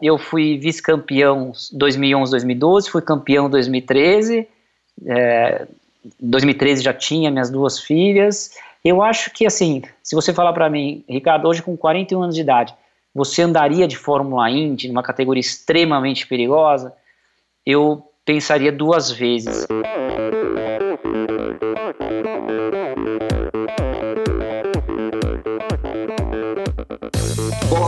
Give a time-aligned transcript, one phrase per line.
[0.00, 4.46] Eu fui vice-campeão 2011, 2012, fui campeão 2013.
[5.06, 5.66] É,
[6.20, 8.52] 2013 já tinha minhas duas filhas.
[8.84, 12.40] Eu acho que, assim, se você falar para mim, Ricardo, hoje com 41 anos de
[12.40, 12.74] idade,
[13.14, 16.94] você andaria de Fórmula Indy, numa categoria extremamente perigosa?
[17.66, 19.66] Eu pensaria duas vezes.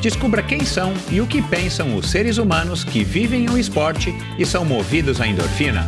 [0.00, 4.46] Descubra quem são e o que pensam os seres humanos que vivem o esporte e
[4.46, 5.84] são movidos à endorfina.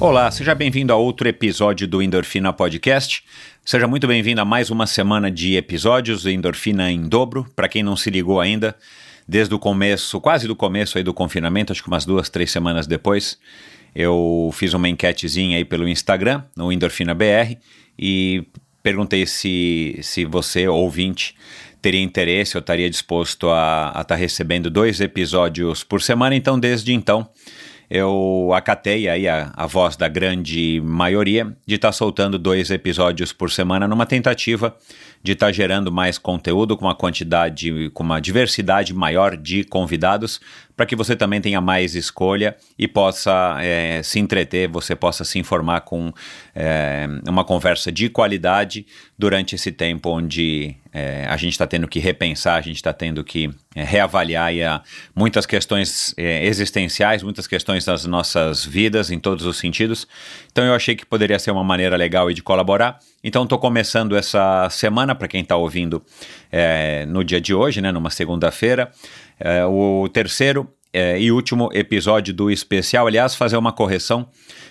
[0.00, 3.22] Olá, seja bem-vindo a outro episódio do Endorfina Podcast.
[3.64, 7.46] Seja muito bem-vindo a mais uma semana de episódios do Endorfina em dobro.
[7.54, 8.74] Para quem não se ligou ainda,
[9.28, 12.84] desde o começo, quase do começo aí do confinamento, acho que umas duas, três semanas
[12.84, 13.38] depois,
[13.96, 17.56] eu fiz uma enquetezinha aí pelo Instagram, no Endorfina BR,
[17.98, 18.44] e
[18.82, 21.34] perguntei se, se você, ouvinte,
[21.80, 26.36] teria interesse ou estaria disposto a estar tá recebendo dois episódios por semana.
[26.36, 27.26] Então, desde então,
[27.88, 33.32] eu acatei aí a, a voz da grande maioria de estar tá soltando dois episódios
[33.32, 34.76] por semana numa tentativa
[35.22, 40.40] de estar tá gerando mais conteúdo com uma quantidade, com uma diversidade maior de convidados,
[40.76, 45.38] para que você também tenha mais escolha e possa é, se entreter, você possa se
[45.38, 46.12] informar com
[46.54, 48.86] é, uma conversa de qualidade
[49.18, 53.24] durante esse tempo onde é, a gente está tendo que repensar, a gente está tendo
[53.24, 54.82] que é, reavaliar
[55.14, 60.06] muitas questões existenciais, muitas questões das nossas vidas em todos os sentidos.
[60.52, 62.98] Então eu achei que poderia ser uma maneira legal de colaborar.
[63.24, 66.04] Então estou começando essa semana, para quem está ouvindo
[67.08, 68.90] no dia de hoje, né, numa segunda-feira,
[69.38, 73.06] é, o terceiro é, e último episódio do especial.
[73.06, 74.28] Aliás, fazer uma correção.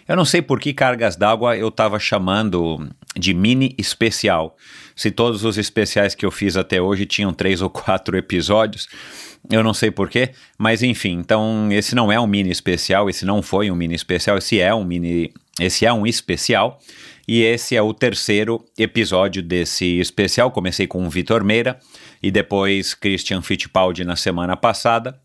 [0.08, 4.56] Eu não sei por que cargas d'água eu estava chamando de mini especial.
[4.96, 8.88] Se todos os especiais que eu fiz até hoje tinham três ou quatro episódios,
[9.52, 13.44] eu não sei porquê, mas enfim, então esse não é um mini especial, esse não
[13.44, 16.80] foi um mini especial, esse é um mini, esse é um especial.
[17.28, 20.52] E esse é o terceiro episódio desse especial.
[20.52, 21.80] Comecei com o Vitor Meira
[22.22, 25.20] e depois Christian Fittipaldi na semana passada.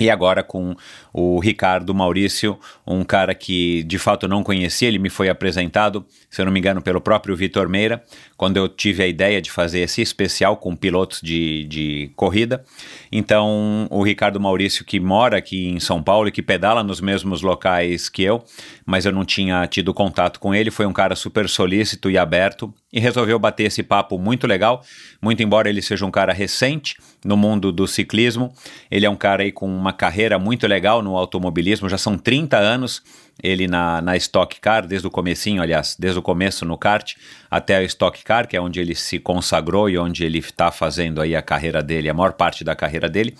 [0.00, 0.74] E agora com
[1.12, 6.40] o Ricardo Maurício, um cara que de fato não conhecia, ele me foi apresentado, se
[6.40, 8.02] eu não me engano, pelo próprio Vitor Meira,
[8.40, 12.64] quando eu tive a ideia de fazer esse especial com pilotos de, de corrida.
[13.12, 17.42] Então, o Ricardo Maurício, que mora aqui em São Paulo e que pedala nos mesmos
[17.42, 18.42] locais que eu,
[18.86, 22.72] mas eu não tinha tido contato com ele, foi um cara super solícito e aberto
[22.90, 24.82] e resolveu bater esse papo muito legal,
[25.20, 28.54] muito embora ele seja um cara recente no mundo do ciclismo,
[28.90, 32.56] ele é um cara aí com uma carreira muito legal no automobilismo, já são 30
[32.56, 33.02] anos
[33.42, 37.14] ele na, na Stock Car, desde o comecinho, aliás, desde o começo no kart
[37.50, 41.20] até a Stock Car, que é onde ele se consagrou e onde ele está fazendo
[41.20, 43.36] aí a carreira dele, a maior parte da carreira dele.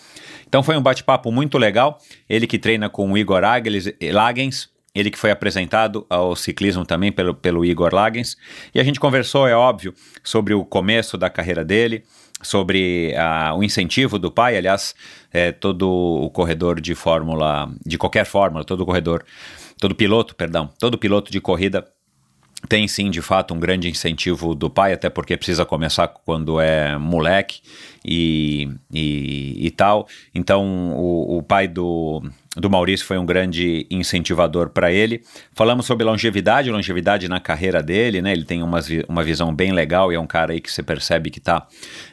[0.48, 5.18] Então foi um bate-papo muito legal, ele que treina com o Igor Lagens, ele que
[5.18, 8.36] foi apresentado ao ciclismo também pelo, pelo Igor Lagens,
[8.74, 9.94] e a gente conversou, é óbvio,
[10.24, 12.04] sobre o começo da carreira dele,
[12.42, 14.94] sobre uh, o incentivo do pai, aliás,
[15.32, 19.24] é, todo o corredor de fórmula, de qualquer fórmula, todo corredor,
[19.80, 21.88] todo piloto, perdão, todo piloto de corrida
[22.68, 26.98] tem sim, de fato, um grande incentivo do pai, até porque precisa começar quando é
[26.98, 27.60] moleque
[28.04, 30.06] e, e, e tal.
[30.34, 32.22] Então, o, o pai do,
[32.56, 35.22] do Maurício foi um grande incentivador para ele.
[35.54, 38.32] Falamos sobre longevidade, longevidade na carreira dele, né?
[38.32, 41.30] Ele tem uma, uma visão bem legal e é um cara aí que você percebe
[41.30, 41.66] que está,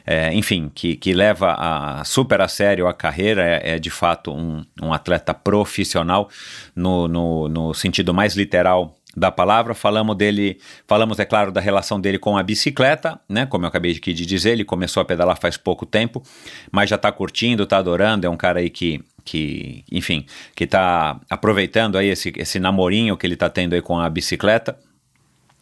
[0.06, 4.32] é, enfim, que, que leva a, super a sério a carreira, é, é de fato
[4.32, 6.28] um, um atleta profissional
[6.74, 12.00] no, no, no sentido mais literal da palavra, falamos dele, falamos, é claro, da relação
[12.00, 13.46] dele com a bicicleta, né?
[13.46, 16.22] Como eu acabei de dizer, ele começou a pedalar faz pouco tempo,
[16.70, 20.24] mas já está curtindo, está adorando, é um cara aí que que, enfim,
[20.56, 24.78] que está aproveitando aí esse, esse namorinho que ele está tendo aí com a bicicleta.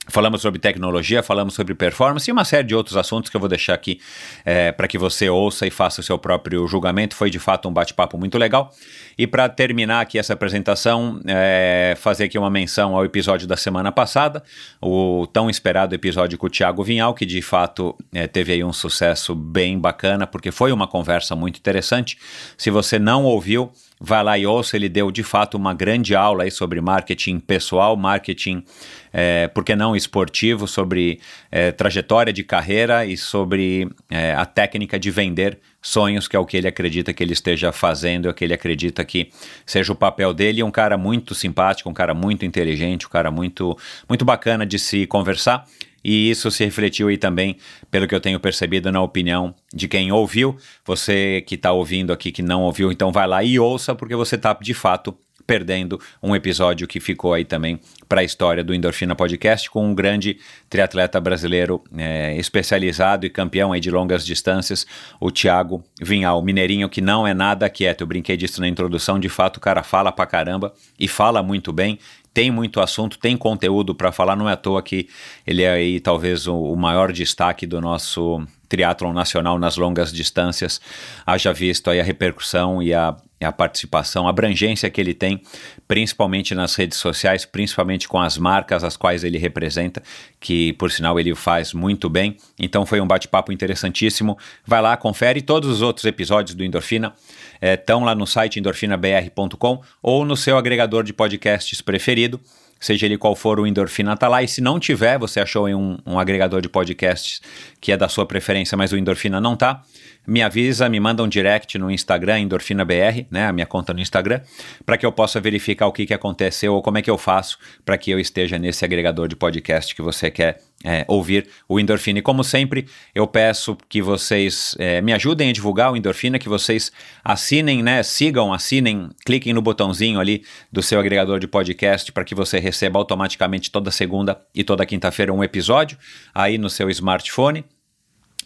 [0.08, 3.48] Falamos sobre tecnologia, falamos sobre performance e uma série de outros assuntos que eu vou
[3.48, 4.00] deixar aqui
[4.44, 7.16] é, para que você ouça e faça o seu próprio julgamento.
[7.16, 8.72] Foi de fato um bate-papo muito legal.
[9.18, 13.90] E para terminar aqui essa apresentação, é, fazer aqui uma menção ao episódio da semana
[13.90, 14.42] passada,
[14.80, 18.72] o tão esperado episódio com o Thiago Vinhal, que de fato é, teve aí um
[18.72, 22.16] sucesso bem bacana, porque foi uma conversa muito interessante.
[22.56, 26.44] Se você não ouviu, Vai lá e ouça, ele deu de fato uma grande aula
[26.44, 28.62] aí sobre marketing pessoal, marketing,
[29.10, 31.18] é, por que não esportivo, sobre
[31.50, 36.44] é, trajetória de carreira e sobre é, a técnica de vender sonhos, que é o
[36.44, 39.30] que ele acredita que ele esteja fazendo, é o que ele acredita que
[39.64, 40.62] seja o papel dele.
[40.62, 45.06] Um cara muito simpático, um cara muito inteligente, um cara muito, muito bacana de se
[45.06, 45.64] conversar
[46.08, 47.56] e isso se refletiu aí também,
[47.90, 50.56] pelo que eu tenho percebido, na opinião de quem ouviu.
[50.84, 54.36] Você que está ouvindo aqui que não ouviu, então vai lá e ouça, porque você
[54.36, 59.16] está de fato perdendo um episódio que ficou aí também para a história do Endorfina
[59.16, 60.38] Podcast com um grande
[60.70, 64.86] triatleta brasileiro é, especializado e campeão aí de longas distâncias,
[65.20, 68.02] o Thiago Vinhal, mineirinho que não é nada quieto.
[68.02, 71.72] Eu brinquei disso na introdução, de fato o cara fala pra caramba e fala muito
[71.72, 71.98] bem
[72.36, 75.08] tem muito assunto, tem conteúdo para falar, não é à toa que
[75.46, 80.78] ele é aí talvez o, o maior destaque do nosso triatlon nacional nas longas distâncias,
[81.24, 85.40] haja visto aí a repercussão e a, a participação, a abrangência que ele tem,
[85.88, 90.02] principalmente nas redes sociais, principalmente com as marcas as quais ele representa,
[90.38, 92.36] que por sinal ele faz muito bem.
[92.58, 94.36] Então foi um bate-papo interessantíssimo.
[94.66, 97.14] Vai lá, confere todos os outros episódios do Endorfina
[97.60, 102.40] estão é, lá no site endorfinabr.com ou no seu agregador de podcasts preferido
[102.78, 104.42] seja ele qual for, o Endorfina tá lá.
[104.42, 107.40] E se não tiver, você achou em um, um, agregador de podcasts
[107.80, 109.82] que é da sua preferência, mas o Endorfina não tá,
[110.26, 114.40] me avisa, me manda um direct no Instagram, EndorfinaBR, né, a minha conta no Instagram,
[114.84, 117.58] para que eu possa verificar o que, que aconteceu ou como é que eu faço
[117.84, 122.20] para que eu esteja nesse agregador de podcast que você quer é, ouvir o Endorfina.
[122.20, 126.48] E como sempre, eu peço que vocês é, me ajudem a divulgar o Endorfina, que
[126.48, 126.92] vocês
[127.24, 132.34] assinem, né, sigam, assinem, cliquem no botãozinho ali do seu agregador de podcast para que
[132.34, 135.98] você receba automaticamente toda segunda e toda quinta-feira um episódio
[136.32, 137.64] aí no seu smartphone.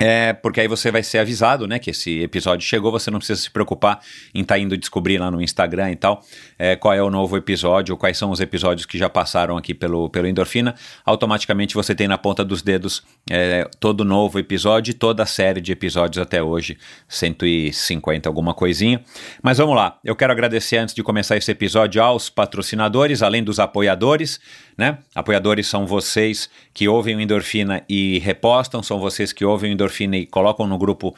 [0.02, 3.38] É, porque aí você vai ser avisado, né, que esse episódio chegou, você não precisa
[3.38, 4.00] se preocupar
[4.34, 6.24] em estar tá indo descobrir lá no Instagram e tal,
[6.58, 10.08] é, qual é o novo episódio, quais são os episódios que já passaram aqui pelo,
[10.08, 10.74] pelo Endorfina,
[11.04, 15.70] automaticamente você tem na ponta dos dedos é, todo novo episódio, toda a série de
[15.70, 19.04] episódios até hoje, 150 alguma coisinha.
[19.42, 23.60] Mas vamos lá, eu quero agradecer antes de começar esse episódio aos patrocinadores, além dos
[23.60, 24.40] apoiadores,
[24.80, 24.96] né?
[25.14, 30.16] Apoiadores são vocês que ouvem o Endorfina e repostam, são vocês que ouvem o Endorfina
[30.16, 31.14] e colocam no grupo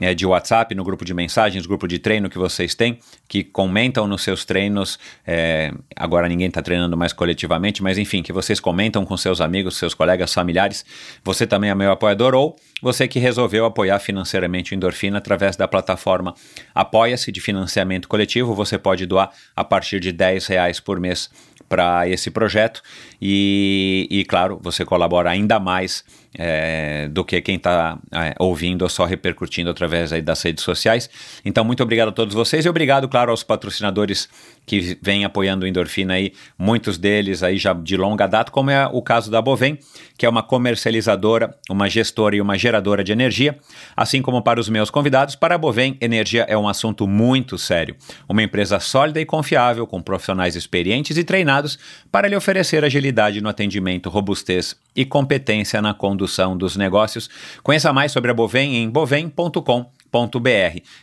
[0.00, 4.08] é, de WhatsApp, no grupo de mensagens, grupo de treino que vocês têm, que comentam
[4.08, 4.98] nos seus treinos.
[5.24, 9.76] É, agora ninguém está treinando mais coletivamente, mas enfim, que vocês comentam com seus amigos,
[9.76, 10.84] seus colegas, familiares.
[11.22, 15.68] Você também é meu apoiador ou você que resolveu apoiar financeiramente o Endorfina através da
[15.68, 16.34] plataforma
[16.74, 18.54] Apoia-se de financiamento coletivo.
[18.54, 21.30] Você pode doar a partir de 10 reais por mês
[21.74, 22.80] para esse projeto.
[23.20, 26.04] E, e, claro, você colabora ainda mais
[26.36, 31.08] é, do que quem está é, ouvindo ou só repercutindo através aí das redes sociais.
[31.44, 34.28] Então, muito obrigado a todos vocês e obrigado, claro, aos patrocinadores
[34.66, 38.86] que vêm apoiando o Endorfina aí, muitos deles aí já de longa data, como é
[38.86, 39.78] o caso da Bovem,
[40.16, 43.58] que é uma comercializadora, uma gestora e uma geradora de energia,
[43.96, 47.94] assim como para os meus convidados, para a Bovem, energia é um assunto muito sério.
[48.28, 51.78] Uma empresa sólida e confiável, com profissionais experientes e treinados
[52.10, 56.23] para lhe oferecer agilidade no atendimento, robustez e competência na condução
[56.56, 57.28] dos negócios.
[57.62, 59.90] Conheça mais sobre a Bovem em bovem.com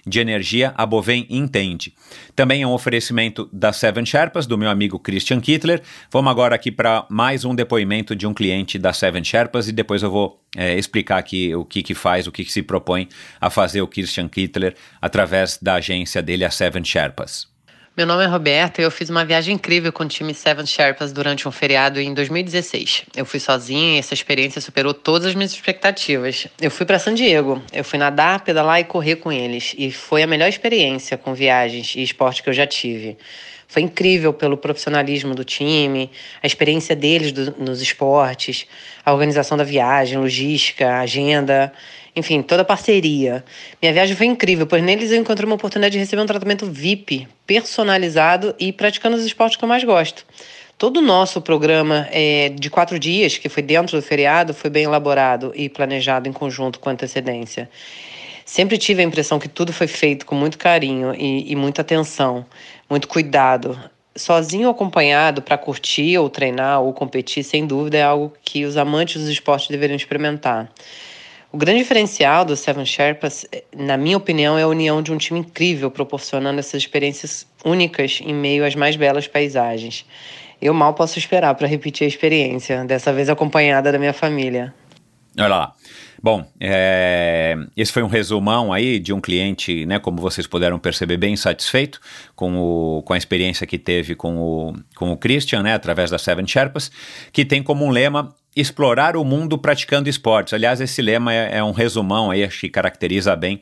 [0.07, 1.94] De energia, a Bovem entende.
[2.33, 5.81] Também é um oferecimento da Seven Sherpas, do meu amigo Christian Kittler.
[6.09, 10.01] Vamos agora aqui para mais um depoimento de um cliente da Seven Sherpas e depois
[10.01, 13.09] eu vou é, explicar aqui o que, que faz, o que, que se propõe
[13.40, 17.50] a fazer o Christian Kittler através da agência dele, a Seven Sherpas.
[17.95, 21.12] Meu nome é Roberta e eu fiz uma viagem incrível com o time Seven Sherpas
[21.12, 23.04] durante um feriado em 2016.
[23.14, 26.48] Eu fui sozinha e essa experiência superou todas as minhas expectativas.
[26.62, 30.24] Eu fui para San Diego, eu fui nadar, pedalar e correr com eles e foi
[30.24, 33.18] a melhor experiência com viagens e esporte que eu já tive.
[33.68, 36.10] Foi incrível pelo profissionalismo do time,
[36.42, 38.68] a experiência deles do, nos esportes,
[39.06, 41.74] a organização da viagem, logística, agenda
[42.15, 43.44] enfim, toda a parceria.
[43.81, 47.27] Minha viagem foi incrível, pois neles eu encontrei uma oportunidade de receber um tratamento VIP,
[47.45, 50.25] personalizado e praticando os esportes que eu mais gosto.
[50.77, 54.83] Todo o nosso programa é, de quatro dias, que foi dentro do feriado, foi bem
[54.83, 57.69] elaborado e planejado em conjunto com antecedência.
[58.45, 62.45] Sempre tive a impressão que tudo foi feito com muito carinho e, e muita atenção,
[62.89, 63.80] muito cuidado
[64.15, 68.77] sozinho ou acompanhado para curtir ou treinar ou competir, sem dúvida é algo que os
[68.77, 70.69] amantes dos esportes deveriam experimentar.
[71.51, 75.41] O grande diferencial do Seven Sherpas, na minha opinião, é a união de um time
[75.41, 80.05] incrível, proporcionando essas experiências únicas em meio às mais belas paisagens.
[80.61, 84.73] Eu mal posso esperar para repetir a experiência, dessa vez acompanhada da minha família.
[85.37, 85.73] Olha lá.
[86.23, 91.17] Bom, é, esse foi um resumão aí de um cliente, né, como vocês puderam perceber,
[91.17, 91.99] bem satisfeito
[92.35, 96.19] com, o, com a experiência que teve com o, com o Christian, né, através da
[96.19, 96.91] Seven Sherpas,
[97.33, 100.53] que tem como um lema explorar o mundo praticando esportes.
[100.53, 103.61] Aliás, esse lema é, é um resumão aí, acho que caracteriza bem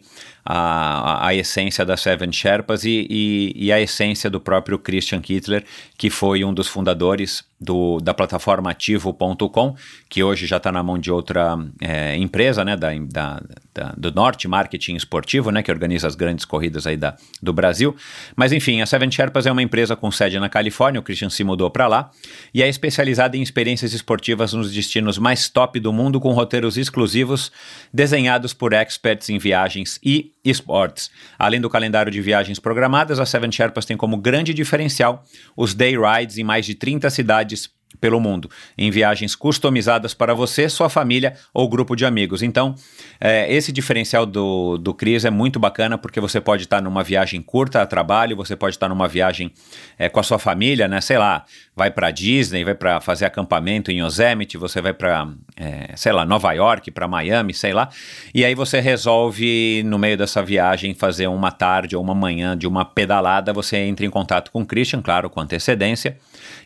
[0.51, 5.63] a, a, essência da Seven Sherpas e, e, e, a essência do próprio Christian Kittler,
[5.96, 9.75] que foi um dos fundadores do, da plataforma ativo.com,
[10.10, 13.41] que hoje já está na mão de outra é, empresa, né, da, da,
[13.72, 17.96] da, do Norte Marketing Esportivo, né, que organiza as grandes corridas aí da, do Brasil.
[18.36, 21.44] Mas enfim, a Seven Sherpas é uma empresa com sede na Califórnia, o Christian se
[21.44, 22.10] mudou para lá,
[22.51, 27.51] e é especializada em experiências esportivas nos destinos mais top do mundo, com roteiros exclusivos
[27.94, 31.10] desenhados por experts em viagens e esportes.
[31.38, 35.24] Além do calendário de viagens programadas, a Seven Sherpas tem como grande diferencial
[35.55, 37.69] os day rides em mais de 30 cidades
[38.00, 42.41] pelo mundo, em viagens customizadas para você, sua família ou grupo de amigos.
[42.41, 42.75] Então,
[43.19, 47.41] é, esse diferencial do, do Cris é muito bacana porque você pode estar numa viagem
[47.41, 49.51] curta a trabalho, você pode estar numa viagem
[49.98, 51.01] é, com a sua família, né?
[51.01, 55.27] Sei lá, vai para Disney, vai para fazer acampamento em Yosemite, você vai para,
[55.58, 57.89] é, sei lá, Nova York, para Miami, sei lá,
[58.34, 62.67] e aí você resolve no meio dessa viagem fazer uma tarde ou uma manhã de
[62.67, 66.17] uma pedalada, você entra em contato com o Christian, claro, com antecedência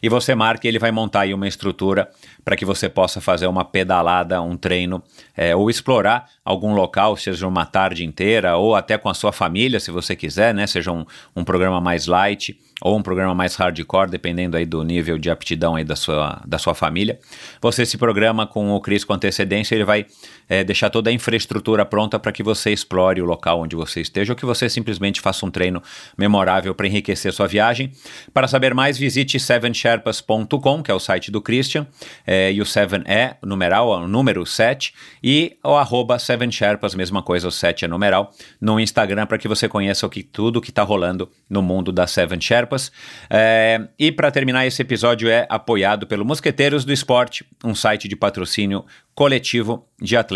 [0.01, 2.09] e você marca e ele vai montar aí uma estrutura
[2.43, 5.01] para que você possa fazer uma pedalada, um treino,
[5.35, 9.79] é, ou explorar algum local, seja uma tarde inteira, ou até com a sua família,
[9.79, 10.67] se você quiser, né?
[10.67, 15.17] Seja um, um programa mais light ou um programa mais hardcore, dependendo aí do nível
[15.17, 17.17] de aptidão aí da sua, da sua família.
[17.61, 20.05] Você se programa com o Cris com antecedência, ele vai
[20.47, 24.33] é, deixar toda a infraestrutura pronta para que você explore o local onde você esteja
[24.33, 25.81] ou que você simplesmente faça um treino
[26.17, 27.91] memorável para enriquecer sua viagem.
[28.33, 31.87] Para saber mais, visite sevensherpas.com, que é o site do Christian,
[32.25, 37.47] é, e o 7 é numeral, o número 7, e o arroba 7sherpas, mesma coisa,
[37.47, 40.83] o 7 é numeral, no Instagram para que você conheça o que, tudo que está
[40.83, 42.91] rolando no mundo da 7 Sherpas.
[43.29, 48.15] É, e para terminar, esse episódio é apoiado pelo Mosqueteiros do Esporte, um site de
[48.15, 48.85] patrocínio
[49.15, 50.32] coletivo de atletas.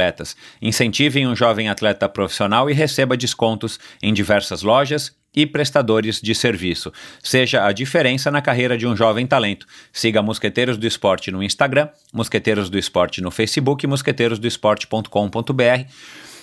[0.62, 6.92] Incentivem um jovem atleta profissional e receba descontos em diversas lojas e prestadores de serviço.
[7.22, 9.68] Seja a diferença na carreira de um jovem talento.
[9.94, 15.92] Siga Mosqueteiros do Esporte no Instagram, Mosqueteiros do Esporte no Facebook e mosqueteirosdoesporte.com.br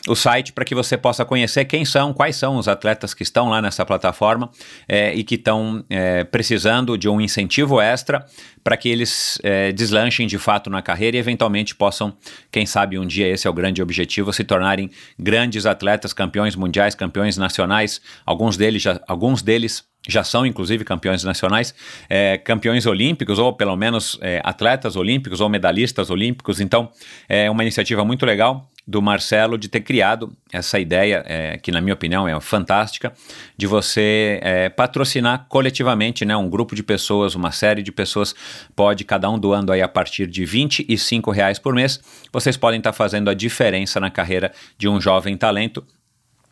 [0.06, 3.48] o site para que você possa conhecer quem são, quais são os atletas que estão
[3.48, 4.50] lá nessa plataforma
[4.86, 8.24] é, e que estão é, precisando de um incentivo extra
[8.62, 12.14] para que eles é, deslanchem de fato na carreira e eventualmente possam,
[12.52, 16.94] quem sabe um dia esse é o grande objetivo, se tornarem grandes atletas, campeões mundiais,
[16.94, 18.00] campeões nacionais.
[18.26, 21.74] Alguns deles já, alguns deles já são inclusive campeões nacionais,
[22.10, 26.60] é, campeões olímpicos, ou pelo menos é, atletas olímpicos ou medalhistas olímpicos.
[26.60, 26.90] Então,
[27.26, 31.80] é uma iniciativa muito legal do Marcelo de ter criado essa ideia, é, que na
[31.80, 33.12] minha opinião é fantástica,
[33.56, 38.34] de você é, patrocinar coletivamente, né, um grupo de pessoas, uma série de pessoas,
[38.76, 42.00] pode cada um doando aí a partir de 25 reais por mês,
[42.32, 45.84] vocês podem estar fazendo a diferença na carreira de um jovem talento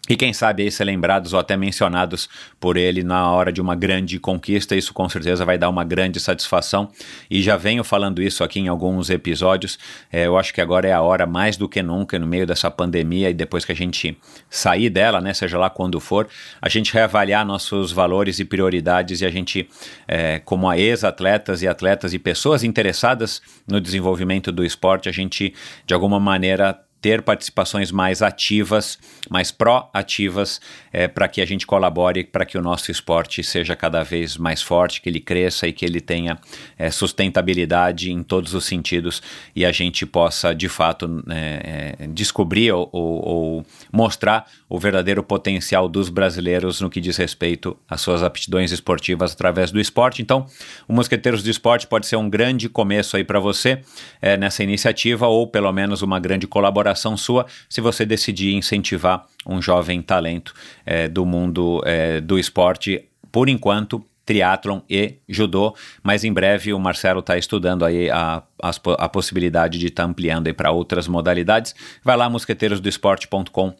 [0.08, 2.28] e quem sabe aí ser lembrados ou até mencionados
[2.58, 6.18] por ele na hora de uma grande conquista, isso com certeza vai dar uma grande
[6.18, 6.90] satisfação.
[7.30, 9.78] E já venho falando isso aqui em alguns episódios.
[10.10, 12.68] É, eu acho que agora é a hora mais do que nunca, no meio dessa
[12.68, 14.18] pandemia e depois que a gente
[14.50, 16.28] sair dela, né, seja lá quando for,
[16.60, 19.68] a gente reavaliar nossos valores e prioridades e a gente,
[20.08, 25.54] é, como a ex-atletas e atletas e pessoas interessadas no desenvolvimento do esporte, a gente
[25.86, 28.96] de alguma maneira ter participações mais ativas,
[29.28, 30.60] mais proativas,
[30.92, 34.62] é, para que a gente colabore para que o nosso esporte seja cada vez mais
[34.62, 36.38] forte, que ele cresça e que ele tenha
[36.78, 39.20] é, sustentabilidade em todos os sentidos
[39.54, 45.22] e a gente possa, de fato, é, é descobrir ou, ou, ou, mostrar o verdadeiro
[45.22, 50.22] potencial dos brasileiros no que diz respeito às suas aptidões esportivas através do esporte.
[50.22, 50.46] Então,
[50.88, 53.82] o Mosqueteiros do Esporte pode ser um grande começo aí para você
[54.22, 59.60] é, nessa iniciativa ou pelo menos uma grande colaboração sua se você decidir incentivar um
[59.60, 60.54] jovem talento
[60.86, 66.78] é, do mundo é, do esporte, por enquanto, triatlon e judô, mas em breve o
[66.78, 68.70] Marcelo está estudando aí a, a,
[69.04, 71.74] a, possibilidade de estar tá ampliando para outras modalidades.
[72.02, 73.74] Vai lá, mosqueteirosdoesporte.com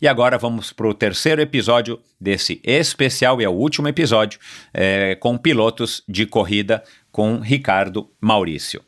[0.00, 4.38] E agora vamos para o terceiro episódio desse especial, e é o último episódio,
[4.72, 8.82] é, com pilotos de corrida com Ricardo Maurício.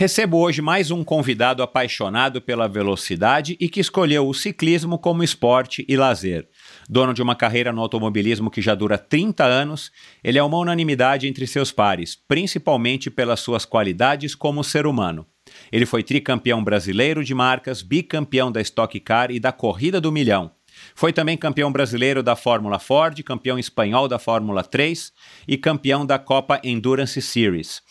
[0.00, 5.84] Recebo hoje mais um convidado apaixonado pela velocidade e que escolheu o ciclismo como esporte
[5.86, 6.48] e lazer.
[6.88, 9.90] Dono de uma carreira no automobilismo que já dura 30 anos,
[10.24, 15.26] ele é uma unanimidade entre seus pares, principalmente pelas suas qualidades como ser humano.
[15.72, 20.50] Ele foi tricampeão brasileiro de marcas, bicampeão da Stock Car e da Corrida do Milhão.
[20.94, 25.12] Foi também campeão brasileiro da Fórmula Ford, campeão espanhol da Fórmula 3
[25.46, 27.82] e campeão da Copa Endurance Series.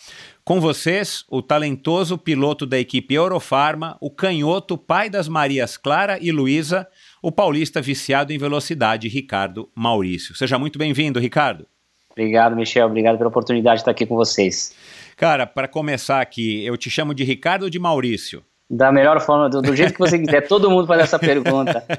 [0.44, 6.32] Com vocês, o talentoso piloto da equipe Eurofarma, o canhoto pai das Marias Clara e
[6.32, 6.88] Luísa,
[7.22, 10.36] o paulista viciado em velocidade, Ricardo Maurício.
[10.36, 11.68] Seja muito bem-vindo, Ricardo.
[12.12, 12.88] Obrigado, Michel.
[12.88, 14.76] Obrigado pela oportunidade de estar aqui com vocês.
[15.20, 18.42] Cara, para começar aqui, eu te chamo de Ricardo ou de Maurício?
[18.70, 20.48] Da melhor forma, do, do, jeito que você quiser.
[20.48, 21.84] Todo mundo faz essa pergunta.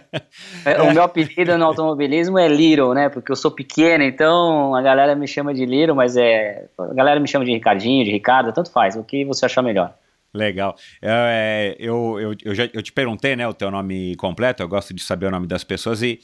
[0.64, 3.08] É, o meu apelido no automobilismo é Little, né?
[3.08, 6.66] Porque eu sou pequeno, então a galera me chama de Little, mas é.
[6.78, 8.94] A galera me chama de Ricardinho, de Ricardo, tanto faz.
[8.94, 9.94] O que você achar melhor.
[10.32, 10.76] Legal.
[11.02, 14.94] É, eu, eu, eu, já, eu te perguntei, né, o teu nome completo, eu gosto
[14.94, 16.20] de saber o nome das pessoas e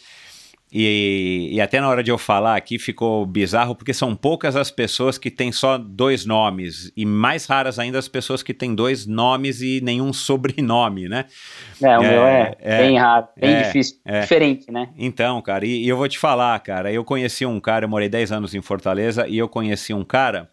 [0.72, 4.70] e, e, até na hora de eu falar aqui ficou bizarro, porque são poucas as
[4.70, 9.06] pessoas que têm só dois nomes, e mais raras ainda as pessoas que têm dois
[9.06, 11.26] nomes e nenhum sobrenome, né?
[11.80, 14.20] É, o é, meu é, é, bem raro, bem é, difícil, é.
[14.20, 14.88] diferente, né?
[14.98, 18.08] Então, cara, e, e, eu vou te falar, cara, eu conheci um cara, eu morei
[18.08, 20.50] 10 anos em Fortaleza, e eu conheci um cara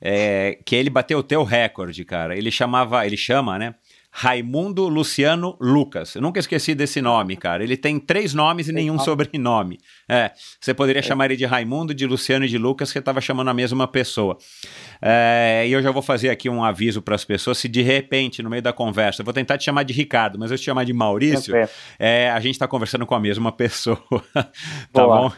[0.00, 2.36] é, que ele bateu o teu recorde, cara.
[2.36, 3.74] Ele chamava, ele chama, né?
[4.16, 6.14] Raimundo Luciano Lucas.
[6.14, 7.64] Eu nunca esqueci desse nome, cara.
[7.64, 9.80] Ele tem três nomes e nenhum sobrenome.
[10.08, 10.30] É,
[10.60, 11.02] você poderia é.
[11.02, 14.38] chamar ele de Raimundo, de Luciano e de Lucas, que estava chamando a mesma pessoa.
[15.02, 18.40] É, e eu já vou fazer aqui um aviso para as pessoas: se de repente,
[18.40, 20.84] no meio da conversa, eu vou tentar te chamar de Ricardo, mas eu te chamar
[20.84, 21.52] de Maurício,
[21.98, 23.98] é, a gente está conversando com a mesma pessoa.
[24.92, 25.22] tá Boa.
[25.22, 25.32] bom?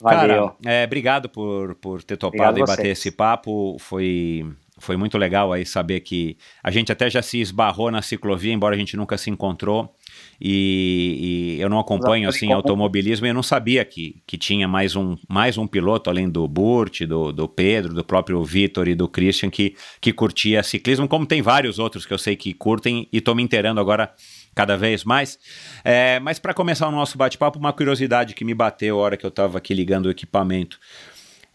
[0.00, 0.50] Valeu.
[0.50, 3.76] Cara, é, obrigado por, por ter topado obrigado e bater esse papo.
[3.80, 4.46] Foi
[4.78, 8.74] foi muito legal aí saber que a gente até já se esbarrou na ciclovia, embora
[8.74, 9.94] a gente nunca se encontrou.
[10.40, 14.96] E, e eu não acompanho assim automobilismo e eu não sabia que, que tinha mais
[14.96, 19.08] um, mais um piloto além do Burt, do, do Pedro, do próprio Vitor e do
[19.08, 23.18] Christian que, que curtia ciclismo, como tem vários outros que eu sei que curtem e
[23.18, 24.12] estou me inteirando agora
[24.54, 25.38] cada vez mais.
[25.84, 29.24] É, mas para começar o nosso bate-papo, uma curiosidade que me bateu a hora que
[29.24, 30.78] eu estava aqui ligando o equipamento.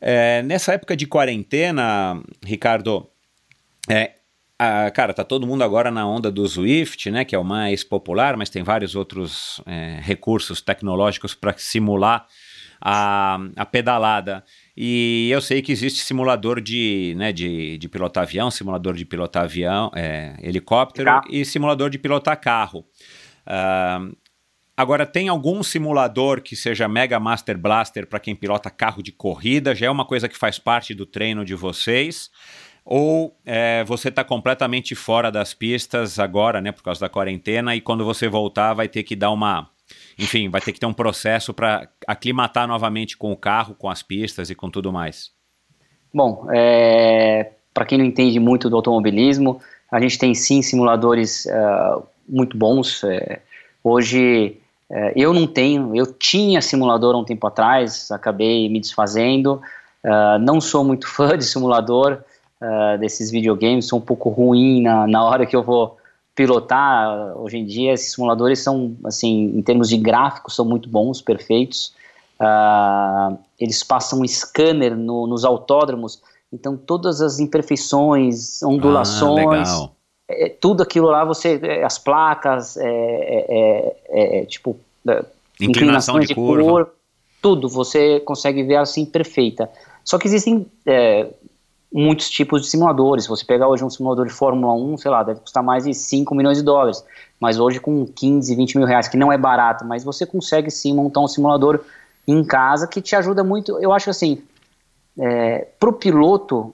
[0.02, 3.10] É, nessa época de quarentena, Ricardo,
[3.90, 4.14] é,
[4.58, 7.84] a, cara, tá todo mundo agora na onda do Swift, né, que é o mais
[7.84, 12.28] popular, mas tem vários outros é, recursos tecnológicos para simular
[12.82, 14.44] a, a pedalada.
[14.76, 19.44] E eu sei que existe simulador de, né, de, de pilotar avião, simulador de pilotar
[19.44, 22.86] avião, é, helicóptero e simulador de pilotar carro.
[23.48, 24.16] Uh,
[24.80, 29.76] Agora, tem algum simulador que seja Mega Master Blaster para quem pilota carro de corrida?
[29.76, 32.32] Já é uma coisa que faz parte do treino de vocês?
[32.86, 37.82] Ou é, você está completamente fora das pistas agora, né, por causa da quarentena, e
[37.82, 39.70] quando você voltar vai ter que dar uma.
[40.18, 44.02] Enfim, vai ter que ter um processo para aclimatar novamente com o carro, com as
[44.02, 45.30] pistas e com tudo mais?
[46.14, 49.60] Bom, é, para quem não entende muito do automobilismo,
[49.92, 53.04] a gente tem sim simuladores uh, muito bons.
[53.04, 53.42] É,
[53.84, 54.56] hoje
[54.92, 59.62] é, eu não tenho, eu tinha simulador há um tempo atrás, acabei me desfazendo.
[60.04, 62.20] Uh, não sou muito fã de simulador
[62.62, 65.98] uh, desses videogames, sou um pouco ruim na, na hora que eu vou
[66.34, 67.38] pilotar.
[67.38, 71.94] Hoje em dia, esses simuladores são, assim, em termos de gráficos, são muito bons, perfeitos.
[72.40, 76.22] Uh, eles passam um scanner no, nos autódromos,
[76.52, 79.70] então todas as imperfeições, ondulações.
[79.70, 79.90] Ah,
[80.30, 84.80] é, tudo aquilo lá, você, é, as placas, é, é, é, é tipo,
[85.60, 86.64] inclinação de, de curva.
[86.64, 86.92] Cor,
[87.42, 89.70] tudo, você consegue ver assim perfeita.
[90.04, 90.66] Só que existem
[91.92, 93.24] muitos tipos de simuladores.
[93.24, 95.94] Se você pegar hoje um simulador de Fórmula 1, sei lá, deve custar mais de
[95.94, 97.04] 5 milhões de dólares.
[97.40, 100.94] Mas hoje com 15, 20 mil reais, que não é barato, mas você consegue sim
[100.94, 101.80] montar um simulador
[102.28, 103.80] em casa que te ajuda muito.
[103.80, 104.42] Eu acho assim,
[105.18, 106.74] é, pro piloto,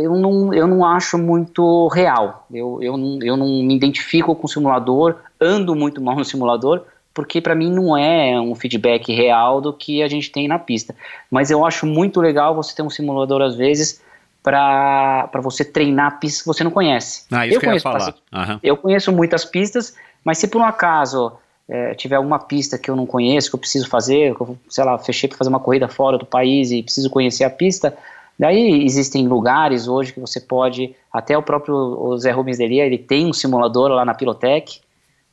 [0.00, 2.46] eu não, eu não acho muito real.
[2.52, 6.82] Eu, eu, não, eu não me identifico com o simulador, ando muito mal no simulador,
[7.12, 10.94] porque para mim não é um feedback real do que a gente tem na pista.
[11.30, 14.00] Mas eu acho muito legal você ter um simulador às vezes
[14.42, 17.24] para você treinar pistas que você não conhece.
[17.30, 18.14] Ah, isso eu que conheço, eu ia falar.
[18.32, 18.60] Uhum.
[18.62, 21.32] Eu conheço muitas pistas, mas se por um acaso
[21.68, 24.84] é, tiver alguma pista que eu não conheço, que eu preciso fazer, que eu, sei
[24.84, 27.96] lá, fechei para fazer uma corrida fora do país e preciso conhecer a pista,
[28.40, 32.96] Daí existem lugares hoje que você pode, até o próprio o Zé Rubens Delia, ele
[32.96, 34.80] tem um simulador lá na Pilotec,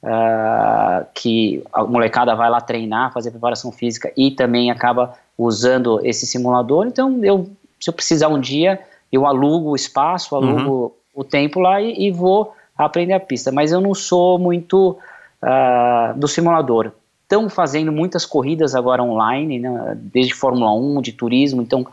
[0.03, 6.27] uh, que a molecada vai lá treinar, fazer preparação física e também acaba usando esse
[6.27, 6.85] simulador.
[6.85, 8.77] Então, eu, se eu precisar um dia,
[9.09, 11.21] eu alugo o espaço, alugo uhum.
[11.21, 13.53] o tempo lá e, e, vou aprender a pista.
[13.53, 14.97] Mas eu não sou muito
[15.41, 16.91] uh, do simulador.
[17.23, 21.87] Estão fazendo muitas corridas agora online, né, desde Fórmula 1, de turismo, então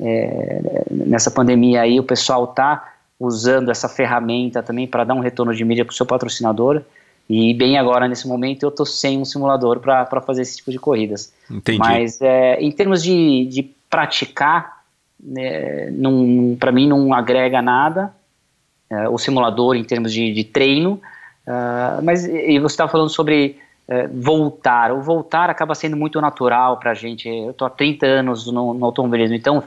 [0.00, 5.54] é, nessa pandemia aí o pessoal está usando essa ferramenta também para dar um retorno
[5.54, 6.82] de mídia para o seu patrocinador.
[7.28, 10.78] E bem agora, nesse momento, eu estou sem um simulador para fazer esse tipo de
[10.78, 11.32] corridas.
[11.50, 11.78] Entendi.
[11.78, 14.82] Mas é, em termos de, de praticar,
[15.20, 15.92] né,
[16.58, 18.14] para mim não agrega nada
[18.90, 21.00] é, o simulador em termos de, de treino.
[21.46, 24.92] Uh, mas e você estava falando sobre é, voltar.
[24.92, 27.28] O voltar acaba sendo muito natural para a gente.
[27.28, 29.62] Eu estou há 30 anos no, no automobilismo, então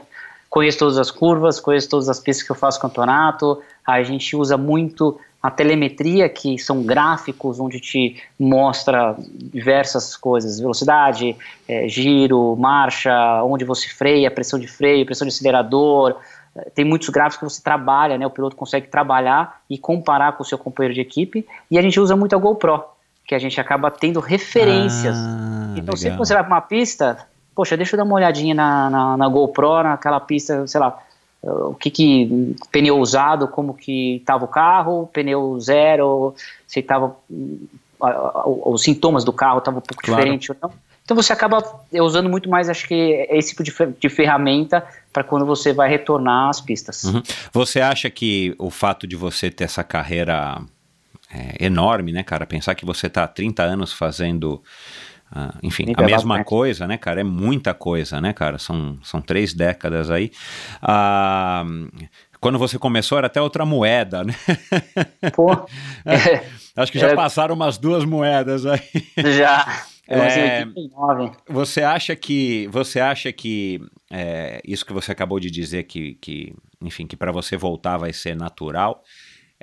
[0.52, 3.62] conheço todas as curvas, conheço todas as pistas que eu faço campeonato.
[3.86, 11.34] A gente usa muito a telemetria, que são gráficos onde te mostra diversas coisas, velocidade,
[11.66, 16.16] é, giro, marcha, onde você freia, pressão de freio, pressão de acelerador.
[16.74, 18.26] Tem muitos gráficos que você trabalha, né?
[18.26, 21.46] O piloto consegue trabalhar e comparar com o seu companheiro de equipe.
[21.70, 22.84] E a gente usa muito a GoPro,
[23.26, 25.16] que a gente acaba tendo referências.
[25.16, 25.96] Ah, então, legal.
[25.96, 29.16] sempre que você vai para uma pista, poxa, deixa eu dar uma olhadinha na, na,
[29.16, 30.98] na GoPro, naquela pista, sei lá,
[31.42, 36.34] o que que pneu usado, como que estava o carro, pneu zero,
[36.66, 37.16] se estava
[38.44, 40.20] os sintomas do carro estavam um pouco claro.
[40.20, 40.72] diferente ou não.
[41.04, 41.62] Então você acaba
[41.92, 46.48] usando muito mais, acho que esse tipo de, de ferramenta para quando você vai retornar
[46.48, 47.04] às pistas.
[47.04, 47.22] Uhum.
[47.52, 50.62] Você acha que o fato de você ter essa carreira
[51.32, 54.62] é, enorme, né, cara, pensar que você está há 30 anos fazendo
[55.34, 57.20] Uh, enfim, a mesma coisa, né, cara?
[57.20, 58.58] É muita coisa, né, cara?
[58.58, 60.30] São, são três décadas aí.
[60.82, 61.90] Uh,
[62.38, 64.34] quando você começou era até outra moeda, né?
[65.32, 65.52] Pô.
[66.04, 66.44] é,
[66.76, 68.80] acho que já é, passaram umas duas moedas aí.
[69.36, 69.84] Já.
[70.14, 70.66] É,
[71.48, 76.52] você acha que você acha que é, isso que você acabou de dizer que, que
[76.82, 79.02] enfim que para você voltar vai ser natural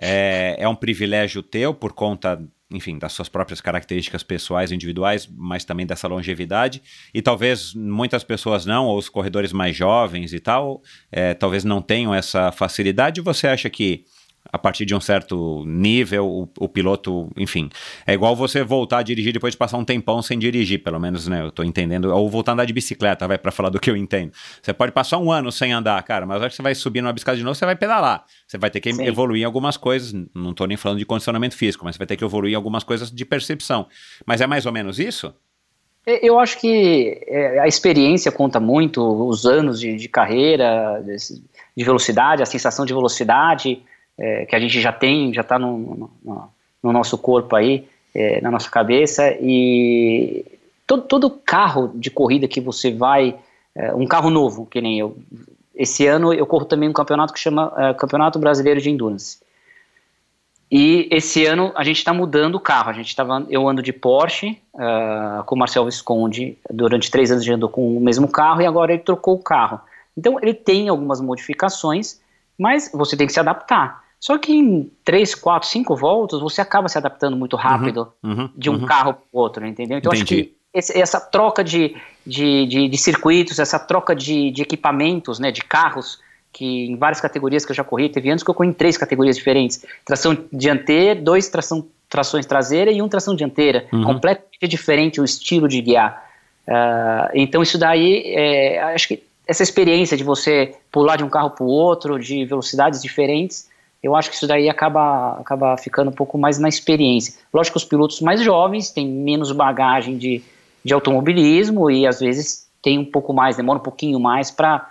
[0.01, 5.65] é, é um privilégio teu por conta enfim, das suas próprias características pessoais, individuais, mas
[5.65, 6.83] também dessa longevidade.
[7.11, 11.81] E talvez muitas pessoas não, ou os corredores mais jovens e tal, é, talvez não
[11.81, 13.21] tenham essa facilidade.
[13.21, 14.05] Você acha que
[14.51, 17.69] a partir de um certo nível, o, o, piloto, enfim,
[18.05, 21.27] é igual você voltar a dirigir depois de passar um tempão sem dirigir, pelo menos,
[21.27, 21.41] né?
[21.41, 22.05] Eu tô entendendo.
[22.13, 24.31] Ou voltar a andar de bicicleta, vai, para falar do que eu entendo.
[24.61, 27.13] Você pode passar um ano sem andar, cara, mas acho que você vai subir numa
[27.13, 28.25] bicicleta de novo, você vai pedalar.
[28.47, 29.05] Você vai ter que Sim.
[29.05, 32.17] evoluir em algumas coisas, não tô nem falando de condicionamento físico, mas você vai ter
[32.17, 33.87] que evoluir em algumas coisas de percepção.
[34.25, 35.33] Mas é mais ou menos isso?
[36.05, 41.03] Eu acho que é, a experiência conta muito, os anos de, de carreira,
[41.77, 43.83] de velocidade, a sensação de velocidade
[44.19, 45.77] é, que a gente já tem, já está no,
[46.23, 46.49] no,
[46.83, 50.45] no, nosso corpo aí, é, na nossa cabeça, e
[50.85, 53.35] todo, todo, carro de corrida que você vai,
[53.75, 55.17] é, um carro novo, que nem eu,
[55.73, 59.39] esse ano eu corro também um campeonato que chama é, Campeonato Brasileiro de Endurance.
[60.71, 62.91] E esse ano a gente está mudando o carro.
[62.91, 67.43] A gente tava, eu ando de Porsche uh, com o Marcel Visconde durante três anos,
[67.43, 69.81] gente andou com o mesmo carro e agora ele trocou o carro.
[70.15, 72.19] Então ele tem algumas modificações,
[72.55, 74.03] mas você tem que se adaptar.
[74.19, 78.31] Só que em 3, 4, 5 voltas você acaba se adaptando muito uhum, rápido uhum,
[78.31, 78.85] uhum, de um uhum.
[78.85, 79.97] carro para o outro, entendeu?
[79.97, 80.23] Então Entendi.
[80.23, 85.39] acho que esse, essa troca de, de, de, de, circuitos, essa troca de, de equipamentos,
[85.39, 86.19] né, de carros,
[86.51, 88.97] que em várias categorias que eu já corri, teve anos que eu corri em três
[88.97, 94.03] categorias diferentes: tração dianteira, dois tração, trações traseira e um tração dianteira, uhum.
[94.03, 96.27] completamente diferente o estilo de guiar.
[96.67, 101.49] Uh, então isso daí, é, acho que essa experiência de você pular de um carro
[101.49, 103.68] para o outro, de velocidades diferentes,
[104.01, 107.33] eu acho que isso daí acaba, acaba ficando um pouco mais na experiência.
[107.53, 110.41] Lógico que os pilotos mais jovens têm menos bagagem de,
[110.83, 114.87] de automobilismo e às vezes tem um pouco mais, demora um pouquinho mais para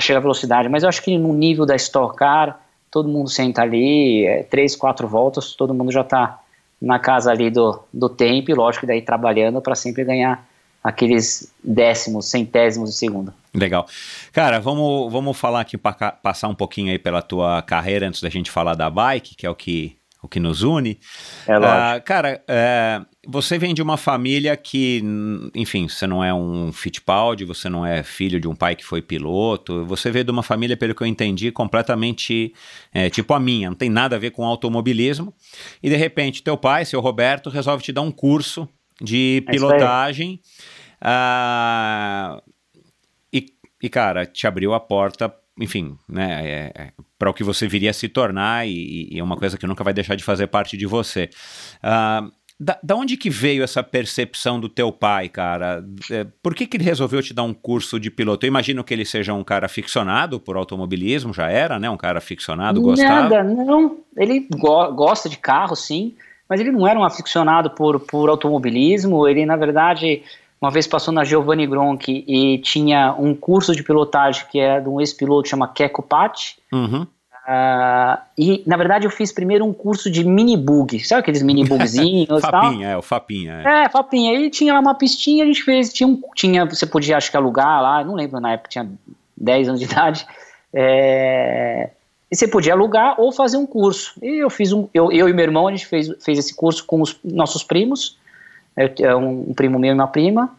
[0.00, 2.58] chegar à velocidade, mas eu acho que no nível da Stock Car,
[2.90, 6.40] todo mundo senta ali, é, três, quatro voltas, todo mundo já está
[6.80, 10.44] na casa ali do, do tempo e lógico daí trabalhando para sempre ganhar
[10.82, 13.32] aqueles décimos, centésimos de segundo.
[13.54, 13.86] Legal.
[14.32, 18.50] Cara, vamos, vamos falar aqui, passar um pouquinho aí pela tua carreira antes da gente
[18.50, 20.98] falar da bike, que é o que, o que nos une.
[21.46, 21.98] É lógico.
[21.98, 25.04] Uh, cara, uh, você vem de uma família que,
[25.54, 29.00] enfim, você não é um Fittipaldi, você não é filho de um pai que foi
[29.00, 32.52] piloto, você veio de uma família, pelo que eu entendi, completamente
[32.92, 35.32] é, tipo a minha, não tem nada a ver com automobilismo,
[35.80, 38.68] e de repente teu pai, seu Roberto, resolve te dar um curso
[39.02, 40.40] de é pilotagem.
[41.02, 42.40] Uh,
[43.32, 43.46] e,
[43.82, 47.90] e, cara, te abriu a porta enfim, né, é, é para o que você viria
[47.90, 50.76] a se tornar e, e, é uma coisa que nunca vai deixar de fazer parte
[50.76, 51.28] de você.
[51.84, 55.84] Uh, da, da, onde que veio essa percepção do teu pai, cara?
[56.10, 58.46] É, por que, que ele resolveu te dar um curso de piloto?
[58.46, 61.90] Eu imagino que ele seja um cara aficionado por automobilismo, já era, né?
[61.90, 63.28] Um cara aficionado, gostava?
[63.28, 63.98] Nada, não.
[64.16, 66.14] Ele go gosta de carro, sim,
[66.52, 69.26] mas ele não era um aficionado por, por automobilismo.
[69.26, 70.22] Ele, na verdade,
[70.60, 74.86] uma vez passou na Giovanni Gronk e tinha um curso de pilotagem que é de
[74.86, 76.58] um ex-piloto chama Keco Patti.
[76.70, 77.04] Uhum.
[77.04, 81.00] Uh, e, na verdade, eu fiz primeiro um curso de mini bug.
[81.00, 82.42] Sabe aqueles mini bugzinhos?
[82.42, 83.62] Fapinha, é, o Fapinha.
[83.64, 83.84] É.
[83.84, 84.38] é, Fapinha.
[84.38, 85.90] Aí tinha lá uma pistinha, a gente fez.
[85.90, 88.04] Tinha, um, tinha Você podia, acho que, alugar lá.
[88.04, 88.86] Não lembro, na época tinha
[89.38, 90.26] 10 anos de idade.
[90.70, 91.88] É,
[92.32, 94.14] e você podia alugar ou fazer um curso.
[94.22, 94.88] E eu fiz um.
[94.94, 98.16] Eu, eu e meu irmão, a gente fez, fez esse curso com os nossos primos.
[98.74, 100.50] Eu, um, um primo meu e uma prima.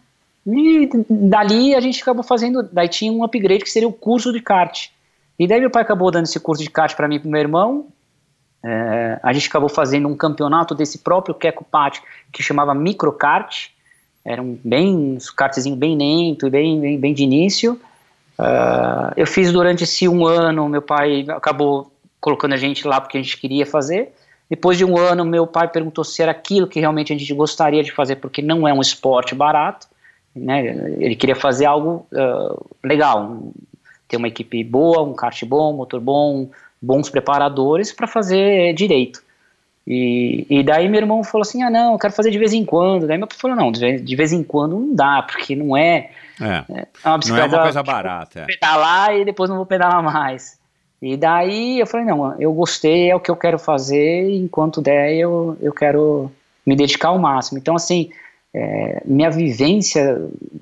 [0.45, 2.61] E dali a gente acabou fazendo.
[2.71, 4.89] Daí tinha um upgrade que seria o curso de kart.
[5.39, 7.41] E daí meu pai acabou dando esse curso de kart para mim e para meu
[7.41, 7.87] irmão.
[8.63, 11.97] É, a gente acabou fazendo um campeonato desse próprio Keco Pat
[12.31, 13.69] que chamava Microkart.
[14.23, 17.81] Era um bem um kartzinho bem lento, bem, bem, bem de início.
[18.39, 23.17] Uh, eu fiz durante esse um ano, meu pai acabou colocando a gente lá porque
[23.17, 24.13] a gente queria fazer.
[24.49, 27.83] Depois de um ano, meu pai perguntou se era aquilo que realmente a gente gostaria
[27.83, 29.87] de fazer, porque não é um esporte barato.
[30.35, 30.95] Né?
[30.99, 33.51] Ele queria fazer algo uh, legal,
[34.07, 36.49] ter uma equipe boa, um kart bom, motor bom,
[36.81, 39.23] bons preparadores para fazer direito.
[39.85, 42.63] E, e daí meu irmão falou assim, ah não, eu quero fazer de vez em
[42.63, 43.05] quando.
[43.05, 46.09] Daí meu pai falou, não, de vez, em quando não dá, porque não é...
[46.41, 46.63] É,
[47.03, 48.39] é uma não é uma coisa tipo, barata.
[48.39, 48.45] É.
[48.45, 50.57] Pedalar e depois não vou pedalar mais.
[51.01, 55.13] E daí eu falei, não, eu gostei, é o que eu quero fazer, enquanto der
[55.13, 56.31] eu, eu quero
[56.65, 57.57] me dedicar ao máximo.
[57.57, 58.09] Então assim,
[58.53, 60.17] é, minha vivência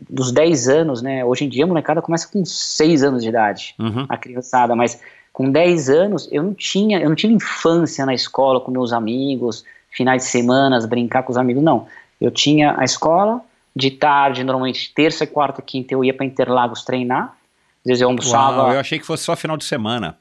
[0.09, 1.23] dos 10 anos, né?
[1.23, 4.05] Hoje em dia a molecada começa com 6 anos de idade, uhum.
[4.09, 4.99] a criançada, mas
[5.41, 9.65] com 10 anos eu não tinha, eu não tive infância na escola com meus amigos,
[9.89, 11.87] finais de semana, brincar com os amigos, não.
[12.19, 13.41] Eu tinha a escola,
[13.75, 17.35] de tarde, normalmente terça, quarta, quinta, eu ia para Interlagos treinar.
[17.79, 18.57] Às vezes eu almoçava.
[18.57, 20.15] Uau, eu achei que fosse só final de semana.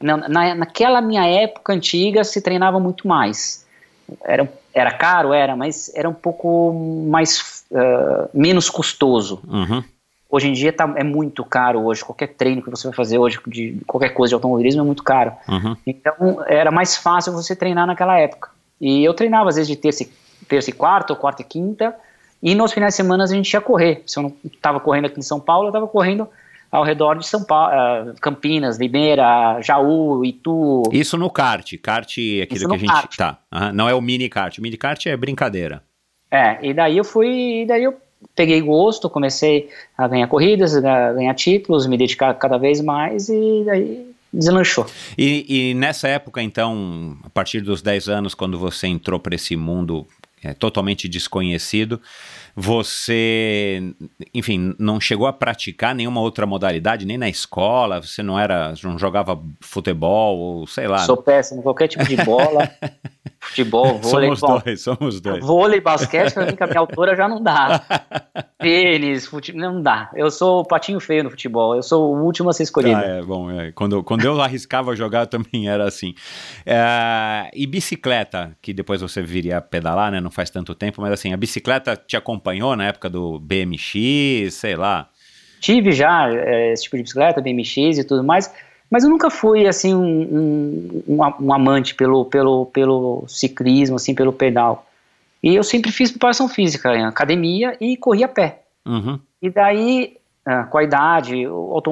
[0.00, 3.66] Não, na, naquela minha época antiga se treinava muito mais.
[4.22, 6.72] Era era caro, era, mas era um pouco
[7.08, 9.40] mais uh, menos custoso.
[9.48, 9.82] Uhum.
[10.34, 13.38] Hoje em dia tá, é muito caro hoje, qualquer treino que você vai fazer hoje,
[13.46, 15.32] de qualquer coisa de automobilismo é muito caro.
[15.48, 15.76] Uhum.
[15.86, 18.50] Então era mais fácil você treinar naquela época.
[18.80, 20.04] E eu treinava às vezes de terça,
[20.48, 21.94] terça e quarta, ou quarta e quinta,
[22.42, 24.02] e nos finais de semana a gente ia correr.
[24.08, 26.26] Se eu não estava correndo aqui em São Paulo, eu estava correndo
[26.68, 30.82] ao redor de São Paulo, uh, Campinas, Limeira, Jaú, Itu.
[30.90, 33.16] Isso no kart, kart é aquilo que a gente kart.
[33.16, 33.38] tá.
[33.54, 33.72] Uhum.
[33.72, 35.80] Não é o mini kart, o mini kart é brincadeira.
[36.28, 37.96] É, e daí eu fui, e daí eu
[38.34, 43.62] peguei gosto, comecei a ganhar corridas, a ganhar títulos, me dedicar cada vez mais e
[43.64, 44.86] daí deslanchou.
[45.16, 49.56] E, e nessa época, então, a partir dos 10 anos, quando você entrou para esse
[49.56, 50.06] mundo
[50.42, 52.00] é, totalmente desconhecido,
[52.56, 53.82] você,
[54.32, 58.96] enfim, não chegou a praticar nenhuma outra modalidade, nem na escola, você não era, não
[58.96, 60.98] jogava futebol, ou sei lá.
[60.98, 62.70] Sou péssimo, qualquer tipo de bola,
[63.40, 64.28] futebol, vôlei.
[64.28, 65.44] Somos bom, dois, somos dois.
[65.44, 67.82] Vôlei, basquete, pra mim, com a minha altura já não dá.
[68.60, 70.10] Tênis, futebol, não dá.
[70.14, 72.96] Eu sou o patinho feio no futebol, eu sou o último a ser escolhido.
[72.96, 73.72] Ah, é, bom, é.
[73.72, 76.14] Quando, quando eu arriscava jogar também era assim.
[76.64, 81.12] É, e bicicleta, que depois você viria a pedalar, né, não faz tanto tempo, mas
[81.12, 85.08] assim, a bicicleta te acompanha acompanhou na época do BMX, sei lá?
[85.60, 88.52] Tive já é, esse tipo de bicicleta, BMX e tudo mais,
[88.90, 94.32] mas eu nunca fui assim um, um, um, amante pelo, pelo, pelo ciclismo, assim, pelo
[94.32, 94.86] pedal.
[95.42, 98.62] E eu sempre fiz preparação física em academia e corria a pé.
[98.86, 99.18] Uhum.
[99.40, 101.82] E daí, ah, com a idade, o,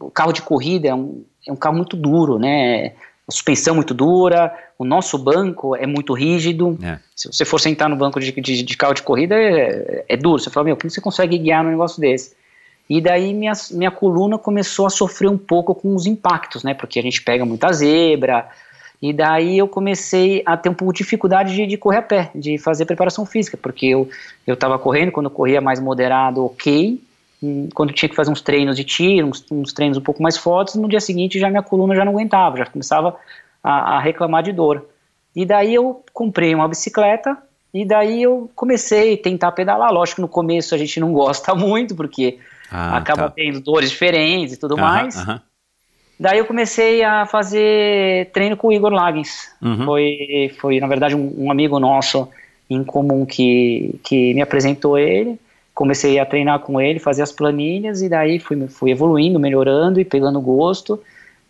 [0.00, 2.92] o carro de corrida é um, é um carro muito duro, né?
[3.28, 6.78] A suspensão muito dura, o nosso banco é muito rígido.
[6.82, 6.98] É.
[7.14, 10.38] Se você for sentar no banco de, de, de carro de corrida, é, é, duro.
[10.38, 12.36] Você fala, meu, como você consegue guiar num negócio desse?
[12.88, 16.72] E daí minha, minha coluna começou a sofrer um pouco com os impactos, né?
[16.72, 18.48] Porque a gente pega muita zebra.
[19.02, 22.30] E daí eu comecei a ter um pouco de dificuldade de, de correr a pé,
[22.32, 24.08] de fazer preparação física, porque eu
[24.46, 27.00] estava correndo, quando eu corria mais moderado, ok,
[27.74, 30.74] quando tinha que fazer uns treinos de tiro, uns, uns, treinos um pouco mais fortes,
[30.74, 33.16] no dia seguinte já minha coluna já não aguentava, já começava
[33.62, 34.86] a, a, reclamar de dor.
[35.34, 37.36] E daí eu comprei uma bicicleta
[37.74, 39.92] e daí eu comecei a tentar pedalar.
[39.92, 42.38] Lógico que no começo a gente não gosta muito, porque
[42.70, 43.30] ah, acaba tá.
[43.30, 45.14] tendo dores diferentes e tudo mais.
[46.18, 49.50] Daí eu comecei a fazer treino com o Igor Lagens.
[49.60, 49.84] Uhum.
[49.84, 52.26] Foi, foi, na verdade, um, um amigo nosso
[52.70, 55.38] em comum que, que me apresentou ele.
[55.76, 60.06] Comecei a treinar com ele, fazer as planilhas e daí fui, fui evoluindo, melhorando e
[60.06, 60.98] pegando gosto.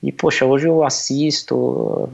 [0.03, 2.09] E poxa, hoje eu assisto,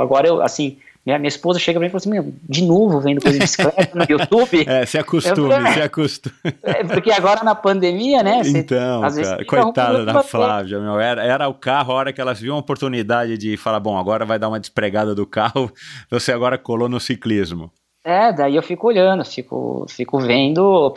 [0.00, 2.98] agora eu assim, minha, minha esposa chega pra mim e fala assim: Meu, de novo
[3.00, 4.64] vendo coisa de bicicleta no YouTube.
[4.70, 6.34] É, se acostume, eu, se acostume.
[6.62, 8.42] É, porque agora na pandemia, né?
[8.42, 12.32] Você, então, vezes, coitada da Flávia, meu, era, era o carro, a hora que ela
[12.32, 15.70] viu uma oportunidade de falar: Bom, agora vai dar uma despregada do carro,
[16.10, 17.70] você agora colou no ciclismo.
[18.02, 20.90] É, daí eu fico olhando, fico, fico vendo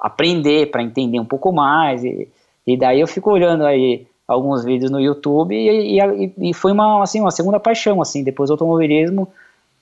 [0.00, 2.04] aprender, para entender um pouco mais.
[2.04, 2.28] E,
[2.66, 7.02] e daí eu fico olhando aí alguns vídeos no YouTube e, e, e, foi uma,
[7.02, 9.28] assim, uma segunda paixão, assim, depois do automobilismo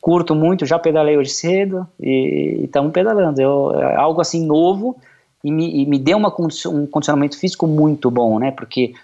[0.07, 3.41] curto muito, já pedalei hoje cedo e estamos pedalando.
[3.41, 4.97] Eu, é algo assim novo
[5.43, 8.53] e me, e me deu uma, um condicionamento físico muito bom, né?
[8.53, 8.95] Porque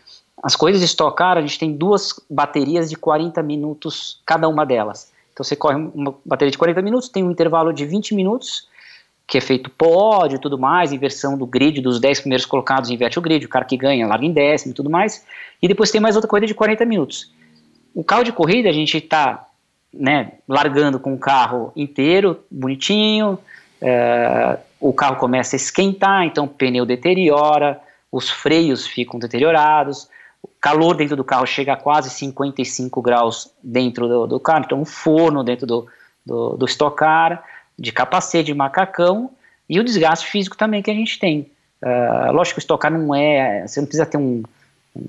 [0.40, 5.10] as coisas Car, a gente tem duas baterias de 40 minutos cada uma delas.
[5.32, 8.68] Então você corre uma bateria de 40 minutos, tem um intervalo de 20 minutos,
[9.32, 13.18] que é feito pódio e tudo mais, inversão do grid, dos 10 primeiros colocados inverte
[13.18, 15.24] o grid, o cara que ganha larga em décimo e tudo mais.
[15.62, 17.32] E depois tem mais outra corrida de 40 minutos.
[17.94, 19.46] O carro de corrida a gente está
[19.90, 23.38] né, largando com o carro inteiro, bonitinho,
[23.80, 27.80] é, o carro começa a esquentar, então o pneu deteriora,
[28.12, 30.10] os freios ficam deteriorados,
[30.42, 34.78] o calor dentro do carro chega a quase 55 graus dentro do, do carro, então
[34.78, 35.86] um forno dentro do,
[36.26, 37.42] do, do Stock Car,
[37.78, 39.30] de capacete, de macacão,
[39.68, 41.50] e o desgaste físico também que a gente tem.
[41.82, 44.42] Uh, lógico que o Stock Car não é, você não precisa ter um,
[44.94, 45.04] um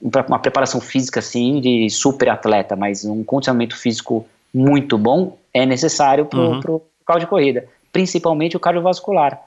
[0.00, 6.24] uma preparação física assim de super atleta, mas um condicionamento físico muito bom é necessário
[6.24, 6.80] para o uhum.
[7.04, 9.40] carro de corrida, principalmente o cardiovascular.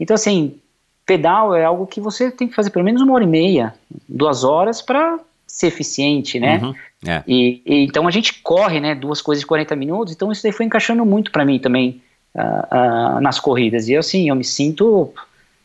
[0.00, 0.56] Então, assim,
[1.04, 3.74] pedal é algo que você tem que fazer pelo menos uma hora e meia,
[4.08, 6.58] duas horas para ser eficiente, né?
[6.58, 6.74] Uhum.
[7.06, 7.22] É.
[7.26, 8.94] E, e, então a gente corre, né?
[8.94, 12.02] Duas coisas de 40 minutos, então isso daí foi encaixando muito para mim também
[12.34, 13.88] uh, uh, nas corridas.
[13.88, 15.12] E eu, assim, eu me sinto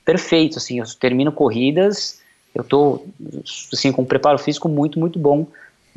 [0.06, 2.22] perfeito, assim, eu termino corridas
[2.54, 3.06] eu estou
[3.72, 5.48] assim com um preparo físico muito muito bom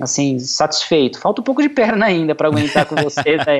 [0.00, 3.58] assim satisfeito falta um pouco de perna ainda para aguentar com vocês né?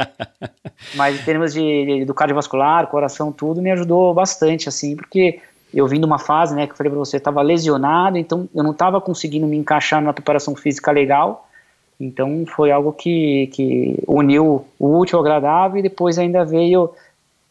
[0.95, 5.41] mas em termos de, do cardiovascular coração tudo me ajudou bastante assim porque
[5.75, 8.63] eu vim de uma fase né que eu falei para você estava lesionado então eu
[8.63, 11.46] não estava conseguindo me encaixar numa preparação física legal
[11.99, 16.91] então foi algo que, que uniu o útil ao agradável e depois ainda veio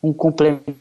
[0.03, 0.73] um complemento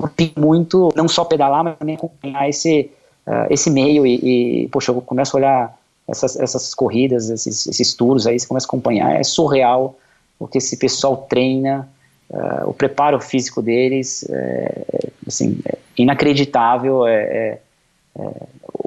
[0.00, 2.90] curti muito, não só pedalar, mas também acompanhar esse,
[3.26, 7.94] uh, esse meio e, e, poxa, eu começo a olhar essas, essas corridas, esses, esses
[7.94, 9.96] tours aí, você começa a acompanhar, é surreal
[10.38, 11.88] o que esse pessoal treina,
[12.30, 17.60] uh, o preparo físico deles, é, assim, é inacreditável, é, é,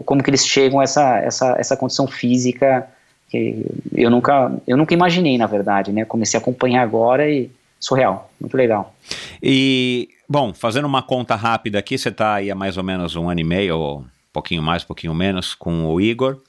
[0.06, 2.88] como que eles chegam a essa, essa, essa condição física
[3.30, 3.66] que
[3.96, 8.56] eu nunca, eu nunca imaginei, na verdade, né, comecei a acompanhar agora e surreal, muito
[8.56, 8.94] legal.
[9.42, 13.30] E Bom, fazendo uma conta rápida aqui, você está aí há mais ou menos um
[13.30, 16.40] ano e meio, ou um pouquinho mais, um pouquinho menos, com o Igor.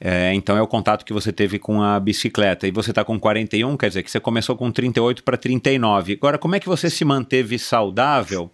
[0.00, 2.66] É, então é o contato que você teve com a bicicleta.
[2.68, 6.12] E você está com 41, quer dizer que você começou com 38 para 39.
[6.12, 8.50] Agora, como é que você se manteve saudável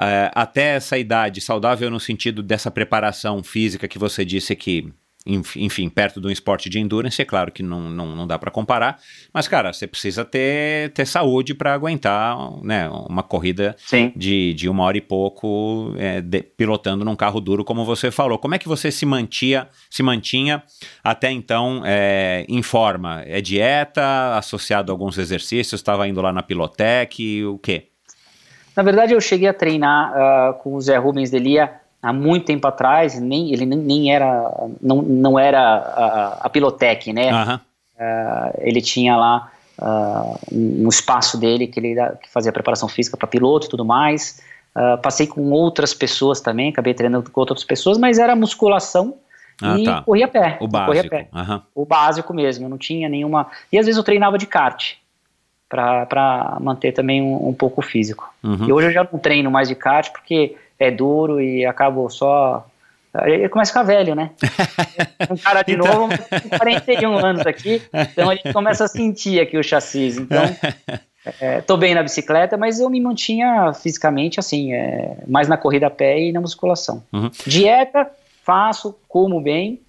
[0.00, 1.40] é, até essa idade?
[1.40, 4.92] Saudável no sentido dessa preparação física que você disse que
[5.26, 8.50] enfim, perto de um esporte de endurance, é claro que não, não, não dá para
[8.50, 8.98] comparar,
[9.32, 13.74] mas, cara, você precisa ter, ter saúde para aguentar né, uma corrida
[14.14, 18.38] de, de uma hora e pouco é, de, pilotando num carro duro, como você falou.
[18.38, 20.62] Como é que você se mantia, se mantinha
[21.02, 23.22] até então é, em forma?
[23.22, 27.93] É dieta, associado a alguns exercícios, estava indo lá na Pilotec, o quê?
[28.76, 32.66] Na verdade, eu cheguei a treinar uh, com o Zé Rubens Delia há muito tempo
[32.66, 37.32] atrás, nem, ele nem, nem era, não, não era a, a Pilotec, né?
[37.32, 37.54] Uhum.
[37.54, 43.26] Uh, ele tinha lá uh, um, espaço dele que ele que fazia preparação física para
[43.26, 44.42] piloto e tudo mais.
[44.76, 49.14] Uh, passei com outras pessoas também, acabei treinando com outras pessoas, mas era musculação
[49.62, 50.02] ah, e tá.
[50.02, 50.58] corria a pé.
[50.60, 51.08] O básico.
[51.08, 51.28] Pé.
[51.32, 51.60] Uhum.
[51.74, 53.46] O básico mesmo, não tinha nenhuma.
[53.72, 54.94] E às vezes eu treinava de kart
[55.74, 58.32] para manter também um, um pouco físico.
[58.42, 58.68] Uhum.
[58.68, 62.66] E hoje eu já não treino mais de kart porque é duro e acabo só.
[63.24, 64.30] Ele começa a ficar velho, né?
[65.30, 66.08] Um cara de então...
[66.08, 66.14] novo,
[66.58, 70.16] 41 anos aqui, então a gente começa a sentir aqui o chassi.
[70.18, 70.42] Então,
[71.40, 75.86] é, tô bem na bicicleta, mas eu me mantinha fisicamente assim, é, mais na corrida
[75.86, 77.02] a pé e na musculação.
[77.12, 77.30] Uhum.
[77.46, 78.10] Dieta,
[78.42, 79.80] faço, como bem,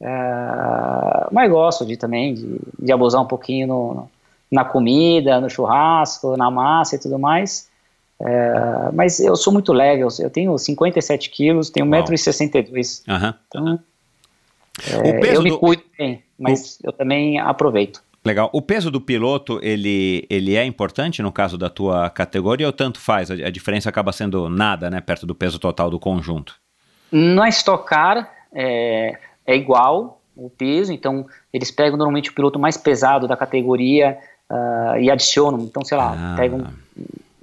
[0.00, 4.10] é, mas gosto de também de, de abusar um pouquinho no,
[4.52, 7.70] na comida, no churrasco, na massa e tudo mais.
[8.20, 13.02] É, mas eu sou muito leve, eu tenho 57 quilos, tenho 1,62m.
[13.08, 13.34] Uhum.
[13.48, 13.80] Então,
[14.86, 15.58] é, eu me do...
[15.58, 16.88] cuido bem, mas o...
[16.88, 18.02] eu também aproveito.
[18.24, 18.48] Legal.
[18.52, 23.00] O peso do piloto, ele, ele é importante no caso da tua categoria ou tanto
[23.00, 23.30] faz?
[23.30, 26.54] A, a diferença acaba sendo nada, né, perto do peso total do conjunto?
[27.10, 32.76] Na Stock Car é, é igual o peso, então eles pegam normalmente o piloto mais
[32.76, 34.18] pesado da categoria
[34.52, 36.34] uh, e adicionam, então sei lá, ah.
[36.36, 36.66] pegam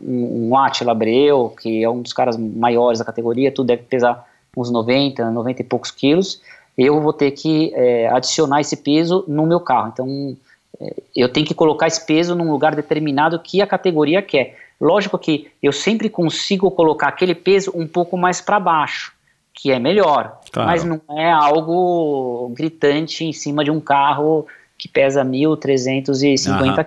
[0.01, 4.27] um, um Attila Abreu, que é um dos caras maiores da categoria, tudo deve pesar
[4.55, 6.41] uns 90, 90 e poucos quilos,
[6.77, 9.89] eu vou ter que é, adicionar esse peso no meu carro.
[9.93, 10.37] Então,
[10.79, 14.57] é, eu tenho que colocar esse peso num lugar determinado que a categoria quer.
[14.79, 19.13] Lógico que eu sempre consigo colocar aquele peso um pouco mais para baixo,
[19.53, 20.69] que é melhor, claro.
[20.69, 24.47] mas não é algo gritante em cima de um carro
[24.77, 26.85] que pesa 1.350 uhum.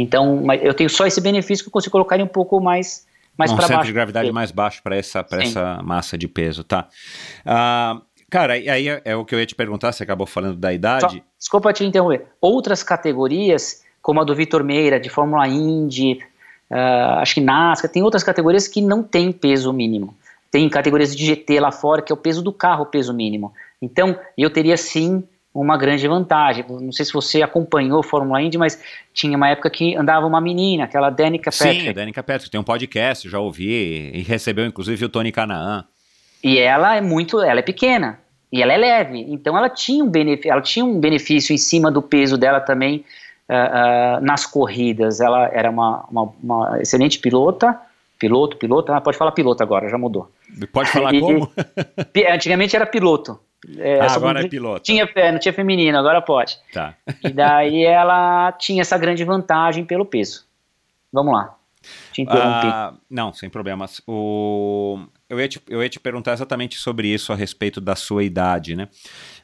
[0.00, 3.52] Então, eu tenho só esse benefício que eu consigo colocar ele um pouco mais mais
[3.52, 3.72] para baixo.
[3.72, 6.88] Um centro de gravidade mais baixo para essa, essa massa de peso, tá?
[7.46, 10.72] Uh, Cara, aí é, é, o que eu ia te perguntar, você acabou falando da
[10.72, 11.16] idade.
[11.16, 12.26] Só, desculpa te interromper.
[12.40, 16.20] Outras categorias, como a do Vitor Meira, de Fórmula Indy,
[16.70, 20.14] uh, acho que NASCAR, tem outras categorias que não tem peso mínimo.
[20.50, 23.52] Tem categorias de GT lá fora, que é o peso do carro, o peso mínimo.
[23.80, 25.24] Então, eu teria sim
[25.60, 26.64] uma grande vantagem.
[26.68, 28.82] Não sei se você acompanhou Fórmula Indy, mas
[29.12, 31.82] tinha uma época que andava uma menina, aquela Danica Patrick.
[31.82, 35.84] Sim, a Danica Patrick, tem um podcast, já ouvi, e recebeu inclusive o Tony Canaan.
[36.42, 38.18] E ela é muito, ela é pequena
[38.50, 41.90] e ela é leve, então ela tinha um benefício, ela tinha um benefício em cima
[41.90, 43.04] do peso dela também
[43.48, 45.20] uh, uh, nas corridas.
[45.20, 47.78] Ela era uma, uma, uma, excelente pilota,
[48.18, 50.30] piloto, piloto, ah, pode falar piloto agora, já mudou.
[50.72, 51.50] Pode falar e, como?
[52.32, 53.38] antigamente era piloto.
[53.76, 54.82] É, ah, agora é piloto.
[54.82, 56.58] Tinha, não tinha feminino, agora pode.
[56.72, 56.94] Tá.
[57.22, 60.46] E daí ela tinha essa grande vantagem pelo peso.
[61.12, 61.56] Vamos lá.
[62.12, 62.66] Te interrompi.
[62.66, 64.00] Ah, não, sem problemas.
[64.06, 64.98] O
[65.28, 68.74] eu ia, te, eu ia te perguntar exatamente sobre isso a respeito da sua idade,
[68.74, 68.88] né?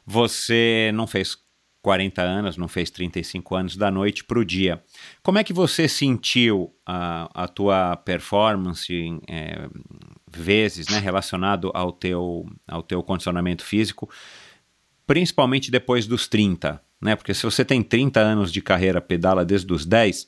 [0.05, 1.37] Você não fez
[1.83, 4.83] 40 anos, não fez 35 anos da noite para o dia.
[5.21, 8.91] Como é que você sentiu a, a tua performance
[9.27, 9.69] é,
[10.35, 14.09] vezes, né, relacionado ao teu, ao teu condicionamento físico,
[15.07, 17.15] principalmente depois dos 30, né?
[17.15, 20.27] Porque se você tem 30 anos de carreira, pedala desde os 10,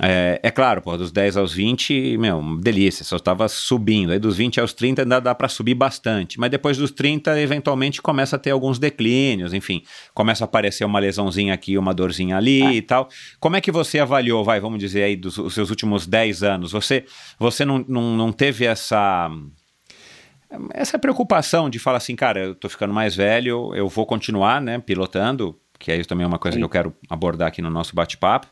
[0.00, 4.12] é, é, claro, pô, dos 10 aos 20, meu, delícia, só estava subindo.
[4.12, 6.38] Aí dos 20 aos 30 ainda dá para subir bastante.
[6.38, 9.82] Mas depois dos 30, eventualmente começa a ter alguns declínios, enfim,
[10.14, 12.72] começa a aparecer uma lesãozinha aqui, uma dorzinha ali é.
[12.74, 13.08] e tal.
[13.40, 16.72] Como é que você avaliou, vai, vamos dizer aí, dos os seus últimos 10 anos?
[16.72, 17.04] Você,
[17.38, 19.30] você não, não, não teve essa
[20.72, 24.78] essa preocupação de falar assim, cara, eu tô ficando mais velho, eu vou continuar, né,
[24.78, 26.60] pilotando, que é isso também é uma coisa Sim.
[26.60, 28.48] que eu quero abordar aqui no nosso bate-papo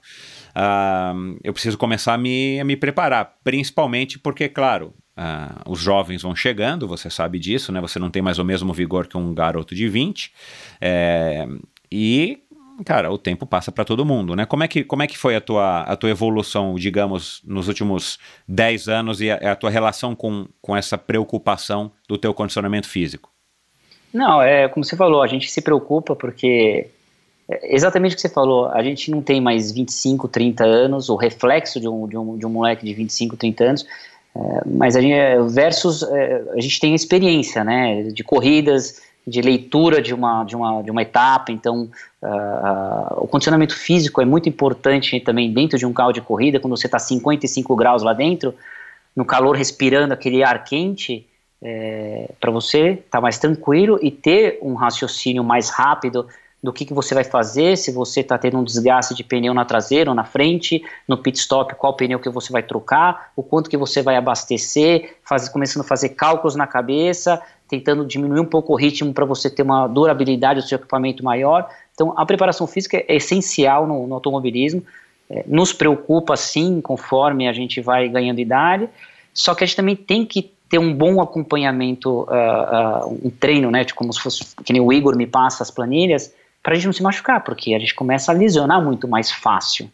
[0.56, 6.22] uh, eu preciso começar a me, a me preparar, principalmente porque, claro, uh, os jovens
[6.22, 7.80] vão chegando, você sabe disso, né?
[7.80, 10.32] Você não tem mais o mesmo vigor que um garoto de 20,
[10.80, 11.46] é,
[11.90, 12.40] e
[12.84, 14.44] cara, o tempo passa para todo mundo, né?
[14.44, 18.18] Como é que, como é que foi a tua, a tua evolução, digamos, nos últimos
[18.46, 23.30] 10 anos e a, a, tua relação com, com essa preocupação do teu condicionamento físico?
[24.12, 26.90] Não, é como você falou, a gente se preocupa porque
[27.48, 31.16] é exatamente o que você falou, a gente não tem mais 25, 30 anos, o
[31.16, 33.86] reflexo de um, de um, de um moleque de 25, 30 anos,
[34.34, 35.14] é, mas a gente,
[35.52, 40.82] versus, é, a gente tem experiência, né, de corridas, de leitura de uma, de uma,
[40.82, 41.90] de uma etapa, então
[42.22, 46.76] uh, o condicionamento físico é muito importante também dentro de um carro de corrida, quando
[46.76, 48.54] você está 55 graus lá dentro,
[49.16, 51.26] no calor respirando aquele ar quente,
[51.60, 56.28] é, para você estar tá mais tranquilo e ter um raciocínio mais rápido,
[56.66, 59.64] do que, que você vai fazer, se você está tendo um desgaste de pneu na
[59.64, 63.70] traseira ou na frente, no pit stop, qual pneu que você vai trocar, o quanto
[63.70, 68.72] que você vai abastecer, faz, começando a fazer cálculos na cabeça, tentando diminuir um pouco
[68.72, 71.70] o ritmo para você ter uma durabilidade do seu equipamento maior.
[71.94, 74.82] Então, a preparação física é essencial no, no automobilismo,
[75.30, 78.88] é, nos preocupa sim, conforme a gente vai ganhando idade,
[79.32, 83.70] só que a gente também tem que ter um bom acompanhamento, uh, uh, um treino,
[83.70, 86.34] né, como se fosse, que nem o Igor me passa as planilhas,
[86.66, 89.88] para a gente não se machucar, porque a gente começa a lesionar muito mais fácil.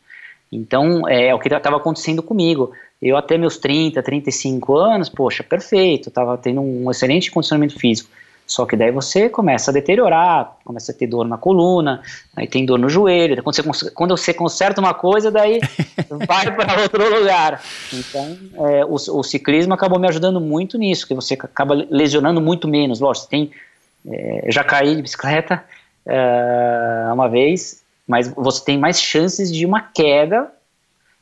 [0.51, 2.73] Então, é, é o que estava acontecendo comigo.
[3.01, 8.09] Eu até meus 30, 35 anos, poxa, perfeito, estava tendo um excelente condicionamento físico.
[8.47, 12.01] Só que daí você começa a deteriorar, começa a ter dor na coluna,
[12.35, 13.43] aí tem dor no joelho.
[13.43, 15.61] Quando você, quando você conserta uma coisa, daí
[16.27, 17.63] vai para outro lugar.
[17.93, 22.67] Então, é, o, o, ciclismo acabou me ajudando muito nisso, que você acaba lesionando muito
[22.67, 22.99] menos.
[22.99, 23.51] Lógico, tem,
[24.07, 25.63] é, já caí de bicicleta,
[26.07, 30.51] uh, uma vez, mas você tem mais chances de uma queda.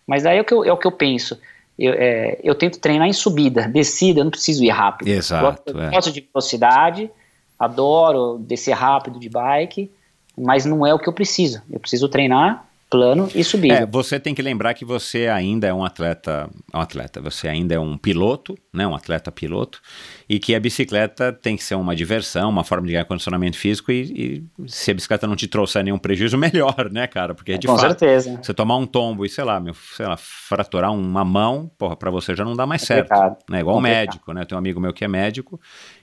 [0.06, 1.38] Mas aí é o que eu, é o que eu penso.
[1.78, 5.08] Eu, é, eu tento treinar em subida, descida, eu não preciso ir rápido.
[5.08, 5.62] Exato.
[5.72, 5.90] Eu, é.
[5.90, 7.10] gosto de velocidade,
[7.58, 9.90] adoro descer rápido de bike,
[10.36, 11.62] mas não é o que eu preciso.
[11.70, 13.74] Eu preciso treinar plano e subida.
[13.74, 17.74] É, você tem que lembrar que você ainda é um atleta, um atleta, você ainda
[17.74, 19.80] é um piloto, né, um atleta piloto,
[20.28, 23.92] e que a bicicleta tem que ser uma diversão, uma forma de ganhar condicionamento físico
[23.92, 27.32] e, e se a bicicleta não te trouxer nenhum prejuízo, melhor, né, cara?
[27.34, 28.38] Porque de Com fato, certeza.
[28.42, 32.10] você tomar um tombo e sei lá, meu, sei lá, fraturar uma mão, porra, para
[32.10, 33.36] você já não dá mais certo, Complicado.
[33.48, 33.60] né?
[33.60, 34.00] Igual um Complicado.
[34.00, 34.44] médico, né?
[34.44, 35.60] Tem um amigo meu que é médico,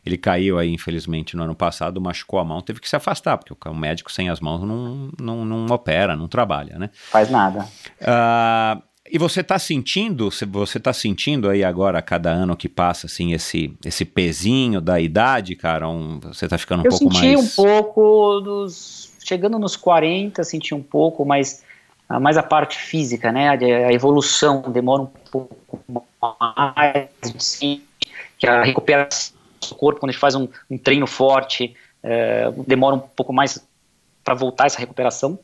[0.07, 3.67] ele caiu aí, infelizmente, no ano passado, machucou a mão, teve que se afastar, porque
[3.67, 6.89] o médico sem as mãos não, não, não opera, não trabalha, né?
[6.93, 7.67] Faz nada.
[8.01, 13.07] Ah, e você está sentindo, se você está sentindo aí agora, cada ano que passa,
[13.07, 17.35] assim, esse, esse pezinho da idade, cara, um, você está ficando um eu pouco senti
[17.35, 17.57] mais...
[17.57, 19.15] um pouco dos.
[19.23, 21.61] Chegando nos 40, senti um pouco, mas
[22.07, 23.49] ah, mais a parte física, né?
[23.49, 25.57] A, evolução demora um pouco
[26.21, 27.09] mais.
[27.37, 27.81] Sim,
[28.37, 29.36] que a recuperação
[29.77, 33.59] corpo, quando a gente faz um, um treino forte, eh, demora um pouco mais
[34.23, 35.39] para voltar essa recuperação.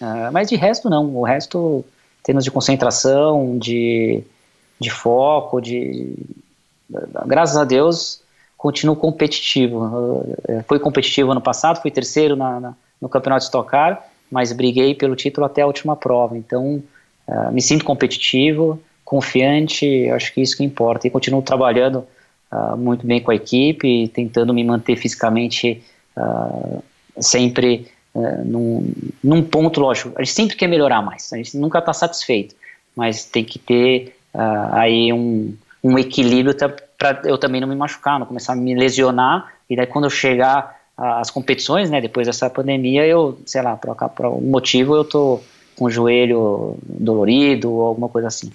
[0.00, 1.14] Ah, mas de resto, não.
[1.16, 1.84] O resto,
[2.22, 4.22] termos de concentração, de,
[4.80, 6.14] de foco, de.
[7.26, 8.22] Graças a Deus,
[8.56, 10.24] continuo competitivo.
[10.48, 14.52] Eh, Fui competitivo ano passado, fui terceiro na, na- no campeonato de Stock Car, mas
[14.52, 16.36] briguei pelo título até a última prova.
[16.36, 16.82] Então,
[17.28, 21.06] eh, me sinto competitivo, confiante, acho que isso que importa.
[21.06, 22.06] E continuo trabalhando
[22.50, 25.82] ah, muito bem com a equipe, tentando me manter fisicamente
[26.16, 26.80] ah,
[27.20, 28.92] sempre eh, num,
[29.22, 30.12] num ponto, lógico.
[30.16, 32.54] A gente sempre quer melhorar mais, a gente nunca está satisfeito,
[32.96, 36.54] mas tem que ter ah, aí um, um equilíbrio
[36.96, 40.10] para eu também não me machucar, não começar a me lesionar, e daí quando eu
[40.10, 45.04] chegar às competições, né, depois dessa pandemia, eu, sei lá, por, por algum motivo eu
[45.04, 45.40] tô
[45.76, 48.50] com o joelho dolorido ou alguma coisa assim.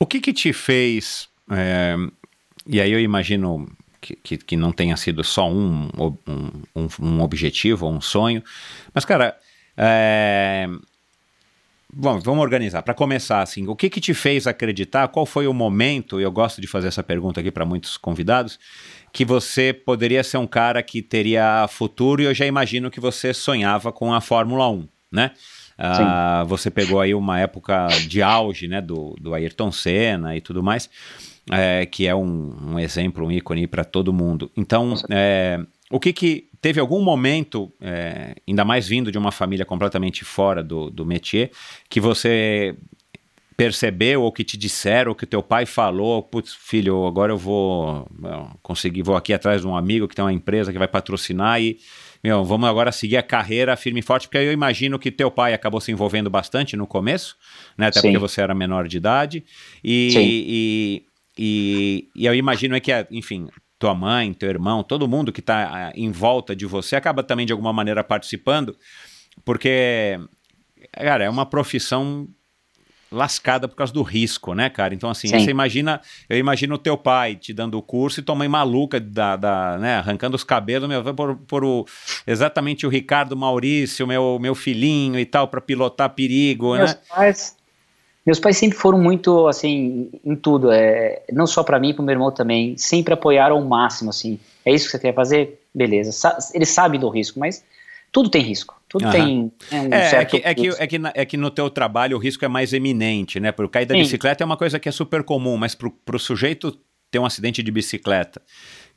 [0.00, 1.94] O que que te fez, é,
[2.68, 3.66] e aí eu imagino
[4.00, 8.42] que, que, que não tenha sido só um, um, um, um objetivo ou um sonho,
[8.94, 9.36] mas cara,
[9.76, 10.68] é,
[11.92, 12.82] bom, vamos organizar.
[12.82, 16.60] Para começar, assim, o que que te fez acreditar, qual foi o momento, eu gosto
[16.60, 18.58] de fazer essa pergunta aqui para muitos convidados,
[19.12, 23.32] que você poderia ser um cara que teria futuro, e eu já imagino que você
[23.32, 25.30] sonhava com a Fórmula 1, né?
[25.80, 30.60] Ah, você pegou aí uma época de auge, né, do, do Ayrton Senna e tudo
[30.60, 30.90] mais,
[31.50, 34.50] é, que é um, um exemplo, um ícone para todo mundo.
[34.56, 39.64] Então, é, o que que teve algum momento, é, ainda mais vindo de uma família
[39.64, 41.50] completamente fora do, do métier,
[41.88, 42.76] que você
[43.58, 48.08] percebeu ou que te disseram, ou que teu pai falou, putz, filho, agora eu vou
[48.62, 51.76] conseguir, vou aqui atrás de um amigo que tem uma empresa que vai patrocinar e,
[52.22, 55.54] meu, vamos agora seguir a carreira firme e forte, porque eu imagino que teu pai
[55.54, 57.36] acabou se envolvendo bastante no começo,
[57.76, 58.08] né, até Sim.
[58.08, 59.44] porque você era menor de idade,
[59.82, 60.20] e, Sim.
[60.24, 61.02] e,
[61.38, 65.92] e, e eu imagino é que, enfim, tua mãe, teu irmão, todo mundo que está
[65.94, 68.76] em volta de você acaba também de alguma maneira participando,
[69.44, 70.18] porque,
[70.92, 72.28] cara, é uma profissão
[73.10, 74.94] lascada por causa do risco, né, cara?
[74.94, 75.38] Então, assim, Sim.
[75.38, 79.00] você imagina, eu imagino o teu pai te dando o curso e tua mãe maluca,
[79.00, 81.86] da, da, né, arrancando os cabelos, meu, por, por o,
[82.26, 87.00] exatamente o Ricardo Maurício, meu, meu filhinho e tal, para pilotar perigo, Meus né?
[87.08, 87.56] pais,
[88.28, 92.04] meus pais sempre foram muito assim em tudo, é, não só para mim, para o
[92.04, 94.38] meu irmão também, sempre apoiaram ao máximo assim.
[94.66, 96.12] É isso que você quer fazer, beleza?
[96.12, 97.64] Sa eles sabem do risco, mas
[98.12, 99.12] tudo tem risco, tudo Aham.
[99.12, 102.18] tem né, um É, é, que, é, que, é, que, é que no teu trabalho
[102.18, 103.50] o risco é mais eminente, né?
[103.50, 104.00] Por cair da Sim.
[104.02, 106.78] bicicleta é uma coisa que é super comum, mas pro, pro sujeito
[107.10, 108.42] ter um acidente de bicicleta,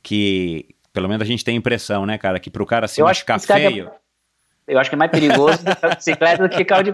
[0.02, 3.06] que pelo menos a gente tem a impressão, né, cara, que pro cara se Eu
[3.06, 3.90] machucar é- feio...
[4.72, 6.92] Eu acho que é mais perigoso do que a bicicleta do que carro de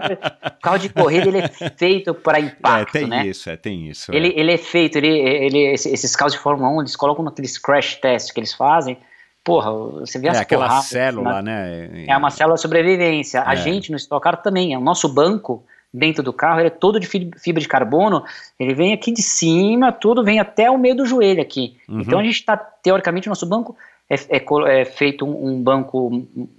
[0.61, 1.27] carro de corrida.
[1.27, 3.25] Ele é feito para É, impacto, tem né?
[3.25, 4.13] isso, é, tem isso.
[4.13, 4.39] Ele, é.
[4.39, 7.95] ele é feito, ele, ele, esse- esses carros de Fórmula 1, eles colocam naqueles crash
[7.95, 8.97] tests que eles fazem.
[9.43, 11.87] Porra, você vê É as aquela porradas, célula, né?
[11.91, 12.05] né?
[12.07, 13.41] É uma célula de sobrevivência.
[13.45, 13.55] A É.
[13.55, 14.75] gente no Stock Car também.
[14.75, 18.23] O nosso banco dentro do carro ele é todo de fi- fibra de carbono.
[18.59, 21.77] Ele vem aqui de cima, tudo vem até o meio do joelho aqui.
[21.87, 22.01] Uhum.
[22.01, 23.75] Então a gente está, teoricamente, o nosso banco
[24.09, 26.07] é, é é feito um, um banco,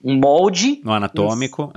[0.05, 1.73] um molde No anatômico,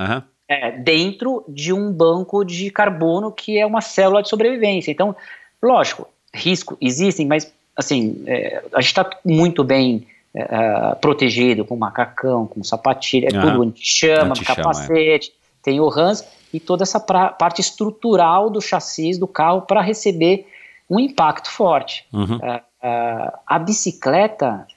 [0.48, 4.92] é, dentro de um banco de carbono que é uma célula de sobrevivência.
[4.92, 5.16] Então,
[5.62, 10.06] lógico, risco existem, mas assim é, a gente está muito bem
[10.36, 16.26] é, é, protegido com macacão, com sapatilha, é tudo anti-chama, Anti-chama, capacete, tem o HANS
[16.54, 20.46] e toda essa pra- parte estrutural do chassi do carro para receber
[20.90, 22.06] um impacto forte.
[22.14, 22.38] Uhum.
[22.42, 24.68] É, é, a bicicleta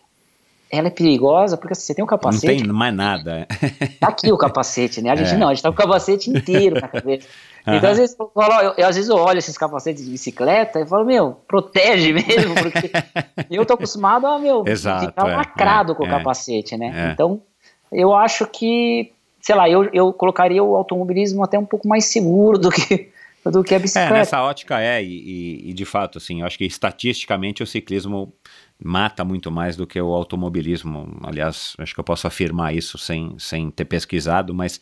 [0.79, 3.47] ela é perigosa porque assim, você tem um Não capacete tem mais nada.
[4.01, 5.11] Tá aqui o capacete, né?
[5.11, 5.37] A gente É.
[5.37, 7.27] não, a gente tá com o capacete inteiro na cabeça.
[7.69, 10.79] Então, às vezes, eu, falo, eu, eu- às vezes eu olho esses capacetes de bicicleta
[10.79, 12.93] e falo, meu, protege mesmo, porque
[13.51, 16.93] eu tô acostumado a, meu, Exato, ficar é, lacrado é, com o é, capacete, né?
[17.09, 17.13] é.
[17.13, 17.43] Então,
[17.91, 19.11] eu acho que
[19.41, 23.09] sei lá, eu, eu colocaria o automobilismo até um pouco mais seguro do que,
[23.45, 24.15] do que a bicicleta.
[24.15, 28.33] É, nessa ótica é, e, e de fato, assim, eu acho que estatisticamente o ciclismo
[28.83, 31.19] mata muito mais do que o automobilismo.
[31.23, 34.81] Aliás, acho que eu posso afirmar isso sem, sem ter pesquisado, mas.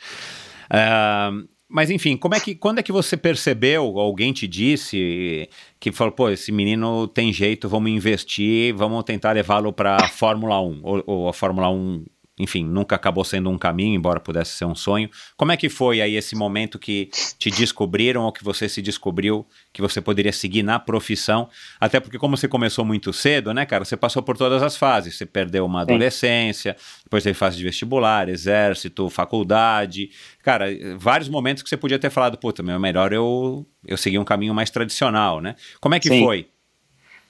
[0.71, 5.49] Uh, mas enfim, como é que, quando é que você percebeu, alguém te disse
[5.81, 10.61] que falou, pô, esse menino tem jeito, vamos investir, vamos tentar levá-lo para a Fórmula
[10.61, 12.05] 1, ou, ou, a Fórmula 1
[12.39, 15.09] enfim, nunca acabou sendo um caminho, embora pudesse ser um sonho.
[15.37, 17.09] Como é que foi aí esse momento que
[17.39, 21.49] te descobriram ou que você se descobriu que você poderia seguir na profissão?
[21.79, 25.17] Até porque como você começou muito cedo, né, cara, você passou por todas as fases.
[25.17, 27.03] Você perdeu uma adolescência, Sim.
[27.05, 30.11] depois teve fase de vestibular, exército, faculdade.
[30.43, 30.67] Cara,
[30.99, 34.53] vários momentos que você podia ter falado, puta, meu, melhor eu, eu seguir um caminho
[34.53, 35.55] mais tradicional, né?
[35.81, 36.25] Como é que Sim.
[36.25, 36.49] foi?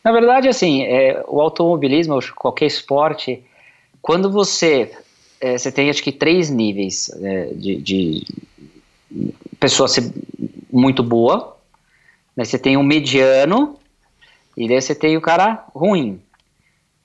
[0.02, 3.42] Na verdade, assim, é, o automobilismo, qualquer esporte
[4.05, 4.92] quando você,
[5.40, 8.26] é, você tem acho que três níveis é, de, de
[9.59, 10.12] pessoa ser
[10.70, 11.57] muito boa,
[12.36, 12.44] né?
[12.44, 13.78] você tem um mediano
[14.55, 16.20] e daí você tem o cara ruim.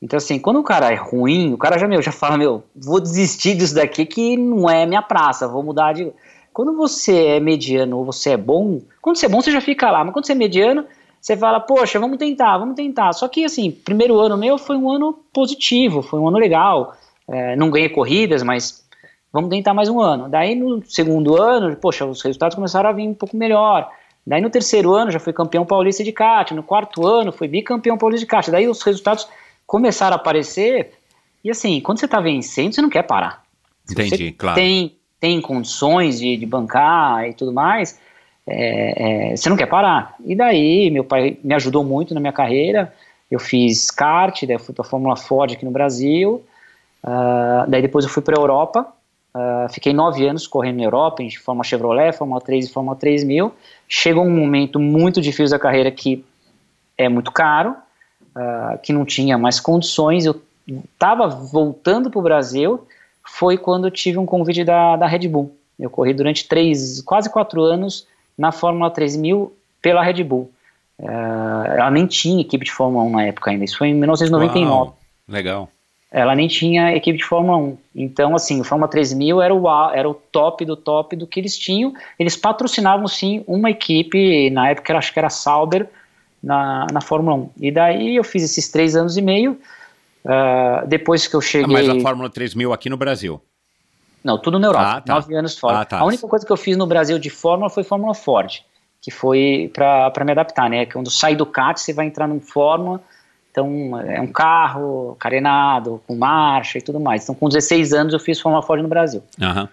[0.02, 3.00] Então assim, quando o cara é ruim, o cara já meu já fala meu, vou
[3.00, 6.12] desistir disso daqui que não é minha praça, vou mudar de.
[6.52, 9.90] Quando você é mediano ou você é bom, quando você é bom você já fica
[9.90, 10.84] lá, mas quando você é mediano
[11.22, 13.14] você fala, poxa, vamos tentar, vamos tentar.
[13.14, 16.96] Só que, assim, primeiro ano meu foi um ano positivo, foi um ano legal.
[17.28, 18.84] É, não ganhei corridas, mas
[19.32, 20.30] vamos tentar mais um ano.
[20.30, 23.92] Daí no segundo ano, poxa, os resultados começaram a vir um pouco melhor.
[24.26, 27.98] Daí no terceiro ano já fui campeão paulista de kart, no quarto ano fui bicampeão
[27.98, 28.50] paulista de kart.
[28.50, 29.28] Daí os resultados
[29.66, 30.94] começaram a aparecer.
[31.44, 33.44] E assim, quando você está vencendo, você não quer parar.
[33.90, 34.56] Entendi, claro.
[34.56, 38.00] Tem, tem condições de, de bancar e tudo mais,
[38.50, 40.16] é, é, você não quer parar.
[40.26, 42.94] E daí, meu pai me ajudou muito na minha carreira.
[43.30, 46.44] Eu fiz kart, daí eu fui para a Fórmula Ford aqui no Brasil.
[47.04, 48.88] Uh, daí depois eu fui para a Europa.
[49.36, 53.54] Uh, fiquei nove anos correndo na Europa, em Fórmula Chevrolet, Fórmula 3 e Fórmula 3000.
[53.88, 56.26] Chegou um momento muito difícil da carreira que
[56.98, 57.76] é muito caro,
[58.36, 60.26] uh, que não tinha mais condições.
[60.26, 62.88] Eu estava voltando para o Brasil,
[63.24, 65.56] foi quando eu tive um convite da, da Red Bull.
[65.80, 68.08] Eu corri durante três, quase quatro anos
[68.40, 70.50] na Fórmula 3000 pela Red Bull.
[70.98, 74.70] Uh, ela nem tinha equipe de Fórmula 1 na época ainda, isso foi em 1999.
[74.70, 75.70] Uau, legal.
[76.12, 77.78] Ela nem tinha equipe de Fórmula 1.
[77.96, 81.56] Então, assim, o Fórmula 3000 era o, era o top do top do que eles
[81.56, 81.94] tinham.
[82.18, 85.88] Eles patrocinavam, sim, uma equipe, na época acho que era Sauber,
[86.42, 87.50] na, na Fórmula 1.
[87.60, 89.60] E daí eu fiz esses três anos e meio.
[90.26, 91.66] Uh, depois que eu cheguei.
[91.66, 93.40] Ah, mas a Fórmula 3000 aqui no Brasil?
[94.24, 94.98] Não, tudo na Europa.
[94.98, 95.14] Ah, tá.
[95.16, 95.80] Nove anos fora.
[95.80, 96.00] Ah, tá.
[96.00, 98.62] A única coisa que eu fiz no Brasil de Fórmula foi Fórmula Ford,
[99.02, 100.86] que foi para me adaptar, né?
[100.86, 103.02] Quando sai do kart, você vai entrar num Fórmula,
[103.52, 107.24] então é um carro carenado, com marcha e tudo mais.
[107.24, 109.24] Então, com 16 anos, eu fiz Fórmula Ford no Brasil.
[109.40, 109.68] Uhum.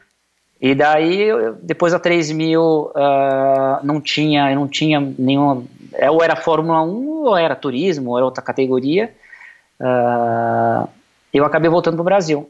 [0.60, 1.28] E daí,
[1.62, 2.92] depois da 3000, uh,
[3.82, 5.64] não tinha, não tinha nenhuma.
[5.92, 9.12] É, ou era Fórmula 1, ou era turismo, ou era outra categoria.
[9.78, 10.88] Uh,
[11.32, 12.48] eu acabei voltando para o Brasil.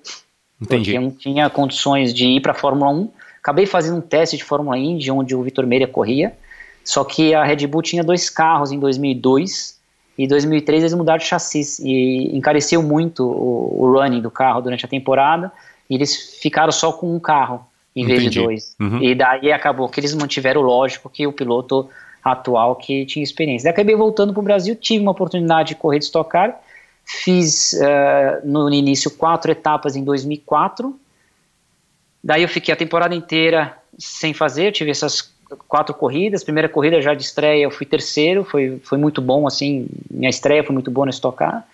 [0.60, 0.92] Entendi.
[0.92, 3.10] Porque eu não tinha condições de ir para a Fórmula 1.
[3.40, 6.32] Acabei fazendo um teste de Fórmula Indy, onde o Vitor Meira corria.
[6.84, 9.76] Só que a Red Bull tinha dois carros em 2002
[10.16, 14.60] e em 2003 eles mudaram de chassi e encareceu muito o, o running do carro
[14.60, 15.52] durante a temporada
[15.90, 18.20] e eles ficaram só com um carro em Entendi.
[18.20, 18.76] vez de dois.
[18.80, 19.02] Uhum.
[19.02, 21.88] E daí acabou que eles mantiveram, lógico, que o piloto
[22.22, 23.64] atual que tinha experiência.
[23.64, 26.60] Daí acabei voltando para o Brasil, tive uma oportunidade de correr de Stock Car
[27.08, 30.98] Fiz uh, no início quatro etapas em 2004.
[32.22, 34.66] Daí eu fiquei a temporada inteira sem fazer.
[34.66, 35.32] Eu tive essas
[35.68, 36.42] quatro corridas.
[36.42, 38.42] Primeira corrida já de estreia eu fui terceiro.
[38.42, 39.86] Foi, foi muito bom, assim.
[40.10, 41.64] Minha estreia foi muito boa no estocar.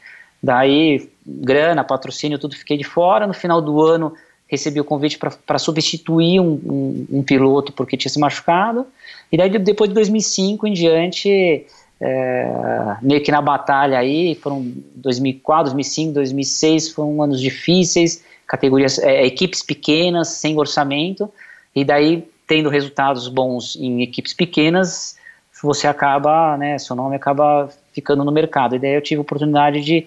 [0.43, 3.27] Daí, grana, patrocínio, tudo fiquei de fora.
[3.27, 4.13] No final do ano,
[4.47, 8.87] recebi o convite para substituir um, um, um, piloto porque tinha se machucado.
[9.31, 11.65] E daí, depois de 2005 em diante,
[12.05, 19.25] é, meio que na batalha aí, foram 2004, 2005, 2006, foram anos difíceis, categorias, é,
[19.25, 21.31] equipes pequenas, sem orçamento,
[21.75, 25.17] e daí tendo resultados bons em equipes pequenas,
[25.63, 28.75] você acaba, né, seu nome acaba ficando no mercado.
[28.75, 30.05] E daí eu tive a oportunidade de,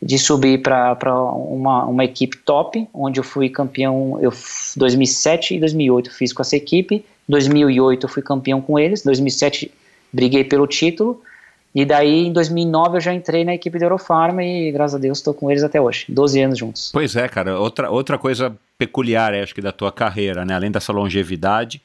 [0.00, 4.32] de subir para uma, uma equipe top, onde eu fui campeão, eu
[4.76, 9.72] 2007 e 2008 fiz com essa equipe, 2008 eu fui campeão com eles, 2007
[10.12, 11.20] briguei pelo título,
[11.74, 15.18] e daí, em 2009, eu já entrei na equipe da Eurofarma e, graças a Deus,
[15.18, 16.04] estou com eles até hoje.
[16.08, 16.90] 12 anos juntos.
[16.92, 17.58] Pois é, cara.
[17.58, 20.54] Outra, outra coisa peculiar, acho que, da tua carreira, né?
[20.54, 21.80] Além dessa longevidade,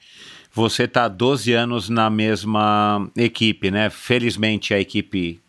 [0.52, 3.90] você está 12 anos na mesma equipe, né?
[3.90, 5.40] Felizmente, a equipe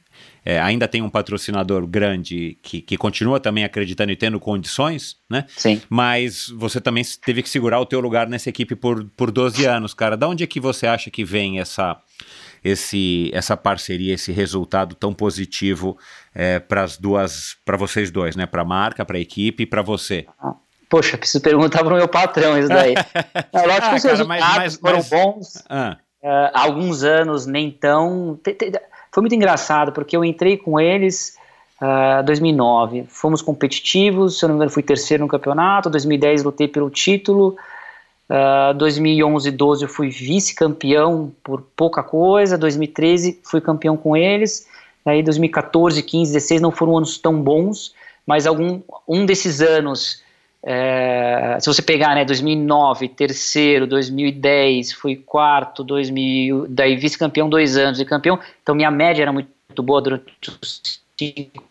[0.44, 5.44] é, ainda tem um patrocinador grande que, que continua também acreditando e tendo condições, né?
[5.48, 5.82] Sim.
[5.90, 9.92] Mas você também teve que segurar o teu lugar nessa equipe por, por 12 anos,
[9.94, 10.16] cara.
[10.16, 12.00] Da onde é que você acha que vem essa
[12.62, 15.96] esse, essa parceria, esse resultado tão positivo
[16.34, 18.46] é, para as duas, para vocês dois, né?
[18.46, 20.26] Para a marca, para a equipe e para você.
[20.88, 22.94] Poxa, preciso perguntar para o meu patrão isso daí.
[23.52, 25.10] é, lógico ah, que os cara, resultados mas, mas, foram mas...
[25.10, 25.64] bons.
[25.68, 25.96] Ah.
[26.22, 28.38] Uh, alguns anos nem tão.
[29.12, 31.36] Foi muito engraçado porque eu entrei com eles
[31.80, 33.04] em uh, 2009.
[33.08, 35.90] Fomos competitivos, se eu não me engano, fui terceiro no campeonato.
[35.90, 37.56] 2010 lutei pelo título.
[38.28, 44.68] Uh, 2011 e 12 eu fui vice-campeão por pouca coisa, 2013 fui campeão com eles,
[45.04, 47.94] aí 2014, 15, 16 não foram anos tão bons,
[48.26, 50.22] mas algum um desses anos,
[50.62, 57.98] é, se você pegar, né, 2009 terceiro, 2010 fui quarto, 2000, daí vice-campeão dois anos
[57.98, 61.67] e campeão, então minha média era muito boa durante os cinco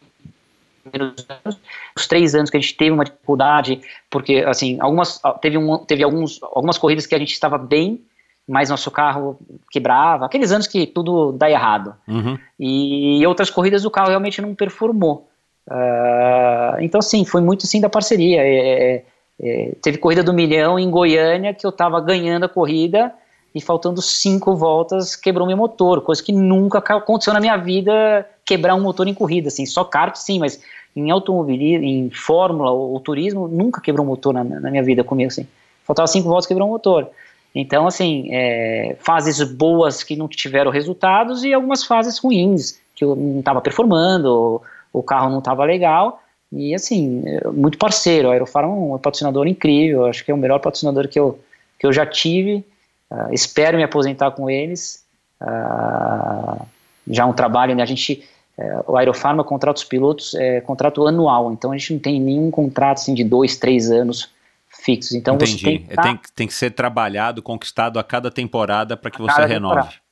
[0.88, 1.60] primeiros anos.
[1.96, 6.04] Os três anos que a gente teve uma dificuldade, porque assim, algumas teve, um, teve
[6.04, 8.02] alguns, algumas corridas que a gente estava bem,
[8.48, 9.38] mas nosso carro
[9.72, 11.94] quebrava, aqueles anos que tudo dá errado.
[12.08, 12.38] Uhum.
[12.60, 15.30] E outras corridas o carro realmente não performou.
[15.68, 18.42] Uh, então, sim, foi muito sim da parceria.
[18.42, 19.04] É, é,
[19.40, 23.14] é, teve corrida do milhão em Goiânia que eu estava ganhando a corrida
[23.58, 28.76] e faltando cinco voltas quebrou meu motor, coisa que nunca aconteceu na minha vida quebrar
[28.76, 30.62] um motor em corrida, assim, só kart sim, mas
[30.96, 35.04] em automobilismo, em fórmula ou, ou turismo, nunca quebrou um motor na, na, minha vida
[35.04, 35.48] comigo, assim.
[35.84, 37.10] Faltava cinco voltas quebrou um motor.
[37.54, 43.16] Então, assim, é, fases boas que não tiveram resultados e algumas fases ruins, que eu
[43.16, 44.62] não estava performando,
[44.94, 50.06] o carro não estava legal, e assim, muito parceiro, a Aerofarm é um patrocinador incrível,
[50.06, 51.40] acho que é o melhor patrocinador que eu,
[51.80, 52.64] que eu já tive,
[53.12, 55.06] uh, espero me aposentar com eles,
[55.42, 56.66] uh,
[57.08, 58.28] já é um trabalho, né, a gente
[58.58, 62.50] é, o Aerofarma contrata os pilotos é contrato anual, então a gente não tem nenhum
[62.50, 64.32] contrato assim, de dois, três anos
[64.68, 65.14] fixos.
[65.14, 65.64] Então Entendi.
[65.64, 66.02] tem que, tá...
[66.02, 69.76] tem, tem, que ser trabalhado, conquistado a cada temporada para que você renove.
[69.76, 70.08] Temporada.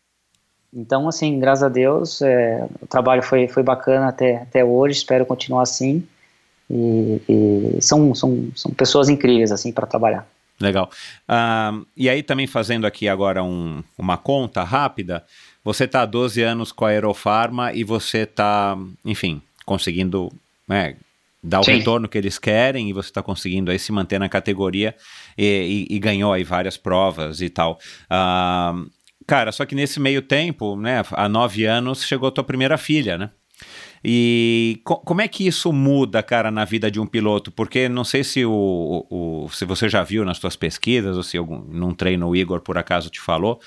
[0.74, 5.26] Então, assim, graças a Deus, é, o trabalho foi, foi bacana até, até hoje, espero
[5.26, 6.06] continuar assim.
[6.70, 10.28] E, e são, são, são pessoas incríveis, assim, para trabalhar.
[10.60, 10.90] Legal.
[11.30, 15.26] Uh, e aí, também fazendo aqui agora um, uma conta rápida,
[15.64, 20.32] você está há 12 anos com a Aerofarma e você está, enfim, conseguindo
[20.68, 20.96] né,
[21.44, 21.78] dar o Sim.
[21.78, 24.96] retorno que eles querem e você está conseguindo aí se manter na categoria
[25.38, 27.78] e, e, e, ganhou aí várias provas e tal.
[28.06, 28.90] Uh,
[29.28, 33.18] cara, só que nesse meio tempo, né, há nove anos, chegou a tua primeira filha,
[33.18, 33.30] né?
[34.08, 37.52] E co como é que isso muda, cara, na vida de um piloto?
[37.52, 41.38] Porque não sei se o, o, se você já viu nas suas pesquisas ou se
[41.38, 43.60] algum, num treino o Igor por acaso te falou,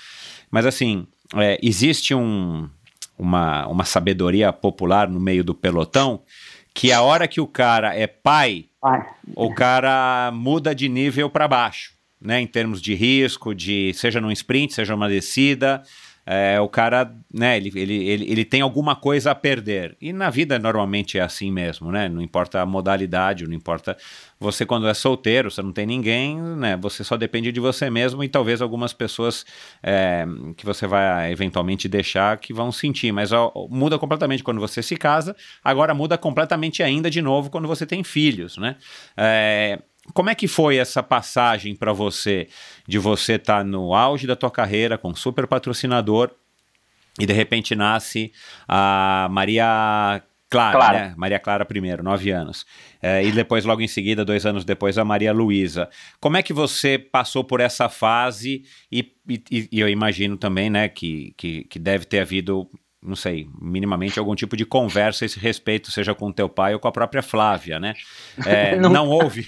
[0.48, 2.68] mas assim, é, existe um,
[3.18, 6.22] uma, uma sabedoria popular no meio do pelotão
[6.72, 8.66] que a hora que o cara é pai,
[9.34, 12.40] o cara muda de nível para baixo, né?
[12.40, 15.82] Em termos de risco, de seja num sprint, seja numa descida,
[16.30, 19.96] é, o cara, né, ele, ele, ele, ele tem alguma coisa a perder.
[19.98, 22.06] E na vida normalmente é assim mesmo, né?
[22.06, 23.96] Não importa a modalidade, não importa.
[24.38, 26.76] Você, quando é solteiro, você não tem ninguém, né?
[26.76, 29.46] Você só depende de você mesmo e talvez algumas pessoas
[29.82, 33.10] é, que você vai eventualmente deixar que vão sentir.
[33.10, 37.66] Mas ó, muda completamente quando você se casa, agora muda completamente ainda de novo quando
[37.66, 38.76] você tem filhos, né?
[39.16, 39.78] É,
[40.14, 42.48] como é que foi essa passagem para você
[42.86, 46.30] de você estar tá no auge da tua carreira com super patrocinador
[47.18, 48.32] e de repente nasce
[48.66, 50.98] a Maria Clara, Clara.
[51.00, 51.14] né?
[51.16, 52.64] Maria Clara primeiro, nove anos.
[53.02, 55.90] É, e depois, logo em seguida, dois anos depois, a Maria Luísa.
[56.20, 58.64] Como é que você passou por essa fase?
[58.90, 62.70] E, e, e eu imagino também, né, que, que, que deve ter havido
[63.02, 66.80] não sei, minimamente algum tipo de conversa a esse respeito, seja com teu pai ou
[66.80, 67.94] com a própria Flávia, né?
[68.44, 69.46] É, não, não houve.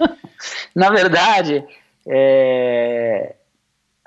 [0.74, 1.64] Na verdade,
[2.06, 3.34] é...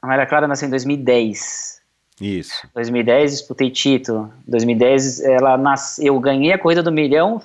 [0.02, 1.82] a Maria Clara nasceu em 2010.
[2.20, 2.68] Isso.
[2.74, 4.34] 2010 disputei título.
[4.48, 7.42] 2010 ela nasceu, eu ganhei a corrida do milhão.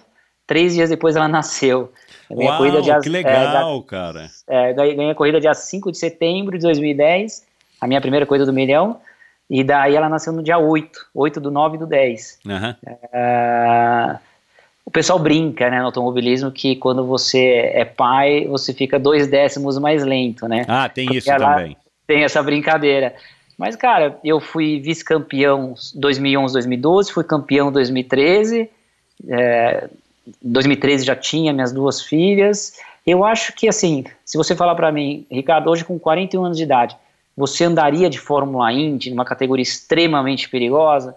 [0.47, 1.93] Três dias depois ela nasceu.
[2.31, 4.31] Uau, a corrida de, que legal, é, cara.
[4.49, 7.45] É, ganhei a corrida dia 5 de setembro de 2010,
[7.81, 9.01] a minha primeira corrida do milhão.
[9.51, 12.39] E daí ela nasceu no dia 8, 8 do 9 do 10.
[12.47, 12.71] Uhum.
[12.71, 14.19] Uh,
[14.85, 19.77] o pessoal brinca, né, no automobilismo, que quando você é pai, você fica dois décimos
[19.79, 20.65] mais lento, né?
[20.69, 21.77] Ah, tem Porque isso também.
[22.07, 23.15] Tem essa brincadeira.
[23.59, 28.71] Mas, cara, eu fui vice-campeão 2011, 2012, fui campeão 2013,
[29.29, 29.89] é,
[30.43, 32.79] 2013 já tinha minhas duas filhas.
[33.07, 36.63] Eu acho que, assim, se você falar para mim, Ricardo, hoje com 41 anos de
[36.63, 36.97] idade,
[37.37, 41.16] você andaria de Fórmula Indy numa categoria extremamente perigosa?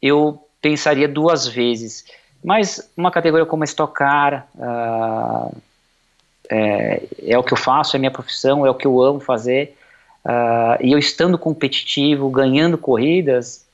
[0.00, 2.04] Eu pensaria duas vezes.
[2.42, 5.56] Mas uma categoria como a Stock Car, uh,
[6.50, 9.76] é, é, o que eu faço, é minha profissão, é o que eu amo fazer.
[10.24, 13.64] Uh, e eu estando competitivo, ganhando corridas,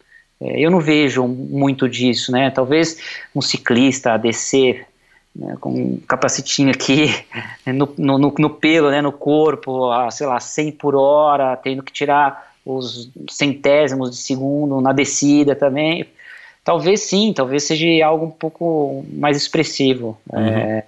[0.41, 2.51] é, eu não vejo muito disso, né?
[2.51, 2.99] Talvez
[3.35, 4.87] um ciclista descer
[5.35, 7.07] né, com um capacitinho aqui
[7.67, 11.93] no, no, no, pelo, né, no corpo, a, sei lá, 100 por hora, tendo que
[11.93, 16.07] tirar os centésimos de segundo na descida também.
[16.63, 20.19] Talvez sim, talvez seja algo um pouco mais expressivo.
[20.31, 20.47] Uhum.
[20.47, 20.85] É,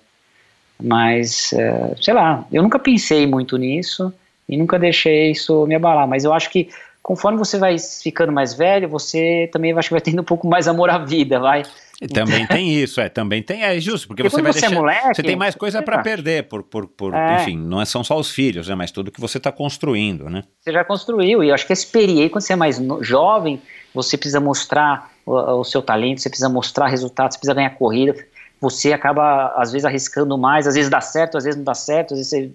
[0.81, 4.13] mas, é, sei lá, eu nunca pensei muito nisso
[4.49, 6.07] e nunca deixei isso me abalar.
[6.07, 6.69] Mas eu acho que
[7.03, 10.69] conforme você vai ficando mais velho, você também acho que vai tendo um pouco mais
[10.69, 11.65] amor à vida, vai.
[12.13, 15.15] Também tem isso, é, também tem, é justo, porque você vai você deixar, é moleque,
[15.15, 17.43] você tem mais coisa para perder, por, por, por é.
[17.43, 20.43] enfim, não é, são só os filhos, né, mas tudo que você está construindo, né?
[20.61, 23.61] Você já construiu, e eu acho que a experiência, quando você é mais jovem,
[23.95, 28.17] você precisa mostrar o, o, seu talento, você precisa mostrar resultados, você precisa ganhar corrida,
[28.61, 32.15] você acaba, às vezes, arriscando mais, às vezes dá certo, às vezes não dá certo,
[32.15, 32.51] às vezes você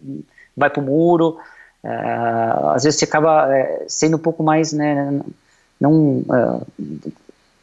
[0.56, 1.38] vai pro muro,
[1.84, 5.20] às vezes você acaba uh, sendo um pouco mais, né,
[5.80, 5.94] não...
[6.20, 6.68] Uh,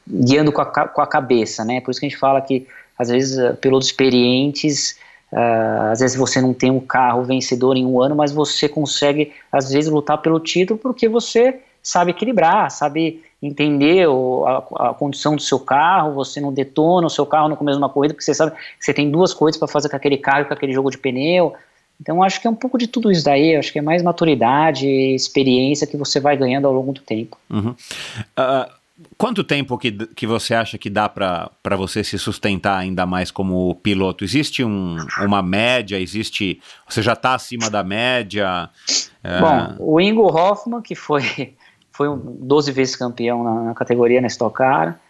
[0.07, 1.81] guiando com a, com a cabeça, né?
[1.81, 2.67] Por isso que a gente fala que,
[2.99, 4.99] às vezes, eh, pilotos experientes,
[5.33, 9.33] uh, às vezes você não tem um carro vencedor em um ano, mas você consegue,
[9.51, 15.37] às vezes, lutar pelo título porque você sabe equilibrar, sabe entender o, a, a, condição
[15.37, 18.25] do seu carro, você não detona o seu carro no começo de uma corrida, porque
[18.25, 20.91] você sabe que você tem duas coisas para fazer com aquele carro, com aquele jogo
[20.91, 21.53] de pneu.
[22.05, 24.87] Então, acho que é um pouco de tudo isso daí, acho que é mais maturidade,
[24.87, 27.39] experiência que você vai ganhando ao longo do tempo.
[27.49, 27.71] Uhum.
[27.71, 28.85] Uh
[29.19, 33.75] Quanto tempo que, que você acha que dá para você se sustentar ainda mais como
[33.77, 34.23] piloto?
[34.23, 35.99] Existe um, uma média?
[35.99, 36.61] Existe.
[36.89, 38.69] Você já está acima da média?
[39.23, 39.41] É...
[39.41, 41.55] Bom, o Ingo Hoffman, que foi,
[41.91, 45.01] foi um 12 vezes campeão na, na categoria na Stock Car,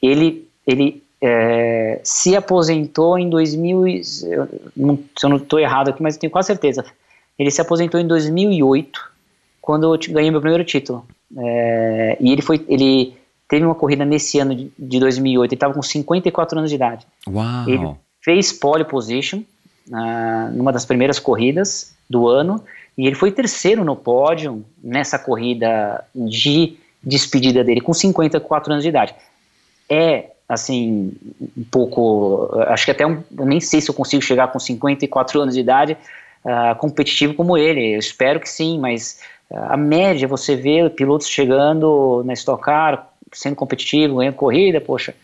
[0.00, 3.86] ele, ele é, se aposentou em 2000.
[4.24, 6.84] Eu não, se eu não estou errado aqui, mas tenho quase certeza.
[7.38, 9.00] Ele se aposentou em 2008,
[9.60, 11.06] quando eu ganhei meu primeiro título.
[11.36, 13.14] É, e ele foi, ele
[13.48, 15.50] teve uma corrida nesse ano de, de 2008.
[15.50, 17.06] Ele estava com 54 anos de idade.
[17.26, 17.68] Uau.
[17.68, 19.40] Ele fez pole position
[19.88, 22.62] uh, numa das primeiras corridas do ano
[22.96, 28.88] e ele foi terceiro no pódio nessa corrida de despedida dele com 54 anos de
[28.88, 29.14] idade.
[29.88, 31.12] É assim
[31.56, 35.40] um pouco, acho que até um, eu nem sei se eu consigo chegar com 54
[35.40, 35.96] anos de idade
[36.44, 37.94] uh, competitivo como ele.
[37.94, 39.20] Eu espero que sim, mas
[39.50, 45.14] a média, você vê pilotos chegando na Stock Car, sendo competitivo, ganhando corrida, poxa,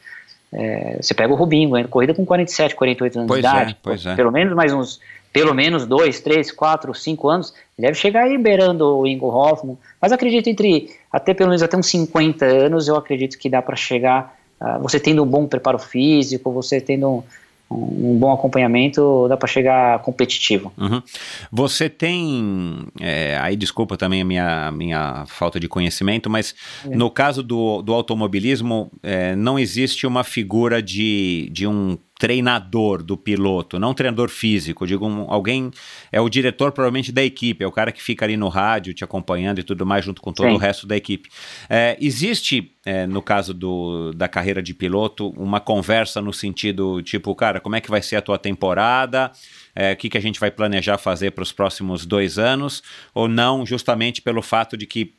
[0.53, 3.73] é, você pega o Rubinho ganhando corrida com 47, 48 anos pois de idade.
[3.73, 4.15] É, pois é.
[4.15, 5.01] Pelo menos mais uns,
[5.33, 9.77] pelo menos dois, três, quatro, cinco anos, ele deve chegar aí beirando o Ingo Hoffman,
[10.01, 13.77] mas acredito entre, até pelo menos até uns 50 anos, eu acredito que dá para
[13.77, 14.39] chegar,
[14.81, 17.23] você tendo um bom preparo físico, você tendo um,
[17.71, 20.73] um bom acompanhamento, dá para chegar competitivo.
[20.77, 21.03] Uhum.
[21.51, 26.95] Você tem, é, aí desculpa também a minha, minha falta de conhecimento, mas é.
[26.95, 33.17] no caso do, do automobilismo, é, não existe uma figura de, de um treinador do
[33.17, 35.71] piloto, não um treinador físico, digo, um, alguém
[36.13, 39.03] é o diretor provavelmente da equipe, é o cara que fica ali no rádio te
[39.03, 40.55] acompanhando e tudo mais junto com todo Sim.
[40.55, 41.29] o resto da equipe.
[41.69, 47.35] É, existe, é, no caso do, da carreira de piloto, uma conversa no sentido tipo,
[47.35, 49.33] cara, como é que vai ser a tua temporada?
[49.75, 52.81] É, o que, que a gente vai planejar fazer para os próximos dois anos?
[53.13, 55.15] Ou não, justamente pelo fato de que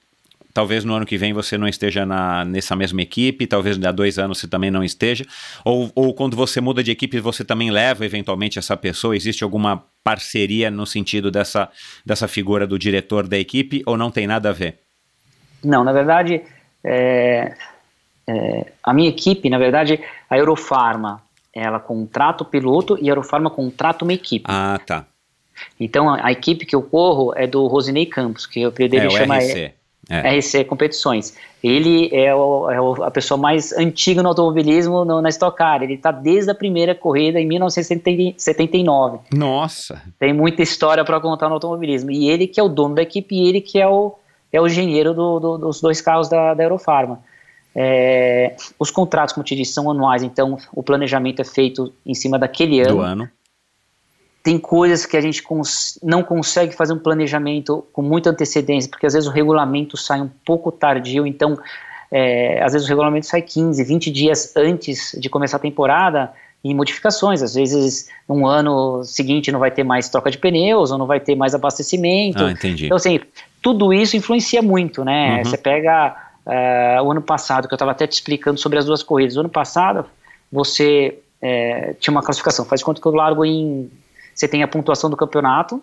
[0.55, 4.17] talvez no ano que vem você não esteja na, nessa mesma equipe, talvez há dois
[4.17, 5.25] anos você também não esteja,
[5.65, 9.83] ou, ou quando você muda de equipe você também leva eventualmente essa pessoa, existe alguma
[10.01, 11.69] parceria no sentido dessa,
[12.05, 14.79] dessa figura do diretor da equipe, ou não tem nada a ver?
[15.61, 16.41] Não, na verdade,
[16.81, 17.53] é,
[18.25, 19.99] é, a minha equipe, na verdade,
[20.29, 21.21] a Eurofarma,
[21.53, 24.45] ela contrata o piloto e a Eurofarma contrata uma equipe.
[24.47, 25.05] Ah, tá.
[25.77, 29.07] Então, a, a equipe que eu corro é do Rosinei Campos, que o apelido dele
[29.07, 29.37] é, chama...
[29.39, 29.73] RC.
[30.09, 30.37] É.
[30.37, 31.35] RC Competições.
[31.63, 35.81] Ele é, o, é o, a pessoa mais antiga no automobilismo no, na Stock Car.
[35.81, 39.19] Ele está desde a primeira corrida em 1979.
[39.33, 40.01] Nossa!
[40.19, 42.11] Tem muita história para contar no automobilismo.
[42.11, 44.15] E ele que é o dono da equipe e ele que é o,
[44.53, 47.19] é o engenheiro do, do, dos dois carros da, da Eurofarma.
[47.75, 52.39] É, os contratos, como te disse, são anuais, então o planejamento é feito em cima
[52.39, 52.95] daquele ano.
[52.95, 53.29] Do ano
[54.45, 59.07] tem coisas que a gente cons não consegue fazer um planejamento com muita antecedência, porque
[59.07, 61.57] às vezes o regulamento sai um pouco tardio, então
[62.11, 66.31] é, às vezes o regulamento sai 15, 20 dias antes de começar a temporada
[66.63, 67.41] em modificações.
[67.41, 71.19] Às vezes, no ano seguinte não vai ter mais troca de pneus, ou não vai
[71.19, 72.45] ter mais abastecimento.
[72.45, 72.85] Ah, entendi.
[72.85, 73.19] Então, assim,
[73.63, 75.37] tudo isso influencia muito, né?
[75.37, 75.45] Uhum.
[75.45, 76.15] Você pega
[76.45, 79.37] uh, o ano passado, que eu estava até te explicando sobre as duas corridas.
[79.37, 80.05] O ano passado,
[80.51, 83.89] você é, tinha uma classificação, faz conta que eu largo em.
[84.35, 85.81] Você tem a pontuação do campeonato,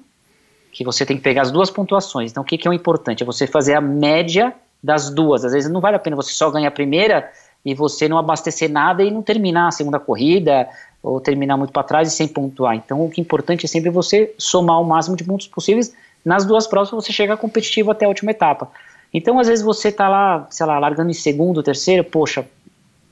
[0.71, 2.31] que você tem que pegar as duas pontuações.
[2.31, 3.23] Então, o que, que é o importante?
[3.23, 5.45] É você fazer a média das duas.
[5.45, 7.31] Às vezes não vale a pena você só ganhar a primeira
[7.65, 10.69] e você não abastecer nada e não terminar a segunda corrida
[11.03, 12.75] ou terminar muito para trás e sem pontuar.
[12.75, 15.95] Então, o que é importante é sempre você somar o máximo de pontos possíveis
[16.25, 18.71] nas duas provas para você chegar competitivo até a última etapa.
[19.13, 22.47] Então, às vezes você está lá, sei lá, largando em segundo, terceiro, poxa,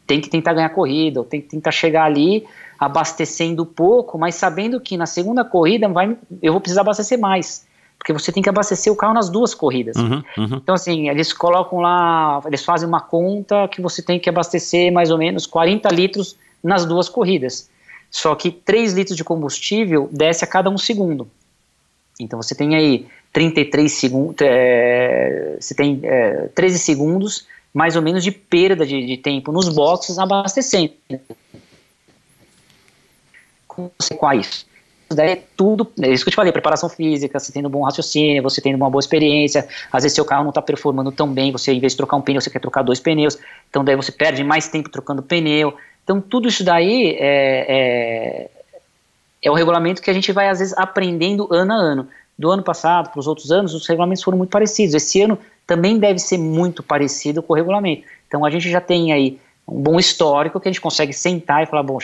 [0.07, 2.47] tem que tentar ganhar corrida, ou tem que tentar chegar ali
[2.81, 7.69] abastecendo pouco, mas sabendo que na segunda corrida vai, eu vou precisar abastecer mais
[8.01, 9.95] porque você tem que abastecer o carro nas duas corridas.
[9.97, 10.57] Uhum, uhum.
[10.57, 15.11] Então, assim, eles colocam lá, eles fazem uma conta que você tem que abastecer mais
[15.11, 17.69] ou menos 40 litros nas duas corridas.
[18.11, 21.29] Só que 3 litros de combustível desce a cada um segundo.
[22.19, 28.25] Então, você tem aí 33 segundos, é, você tem é, 13 segundos mais ou menos
[28.25, 30.95] de perda de, de tempo nos boxes abastecendo.
[33.99, 34.69] Você com isso?
[35.13, 37.83] daí é tudo, é isso que eu te falei, preparação física, você tendo um bom
[37.83, 41.51] raciocínio, você tendo uma boa experiência, às vezes seu carro não está performando tão bem,
[41.51, 43.37] você em vez de trocar um pneu, você quer trocar dois pneus,
[43.69, 45.75] então daí você perde mais tempo trocando pneu,
[46.05, 48.51] então tudo isso daí é, é,
[49.43, 52.09] é o regulamento que a gente vai às vezes aprendendo ano a ano.
[52.39, 54.95] Do ano passado para os outros anos, os regulamentos foram muito parecidos.
[54.95, 58.05] Esse ano também deve ser muito parecido com o regulamento.
[58.27, 61.67] Então a gente já tem aí um bom histórico que a gente consegue sentar e
[61.67, 61.99] falar, bom,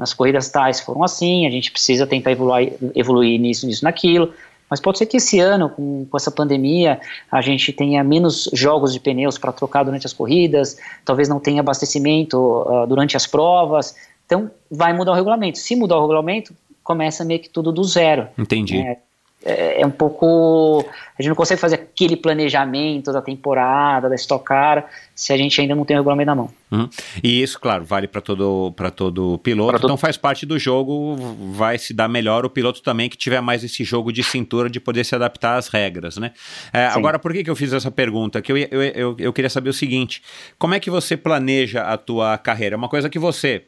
[0.00, 4.32] nas corridas tais foram assim, a gente precisa tentar evoluir, evoluir nisso, nisso, naquilo.
[4.70, 6.98] Mas pode ser que esse ano, com, com essa pandemia,
[7.30, 11.60] a gente tenha menos jogos de pneus para trocar durante as corridas, talvez não tenha
[11.60, 13.94] abastecimento uh, durante as provas.
[14.24, 15.58] Então, vai mudar o regulamento.
[15.58, 18.28] Se mudar o regulamento, começa meio que tudo do zero.
[18.38, 18.78] Entendi.
[18.78, 18.96] É,
[19.44, 20.84] é, é, um pouco.
[21.18, 25.60] A gente não consegue fazer aquele planejamento da temporada, da Stock Car, se a gente
[25.60, 26.50] ainda não tem o regulamento na mão.
[26.70, 26.88] Uhum.
[27.22, 29.72] E isso, claro, vale para todo, todo piloto.
[29.72, 29.84] Todo...
[29.84, 31.16] Então faz parte do jogo,
[31.52, 34.78] vai se dar melhor o piloto também que tiver mais esse jogo de cintura de
[34.78, 36.32] poder se adaptar às regras, né?
[36.72, 38.40] É, agora, por que, que eu fiz essa pergunta?
[38.40, 40.22] Que eu, eu, eu, eu queria saber o seguinte:
[40.58, 42.76] como é que você planeja a tua carreira?
[42.76, 43.64] É uma coisa que você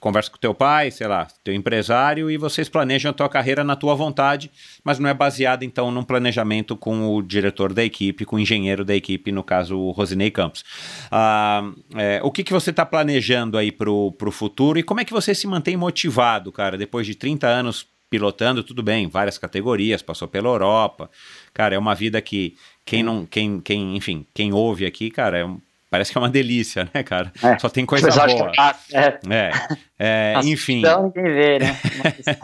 [0.00, 3.76] conversa com teu pai, sei lá, teu empresário e vocês planejam a tua carreira na
[3.76, 4.50] tua vontade,
[4.82, 8.84] mas não é baseado então num planejamento com o diretor da equipe, com o engenheiro
[8.84, 10.64] da equipe, no caso o Rosinei Campos.
[11.10, 15.04] Ah, é, o que, que você está planejando aí para o futuro e como é
[15.04, 20.02] que você se mantém motivado, cara, depois de 30 anos pilotando, tudo bem, várias categorias,
[20.02, 21.08] passou pela Europa.
[21.54, 25.44] Cara, é uma vida que quem não, quem, quem, enfim, quem ouve aqui, cara, é
[25.44, 27.32] um, Parece que é uma delícia, né, cara?
[27.42, 27.58] É.
[27.58, 28.52] Só tem coisa boa.
[28.52, 29.52] Que, é, é,
[29.98, 30.82] é enfim.
[30.82, 31.76] Ninguém vê, né?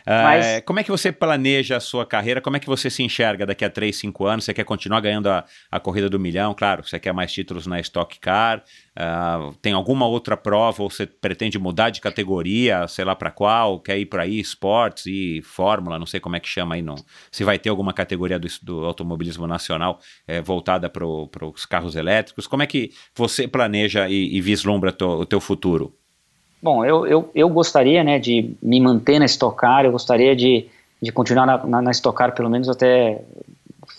[0.05, 0.45] Mas...
[0.45, 0.61] Mas...
[0.65, 2.41] Como é que você planeja a sua carreira?
[2.41, 4.45] Como é que você se enxerga daqui a 3, 5 anos?
[4.45, 6.53] Você quer continuar ganhando a, a corrida do milhão?
[6.53, 8.63] Claro, você quer mais títulos na Stock Car?
[8.99, 13.79] Uh, tem alguma outra prova ou você pretende mudar de categoria, sei lá para qual?
[13.79, 15.97] Quer ir para aí, esportes e fórmula?
[15.97, 16.81] Não sei como é que chama aí.
[16.81, 16.95] Não.
[17.31, 22.47] Se vai ter alguma categoria do, do automobilismo nacional é, voltada para os carros elétricos?
[22.47, 25.95] Como é que você planeja e, e vislumbra to, o teu futuro?
[26.61, 30.65] Bom, eu, eu, eu gostaria né, de me manter na Stock Car, eu gostaria de,
[31.01, 33.21] de continuar na, na, na Stock Car pelo menos até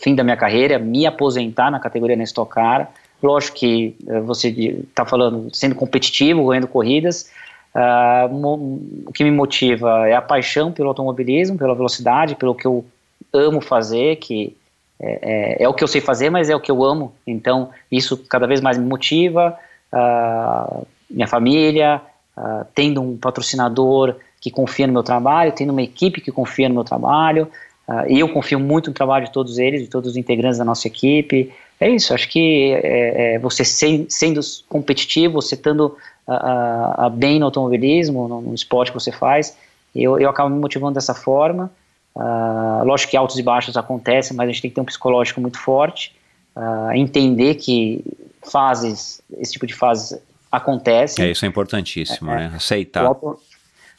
[0.01, 2.91] fim da minha carreira, me aposentar na categoria na Stock Car.
[3.23, 7.31] Lógico que uh, você está falando sendo competitivo, ganhando corridas.
[7.75, 12.85] Uh, o que me motiva é a paixão pelo automobilismo, pela velocidade, pelo que eu
[13.33, 14.57] amo fazer, que
[14.99, 17.13] é, é, é, o que eu sei fazer, mas é o que eu amo.
[17.27, 19.57] Então, isso cada vez mais me motiva.
[19.93, 22.01] Uh, minha família,
[22.41, 26.75] uh, tendo um patrocinador que confia no meu trabalho, tendo uma equipe que confia no
[26.75, 27.49] meu trabalho,
[27.87, 30.89] uh, eu confio muito no trabalho de todos eles, de todos os integrantes da nossa
[30.89, 31.53] equipe.
[31.79, 37.47] É isso, acho que é, é você sem, sendo competitivo, você estando uh, bem no
[37.47, 39.57] automobilismo, no, no, esporte que você faz,
[39.95, 41.71] eu, eu acabo me motivando dessa forma.
[42.15, 45.41] Uh, lógico que altos e baixos acontecem, mas a gente tem que ter um psicológico
[45.41, 46.15] muito forte,
[46.57, 48.05] uh, entender que
[48.43, 50.19] fases, esse tipo de fases
[50.51, 51.21] acontece.
[51.23, 52.53] É, isso é importantíssimo, é, né?
[52.55, 53.05] Aceitar.
[53.05, 53.41] O, auto,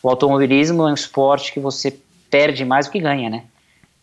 [0.04, 1.98] o, automobilismo é um esporte que você
[2.30, 3.44] perde mais do que ganha, né?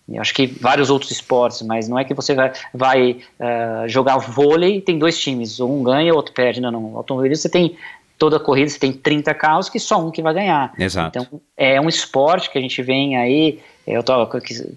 [0.08, 4.16] Eu acho que vários outros esportes, mas não é que você vai, vai uh, jogar
[4.16, 6.62] vôlei e tem dois times, um ganha e o outro perde.
[6.62, 6.94] Não, não.
[6.94, 7.76] O automobilismo você tem
[8.18, 10.72] toda a corrida, você tem 30 carros que só um que vai ganhar.
[10.78, 11.18] Exato.
[11.18, 14.12] Então é um esporte que a gente vem aí, eu tô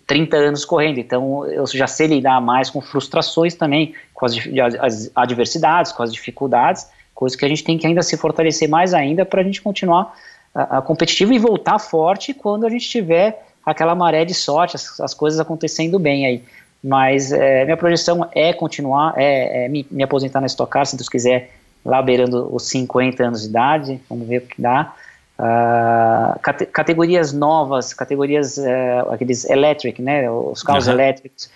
[0.06, 4.36] 30 anos correndo, então eu já sei lidar mais com frustrações também, com as,
[4.80, 6.88] as adversidades, com as dificuldades,
[7.22, 10.12] coisa que a gente tem que ainda se fortalecer mais ainda para a gente continuar
[10.56, 15.00] a, a competitivo e voltar forte quando a gente tiver aquela maré de sorte, as,
[15.00, 16.44] as coisas acontecendo bem aí.
[16.84, 20.98] mas é, minha projeção é continuar, é, é me, me, aposentar na Stock Car, se
[20.98, 21.52] Deus quiser,
[21.86, 24.92] lá beirando os 50 anos de idade, vamos ver o que dá.
[25.38, 30.94] Uh, cate categorias novas, categorias, uh, aqueles electric, né, os carros uhum.
[30.94, 31.50] elétricos,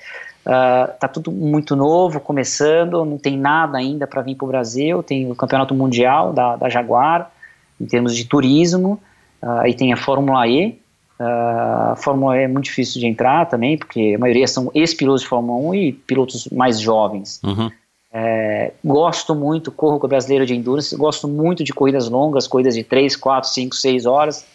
[0.46, 5.04] uh, tá tudo muito novo, começando, não tem nada ainda para vir para o Brasil,
[5.04, 7.32] tem o Campeonato Mundial da, da Jaguar,
[7.80, 9.00] em termos de turismo,
[9.42, 10.80] uh, e tem a Fórmula E,
[11.18, 15.22] Uh, a Fórmula E é muito difícil de entrar também, porque a maioria são ex-pilotos
[15.22, 17.40] de Fórmula 1 e pilotos mais jovens.
[17.42, 17.72] Uhum.
[18.18, 22.76] É, gosto muito, corro com o brasileiro de endurance, gosto muito de corridas longas, corridas
[22.76, 24.46] de 3, 4, 5, 6 horas.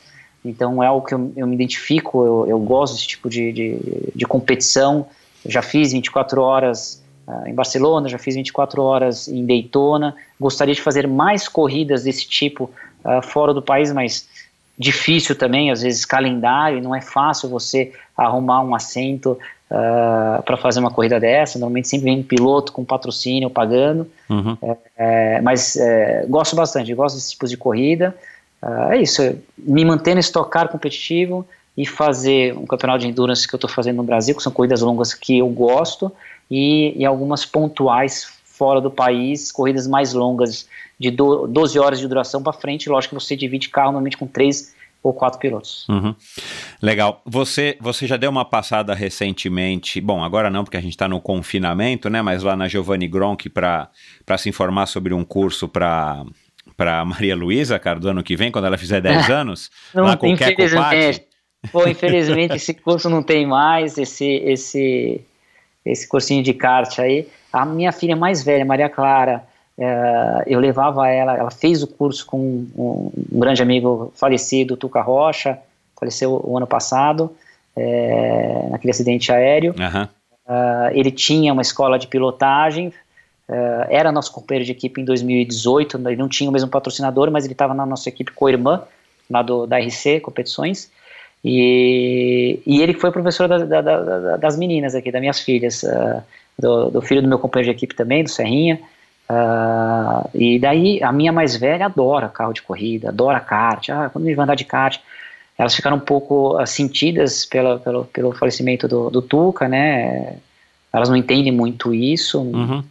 [0.44, 3.78] Então é algo que eu, eu me identifico, eu, eu, gosto desse tipo de, de,
[4.14, 5.06] de competição.
[5.44, 10.14] Eu já fiz 24 horas uh, em Barcelona, já fiz 24 horas em Daytona.
[10.38, 12.70] Gostaria de fazer mais corridas desse tipo
[13.04, 14.28] uh, fora do país, mas
[14.78, 19.38] difícil também, às vezes calendário, não é fácil você arrumar um assento
[19.70, 21.58] uh, para fazer uma corrida dessa.
[21.58, 24.56] Normalmente sempre vem um piloto com patrocínio pagando, uhum.
[24.62, 28.16] é, é, mas é, gosto bastante, gosto desse tipo de corrida.
[28.90, 29.22] É isso,
[29.56, 33.96] me manter no estocar competitivo e fazer um campeonato de endurance que eu estou fazendo
[33.96, 36.12] no Brasil, que são corridas longas que eu gosto,
[36.50, 40.68] e, e algumas pontuais fora do país, corridas mais longas
[40.98, 44.74] de 12 horas de duração para frente, lógico que você divide carro normalmente com três
[45.02, 45.88] ou quatro pilotos.
[45.88, 46.14] Uhum.
[46.82, 47.22] Legal.
[47.24, 51.20] Você, você já deu uma passada recentemente, bom, agora não, porque a gente está no
[51.20, 52.20] confinamento, né?
[52.20, 53.88] Mas lá na Giovanni Gronk para
[54.36, 56.24] se informar sobre um curso para
[56.76, 60.16] para Maria Luísa, cara, do ano que vem, quando ela fizer 10 anos, não, lá
[60.16, 60.62] com o Keco
[61.70, 65.20] Pô, infelizmente esse curso não tem mais, esse, esse,
[65.84, 67.28] esse cursinho de kart aí.
[67.52, 69.44] A minha filha mais velha, Maria Clara,
[69.78, 75.00] é, eu levava ela, ela fez o curso com um, um, grande amigo falecido, Tuca
[75.00, 75.58] Rocha,
[75.98, 77.34] faleceu o ano passado,
[77.76, 79.74] é, naquele acidente aéreo.
[79.78, 80.04] Uhum.
[80.46, 82.88] Uh, ele tinha uma escola de pilotagem,
[83.48, 87.44] uh, era nosso companheiro de equipe em 2018, ele não tinha o mesmo patrocinador, mas
[87.44, 88.82] ele estava na nossa equipe co-irmã,
[89.30, 90.90] lá do, da RC Competições,
[91.44, 96.22] e, e ele foi professor da, da, da, das meninas aqui, das minhas filhas, uh,
[96.58, 98.80] do, do, filho do meu companheiro de equipe também, do Serrinha,
[99.30, 103.88] Uh, e daí a minha mais velha adora carro de corrida, adora kart.
[103.88, 104.98] Ah, quando a gente vai andar de kart,
[105.56, 110.36] elas ficaram um pouco uh, sentidas pela, pelo, pelo falecimento do, do Tuca, né?
[110.92, 112.40] Elas não entendem muito isso.
[112.40, 112.82] Uhum.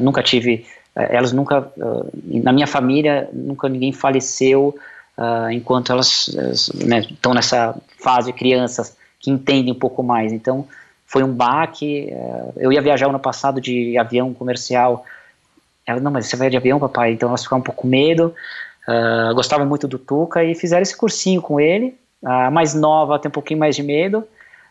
[0.00, 1.70] Nunca tive, eh, elas nunca,
[2.24, 4.76] na minha família, nunca ninguém faleceu
[5.52, 10.32] enquanto elas estão né, nessa fase crianças que entendem um pouco mais.
[10.32, 10.66] Então,
[11.06, 12.08] foi um baque.
[12.10, 15.04] Eh, eu ia viajar ano passado de avião comercial
[15.86, 17.12] ela, não, mas você vai de avião, papai?
[17.12, 18.34] Então elas ficaram um pouco com medo,
[18.88, 21.94] uh, gostavam muito do Tuca e fizeram esse cursinho com ele.
[22.24, 24.26] A mais nova tem um pouquinho mais de medo,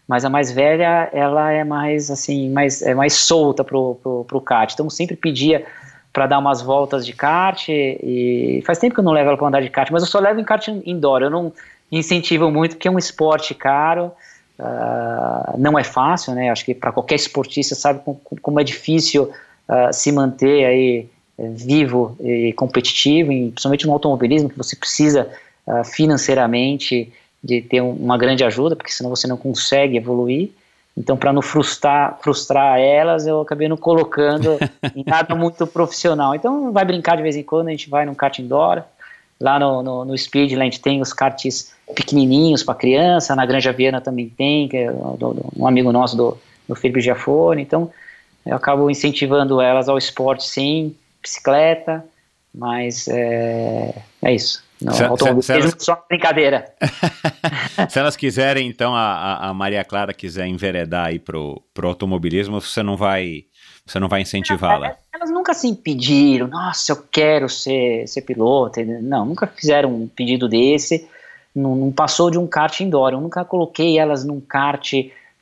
[0.08, 4.42] mas a mais velha, ela é mais, assim, mais, é mais solta pro, pro, pro
[4.42, 4.74] kart.
[4.74, 5.66] Então sempre pedia
[6.14, 9.48] para dar umas voltas de kart e faz tempo que eu não levo ela para
[9.48, 11.52] andar de kart, mas eu só levo em kart indoor, eu não
[11.92, 14.12] incentivo muito porque é um esporte caro,
[14.60, 16.52] uh, não é fácil, né?
[16.52, 19.24] Acho que para qualquer esportista sabe como, como é difícil
[19.68, 21.08] uh, se manter aí
[21.38, 25.30] eh, vivo e competitivo, em, principalmente no automobilismo, que você precisa
[25.66, 27.12] uh, financeiramente
[27.44, 30.52] de ter um, uma grande ajuda, porque senão você não consegue evoluir.
[30.96, 34.60] Então, para não frustrar, frustrar elas, eu acabei não colocando
[34.96, 36.36] em nada muito profissional.
[36.36, 38.84] Então, vai brincar de vez em quando, a gente vai num kart indoor.
[39.42, 43.36] Lá no, no, no Speed, lá a gente tem os karts pequenininhos para criança.
[43.36, 46.38] Na Granja Viana também tem, que é do, do, um amigo nosso do,
[46.68, 47.62] do Felipe Giafone.
[47.62, 47.92] Então,
[48.46, 52.06] eu acabo incentivando elas ao esporte, sim, bicicleta,
[52.54, 54.64] mas é, é isso.
[54.84, 56.66] Não, se, se, se só brincadeira.
[57.90, 62.84] se elas quiserem, então, a, a Maria Clara quiser enveredar aí pro, pro automobilismo, você
[62.84, 63.46] não vai,
[63.86, 64.96] você não vai incentivá-la?
[65.14, 68.84] Elas nunca se impediram, nossa, eu quero ser, ser piloto.
[68.84, 71.08] Não, nunca fizeram um pedido desse.
[71.56, 73.14] Não, não passou de um kart indoor.
[73.14, 74.94] Eu nunca coloquei elas num kart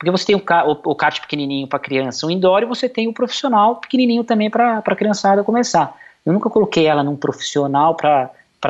[0.02, 3.06] porque você tem o, o, o kart pequenininho para criança, o indoor, e você tem
[3.06, 5.96] o profissional pequenininho também para a criançada começar.
[6.26, 8.28] Eu nunca coloquei ela num profissional para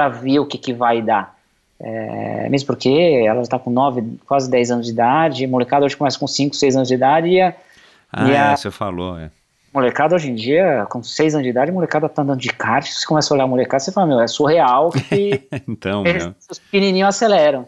[0.09, 1.37] ver o que, que vai dar.
[1.85, 2.89] É, mesmo porque
[3.27, 6.77] ela está com 9, quase 10 anos de idade, molecada hoje começa com 5, 6
[6.77, 7.55] anos de idade e a.
[8.13, 9.31] Ah, e a, é, você falou, é.
[9.75, 13.07] Molecada hoje em dia, com 6 anos de idade, molecada tá andando de kart, você
[13.07, 16.05] começa a olhar a molecada, você fala, meu, é surreal que então,
[16.49, 17.67] os pequenininhos aceleram.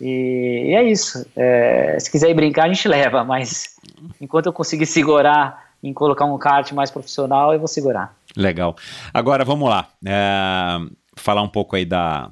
[0.00, 1.26] E, e é isso.
[1.36, 3.76] É, se quiser ir brincar, a gente leva, mas
[4.20, 8.14] enquanto eu conseguir segurar em colocar um kart mais profissional, eu vou segurar.
[8.36, 8.74] Legal.
[9.12, 9.88] Agora vamos lá.
[10.06, 10.78] É,
[11.14, 12.30] falar um pouco aí da,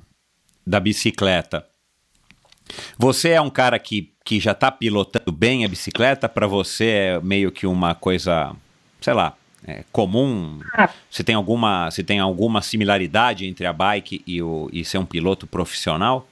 [0.66, 1.66] da bicicleta.
[2.98, 7.20] Você é um cara que, que já está pilotando bem a bicicleta, para você é
[7.20, 8.55] meio que uma coisa,
[9.01, 9.35] sei lá,
[9.66, 10.61] é, comum?
[11.11, 15.05] Se tem alguma, se tem alguma similaridade entre a bike e, o, e ser um
[15.05, 16.27] piloto profissional?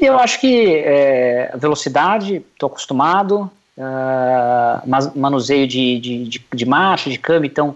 [0.00, 7.18] Eu acho que é, velocidade, estou acostumado, uh, manuseio de, de, de, de, marcha, de
[7.18, 7.74] câmbio, então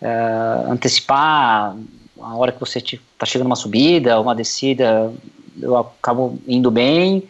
[0.00, 1.76] uh, antecipar
[2.22, 5.12] a hora que você está chegando uma subida, uma descida,
[5.60, 7.28] eu acabo indo bem.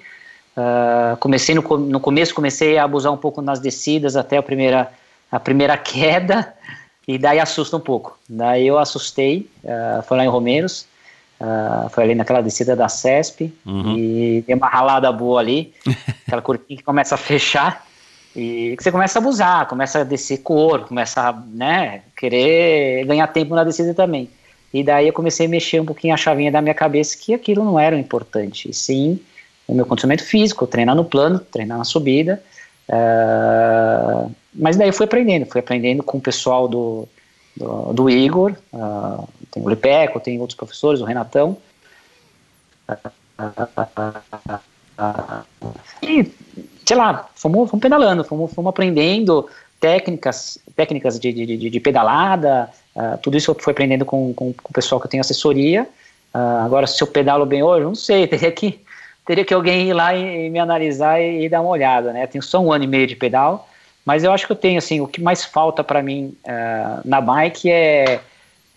[0.57, 4.93] Uh, comecei no, no começo comecei a abusar um pouco nas descidas até a primeira
[5.31, 6.53] a primeira queda
[7.09, 8.19] e daí assusta um pouco.
[8.29, 10.87] Daí eu assustei, uh, foi lá em Romeiros,
[11.41, 13.97] uh, foi ali naquela descida da CESP uhum.
[13.97, 15.73] e dei uma ralada boa ali,
[16.27, 17.87] aquela curtinha que começa a fechar
[18.35, 23.27] e que você começa a abusar, começa a descer cor, começa a né, querer ganhar
[23.27, 24.29] tempo na descida também.
[24.73, 27.65] E daí eu comecei a mexer um pouquinho a chavinha da minha cabeça que aquilo
[27.65, 29.21] não era o importante, e sim
[29.67, 32.43] o meu condicionamento físico, treinar no plano, treinar na subida,
[32.89, 37.09] uh, mas daí eu fui aprendendo, fui aprendendo com o pessoal do,
[37.57, 41.57] do, do Igor, uh, tem o Lipeco, tem outros professores, o Renatão.
[46.03, 46.31] e,
[46.85, 49.49] sei lá, fomos, fomos pedalando, fomos, fomos aprendendo
[49.81, 54.71] técnicas, técnicas de, de, de pedalada, uh, tudo isso eu fui aprendendo com, com, com,
[54.71, 55.87] o pessoal que eu tenho assessoria.
[56.35, 58.81] Uh, agora, se eu pedalo bem hoje, não sei, teria que,
[59.27, 62.27] teria que alguém ir lá e, e me analisar e, e, dar uma olhada, né?
[62.27, 63.69] Tenho só um ano e meio de pedal,
[64.05, 67.21] mas eu acho que eu tenho, assim, o que mais falta para mim uh, na
[67.21, 68.21] bike é,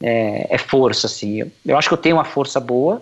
[0.02, 1.40] é, é, força, assim.
[1.40, 3.02] Eu, eu, acho que eu tenho uma força boa,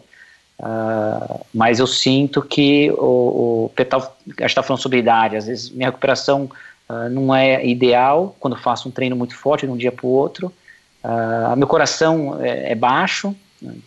[0.59, 5.47] uh, mas eu sinto que o, o Petal, a gente está falando sobre idade, às
[5.47, 6.49] vezes minha recuperação
[6.89, 10.09] uh, não é ideal quando faço um treino muito forte de um dia para o
[10.09, 10.51] outro.
[11.57, 13.35] Meu coração é, é baixo,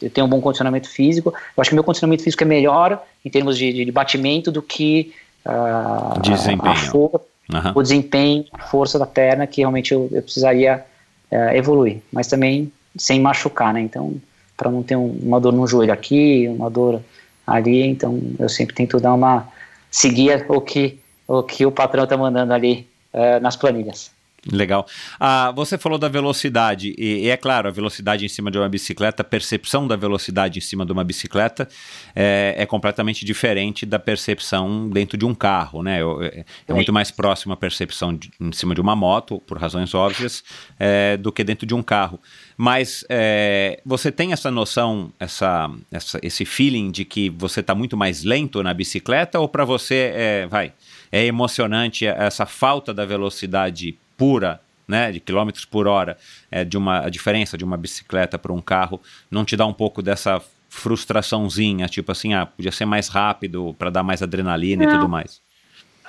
[0.00, 1.32] eu tenho um bom condicionamento físico.
[1.56, 5.12] Eu acho que meu condicionamento físico é melhor em termos de, de batimento do que
[5.44, 6.72] uh, desempenho.
[6.72, 7.72] A, força uhum.
[7.74, 10.84] o desempenho, força da perna, que realmente eu, eu precisaria
[11.30, 13.80] uh, evoluir, mas também sem machucar, né?
[13.80, 14.14] Então,
[14.56, 17.02] para não ter um, uma dor no joelho aqui, uma dor
[17.46, 19.46] ali, então eu sempre tento dar uma
[19.90, 20.98] seguir o que
[21.28, 24.10] o que o patrão está mandando ali uh, nas planilhas.
[24.52, 24.86] Legal.
[25.18, 28.68] Ah, você falou da velocidade, e, e, é claro, a velocidade em cima de uma
[28.68, 31.68] bicicleta, a percepção da velocidade em cima de uma bicicleta
[32.14, 36.00] é, é completamente diferente da percepção dentro de um carro, né?
[36.22, 39.94] É, é muito mais próxima a percepção de, em cima de uma moto, por razões
[39.94, 40.44] óbvias,
[40.78, 42.20] é, do que dentro de um carro.
[42.56, 47.96] Mas é, você tem essa noção, essa, essa, esse feeling de que você está muito
[47.96, 50.72] mais lento na bicicleta, ou para você é, vai,
[51.10, 56.16] é emocionante essa falta da velocidade pura, né, de quilômetros por hora,
[56.50, 59.72] é, de uma a diferença de uma bicicleta para um carro, não te dá um
[59.72, 64.92] pouco dessa frustraçãozinha, tipo assim, ah, podia ser mais rápido para dar mais adrenalina não.
[64.92, 65.40] e tudo mais?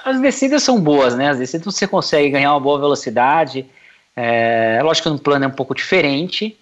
[0.03, 1.29] As descidas são boas, né?
[1.29, 3.65] As descidas você consegue ganhar uma boa velocidade.
[4.15, 6.57] É, lógico que no plano é um pouco diferente,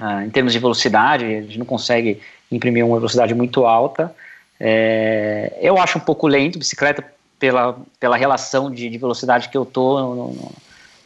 [0.00, 2.20] ah, em termos de velocidade, a gente não consegue
[2.50, 4.14] imprimir uma velocidade muito alta.
[4.60, 7.04] É, eu acho um pouco lento, bicicleta
[7.38, 10.52] pela, pela relação de, de velocidade que eu tô no, no,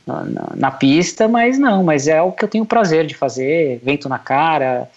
[0.07, 4.09] na, na, pista, mas não, mas é o que eu tenho prazer de fazer, vento
[4.09, 4.91] na cara,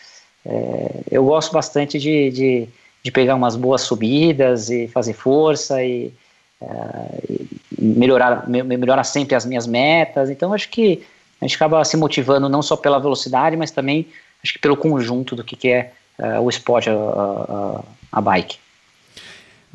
[0.46, 2.68] é, eu gosto bastante de, de,
[3.04, 6.12] de, pegar umas boas subidas e fazer força e,
[6.62, 6.68] é,
[7.30, 11.04] e melhorar, me, melhorar sempre as minhas metas, então acho que
[11.42, 14.08] a gente acaba se motivando não só pela velocidade, mas também
[14.44, 18.58] acho que pelo conjunto do que, que é uh, o esporte, a, a, a bike.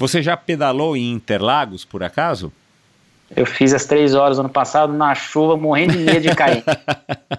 [0.01, 2.51] Você já pedalou em Interlagos, por acaso?
[3.37, 6.65] Eu fiz as três horas ano passado na chuva, morrendo de medo de cair.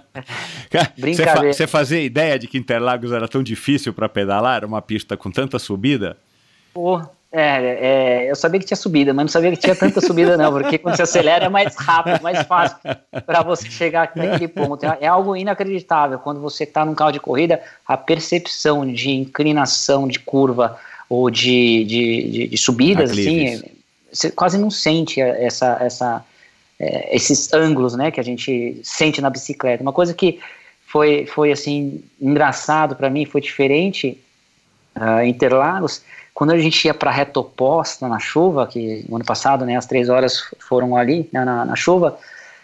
[0.96, 1.54] Brincadeira.
[1.54, 4.64] Você fa fazia ideia de que Interlagos era tão difícil para pedalar?
[4.64, 6.16] Uma pista com tanta subida?
[6.72, 7.02] Pô,
[7.32, 10.54] é, é, eu sabia que tinha subida, mas não sabia que tinha tanta subida não,
[10.54, 12.78] porque quando você acelera é mais rápido, mais fácil
[13.26, 14.86] para você chegar naquele ponto.
[14.86, 20.08] É, é algo inacreditável quando você está num carro de corrida, a percepção de inclinação,
[20.08, 20.78] de curva,
[21.12, 23.62] ou de, de, de, de subidas, assim,
[24.10, 26.26] você quase não sente essa, essa,
[26.80, 29.84] é, esses ângulos, né, que a gente sente na bicicleta.
[29.84, 30.40] Uma coisa que
[30.88, 34.18] foi, foi assim, engraçado para mim, foi diferente
[34.96, 36.02] uh, Interlagos,
[36.34, 39.76] quando a gente ia para a reta oposta na chuva, que no ano passado, né,
[39.76, 42.18] as três horas foram ali, né, na, na chuva,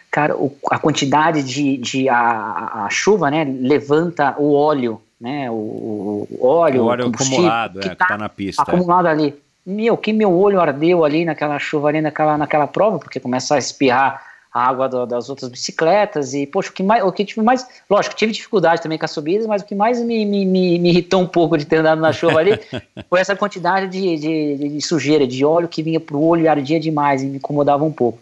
[0.10, 6.28] cara, o, a quantidade de, de a, a chuva, né, levanta o óleo né, o,
[6.30, 8.62] o óleo, o óleo acumulado, que, é, tá, que tá na pista.
[8.62, 9.12] Acumulado é.
[9.12, 9.36] ali.
[9.66, 13.58] Meu, que meu olho ardeu ali naquela chuva ali, naquela, naquela prova, porque começa a
[13.58, 17.42] espirrar a água do, das outras bicicletas e, poxa, o que mais, o que tive
[17.42, 20.80] mais, lógico, tive dificuldade também com as subidas, mas o que mais me, me, me,
[20.80, 22.60] me irritou um pouco de ter andado na chuva ali
[23.10, 26.80] foi essa quantidade de, de, de, sujeira, de óleo que vinha pro olho e ardia
[26.80, 28.20] demais e me incomodava um pouco.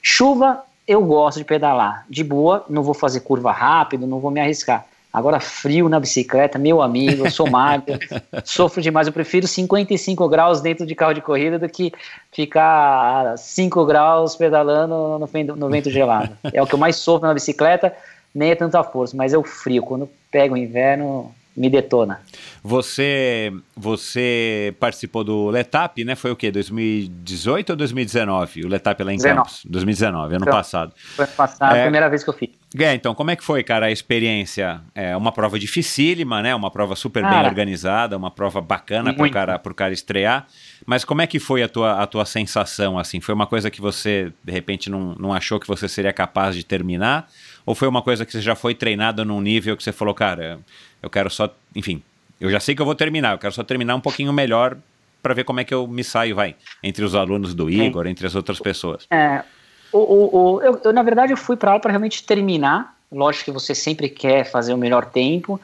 [0.00, 4.40] Chuva, eu gosto de pedalar, de boa, não vou fazer curva rápido, não vou me
[4.40, 4.86] arriscar.
[5.16, 7.98] Agora, frio na bicicleta, meu amigo, eu sou magro,
[8.44, 9.06] sofro demais.
[9.06, 11.90] Eu prefiro 55 graus dentro de carro de corrida do que
[12.30, 16.36] ficar 5 graus pedalando no, no vento gelado.
[16.52, 17.94] É o que eu mais sofro na bicicleta,
[18.34, 19.82] nem é tanta força, mas é o frio.
[19.82, 22.20] Quando pega o inverno, me detona.
[22.62, 26.14] Você você participou do Letap, né?
[26.14, 26.50] Foi o quê?
[26.50, 28.64] 2018 ou 2019?
[28.64, 29.36] O Letap lá em 19.
[29.36, 29.62] Campos?
[29.64, 30.92] 2019, ano então, passado.
[30.96, 32.50] Foi ano passado, é, a primeira vez que eu fiz.
[32.78, 34.80] É, então, como é que foi, cara, a experiência?
[34.94, 36.54] É uma prova dificílima, né?
[36.54, 40.46] Uma prova super cara, bem organizada, uma prova bacana para o cara, cara estrear.
[40.84, 43.20] Mas como é que foi a tua, a tua sensação, assim?
[43.20, 46.64] Foi uma coisa que você, de repente, não, não achou que você seria capaz de
[46.64, 47.28] terminar?
[47.66, 50.60] Ou foi uma coisa que você já foi treinado num nível que você falou, cara,
[51.02, 52.00] eu quero só, enfim,
[52.40, 54.76] eu já sei que eu vou terminar, eu quero só terminar um pouquinho melhor
[55.20, 58.10] para ver como é que eu me saio, vai, entre os alunos do Igor, é.
[58.10, 59.08] entre as outras pessoas.
[59.10, 59.42] É,
[59.92, 62.94] o, o, o eu, eu, na verdade, eu fui para lá para realmente terminar.
[63.10, 65.54] Lógico que você sempre quer fazer o melhor tempo,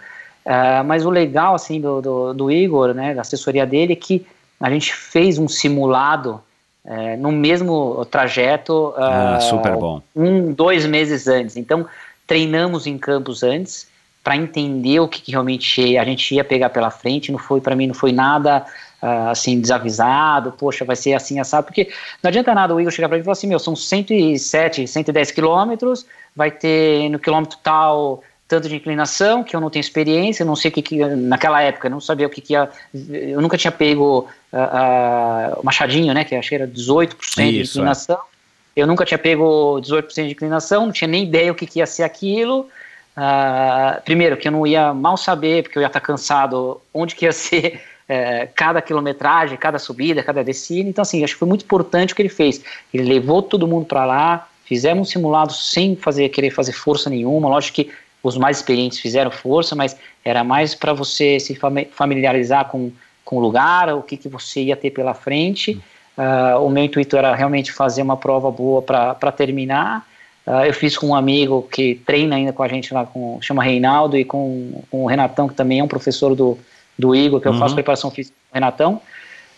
[0.45, 4.27] uh, mas o legal, assim, do, do, do, Igor, né, da assessoria dele, é que
[4.61, 6.41] a gente fez um simulado
[6.85, 8.89] uh, no mesmo trajeto.
[8.91, 10.03] Uh, ah, super bom.
[10.15, 11.57] Um, dois meses antes.
[11.57, 11.87] Então,
[12.27, 13.89] treinamos em campos antes
[14.23, 17.33] para entender o que, que, realmente a gente ia pegar pela frente.
[17.33, 18.65] Não foi para mim, não foi nada
[19.03, 20.53] uh, assim desavisado.
[20.53, 21.91] Poxa, vai ser assim assado, porque
[22.23, 25.31] não adianta nada o Igor chegar para mim e falar assim, meu, são 107, 110
[25.33, 28.23] quilômetros, vai ter no quilômetro tal
[28.53, 31.63] tanto de inclinação que eu não tenho experiência, eu não sei o que, que naquela
[31.63, 35.65] época, eu não sabia o que, que ia, eu nunca tinha pego uh, uh, o
[35.65, 37.63] machadinho, né, que acho que era 18% Isso, de é.
[37.63, 38.17] inclinação.
[38.17, 38.33] É.
[38.75, 41.87] Eu nunca tinha pego 18% de inclinação, não tinha nem ideia o que, que ia
[41.87, 42.69] ser aquilo.
[43.17, 47.27] Uh, primeiro, que eu não ia mal saber, porque eu ia estar cansado, onde que
[47.27, 50.89] ia ser uh, cada quilometragem, cada subida, cada descida.
[50.89, 52.63] Então, assim, acho que foi muito importante o que ele fez.
[52.93, 57.49] Ele levou todo mundo para lá, fizemos um simulado sem fazer querer fazer força nenhuma.
[57.49, 57.91] Lógico que
[58.23, 61.59] os mais experientes fizeram força, mas era mais para você se
[61.91, 62.91] familiarizar com,
[63.25, 65.81] com o lugar, o que, que você ia ter pela frente.
[66.17, 70.07] Uh, o meu intuito era realmente fazer uma prova boa para terminar
[70.47, 73.63] Uh, eu fiz com um amigo que treina ainda com a gente lá, com, chama
[73.63, 76.59] Reinaldo, e com, com o Renatão, que também é um professor do,
[76.99, 77.75] do Igor, que eu faço uhum.
[77.77, 79.01] preparação física com o Renatão.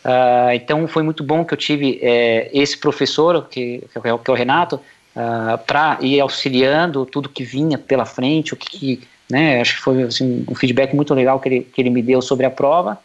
[0.05, 4.19] Uh, então foi muito bom que eu tive é, esse professor, que, que, é, o,
[4.19, 9.01] que é o Renato, uh, para ir auxiliando tudo que vinha pela frente, o que,
[9.31, 12.20] né, acho que foi assim, um feedback muito legal que ele, que ele me deu
[12.20, 12.99] sobre a prova.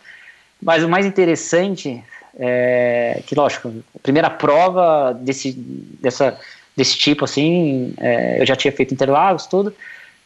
[0.62, 2.04] Mas o mais interessante
[2.38, 6.38] é que, lógico, a primeira prova desse, dessa
[6.80, 9.68] desse tipo, assim, é, eu já tinha feito Interlagos, tudo,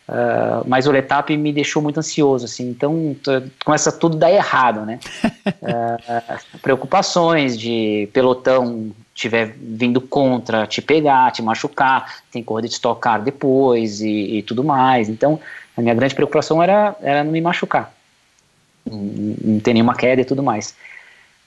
[0.07, 3.15] uh, mas o Letap me deixou muito ansioso, assim, então
[3.65, 4.99] começa tudo a dar errado, né?
[5.47, 13.19] uh, preocupações de pelotão tiver vindo contra, te pegar, te machucar, tem corrida de estocar
[13.19, 15.39] depois e, e, tudo mais, então
[15.75, 17.91] a minha grande preocupação era, era não me machucar,
[18.85, 20.75] não, ter nenhuma queda e tudo mais.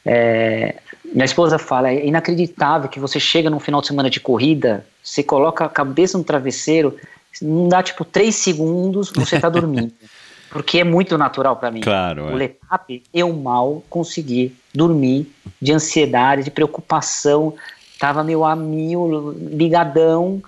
[0.04, 4.86] É, minha esposa fala, é inacreditável que você chega num final de semana de corrida,
[5.02, 6.96] você coloca a cabeça no travesseiro,
[7.42, 9.92] não dá tipo três segundos, você tá dormindo.
[10.48, 11.80] Porque é muito natural para mim.
[11.80, 12.34] Claro, o é.
[12.34, 15.30] letap, eu mal consegui dormir
[15.60, 17.54] de ansiedade, de preocupação,
[17.98, 20.40] tava meu a mil, ligadão.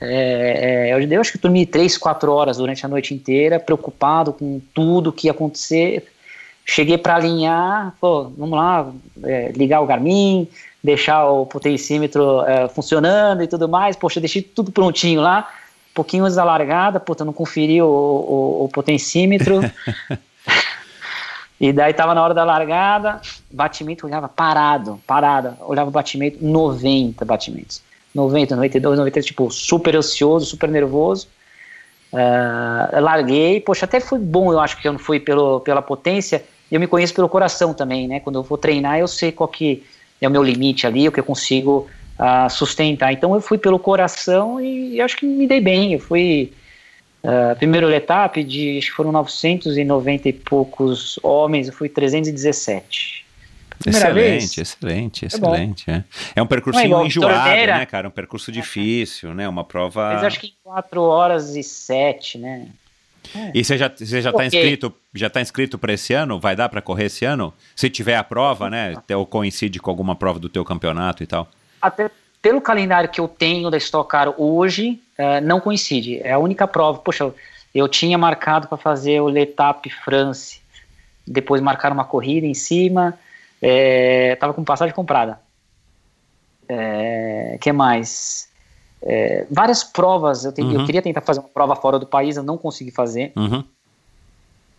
[0.00, 4.34] É, é, eu, eu acho que dormi três, quatro horas durante a noite inteira, preocupado
[4.34, 6.06] com tudo que ia acontecer
[6.70, 8.92] Cheguei para alinhar, pô, vamos lá,
[9.24, 10.46] é, ligar o Garmin,
[10.84, 13.96] deixar o potencímetro é, funcionando e tudo mais.
[13.96, 15.48] Poxa, deixei tudo prontinho lá,
[15.90, 19.60] um pouquinho antes da largada, puta, não conferi o, o, o potencímetro.
[21.58, 27.24] e daí tava na hora da largada, batimento, olhava parado, parado, olhava o batimento, 90
[27.24, 27.80] batimentos.
[28.14, 31.28] 90, 92, 93, tipo, super ansioso, super nervoso.
[32.12, 36.44] Uh, larguei, poxa, até foi bom, eu acho que eu não fui pelo, pela potência,
[36.70, 38.20] eu me conheço pelo coração também, né?
[38.20, 39.82] Quando eu vou treinar, eu sei qual que
[40.20, 41.88] é o meu limite ali, o que eu consigo
[42.18, 43.12] uh, sustentar.
[43.12, 45.94] Então eu fui pelo coração e acho que me dei bem.
[45.94, 46.52] Eu fui
[47.22, 53.26] uh, primeiro etapa de acho que foram 990 e poucos homens, eu fui 317.
[53.78, 54.58] Primeira excelente, vez.
[54.58, 55.90] excelente, excelente.
[55.90, 56.04] É,
[56.34, 56.42] é.
[56.42, 58.08] um percurso é enjoado, né, cara?
[58.08, 59.48] Um percurso difícil, né?
[59.48, 60.14] Uma prova.
[60.14, 62.66] Mas acho que em 4 horas e 7, né?
[63.34, 63.52] É.
[63.54, 66.40] E você já, você já está inscrito, já tá inscrito para esse ano?
[66.40, 67.52] Vai dar para correr esse ano?
[67.76, 68.94] Se tiver a prova, né?
[69.14, 71.48] Ou coincide com alguma prova do teu campeonato e tal?
[71.80, 76.20] Até pelo calendário que eu tenho da Stock Car hoje, uh, não coincide.
[76.22, 76.98] É a única prova.
[76.98, 77.32] Poxa,
[77.74, 80.60] eu tinha marcado para fazer o L'Etape France,
[81.26, 83.18] depois marcar uma corrida em cima,
[83.60, 85.40] estava é, com passagem comprada.
[86.68, 88.47] É, que mais?
[89.02, 90.72] É, várias provas, eu, uhum.
[90.72, 93.32] eu, queria tentar fazer uma prova fora do país, eu não consegui fazer.
[93.36, 93.62] Uhum.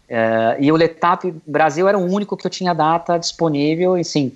[0.07, 4.33] É, e o Letap Brasil era o único que eu tinha data disponível, e sim,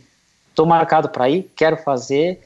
[0.50, 2.42] estou marcado para ir, quero fazer,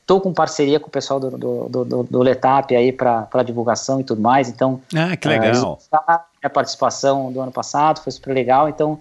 [0.00, 4.00] estou uh, com parceria com o pessoal do, do, do, do Letap aí para divulgação
[4.00, 4.80] e tudo mais, então...
[4.94, 5.78] Ah, que legal!
[5.92, 5.98] Uh,
[6.42, 9.00] a participação do ano passado foi super legal, então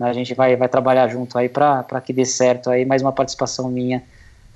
[0.00, 3.68] a gente vai, vai trabalhar junto aí para que dê certo aí, mais uma participação
[3.68, 4.02] minha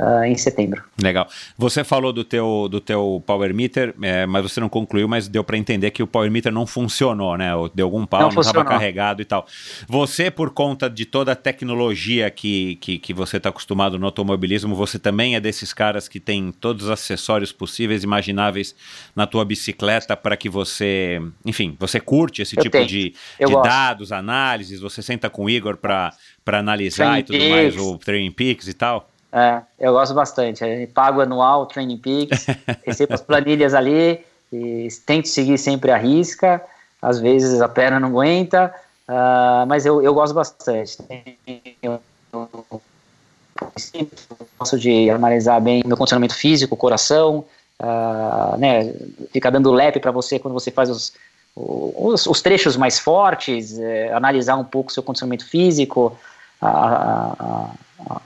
[0.01, 0.83] uh, em setembro.
[1.01, 1.29] Legal.
[1.59, 5.45] Você falou do teu, do teu Power Meter, é, mas você não concluiu, mas deu
[5.45, 7.51] para entender que o Power Meter não funcionou, né?
[7.75, 9.47] Deu algum pau, não estava carregado e tal.
[9.87, 14.75] Você, por conta de toda a tecnologia que, que, que você está acostumado no automobilismo,
[14.75, 18.75] você também é desses caras que tem todos os acessórios possíveis, imagináveis
[19.15, 22.87] na tua bicicleta para que você, enfim, você curte esse Eu tipo tenho.
[22.87, 26.13] de, de dados, análises, você senta com o Igor para
[26.47, 27.51] analisar Training e tudo Peaks.
[27.51, 29.10] mais, o Training Peaks e tal?
[29.33, 30.65] É, eu gosto bastante.
[30.65, 32.47] Eu pago anual Training Peaks,
[32.85, 36.63] recebo as planilhas ali e tento seguir sempre a risca.
[37.01, 38.75] Às vezes a perna não aguenta,
[39.09, 40.99] uh, mas eu, eu gosto bastante.
[41.83, 42.01] Eu,
[42.33, 42.83] eu,
[44.59, 47.45] gosto de analisar bem meu condicionamento físico, coração,
[47.81, 48.93] uh, né,
[49.33, 51.13] ficar dando lap para você quando você faz os,
[51.57, 56.17] os, os trechos mais fortes, eh, analisar um pouco seu condicionamento físico,
[56.61, 57.71] a, a,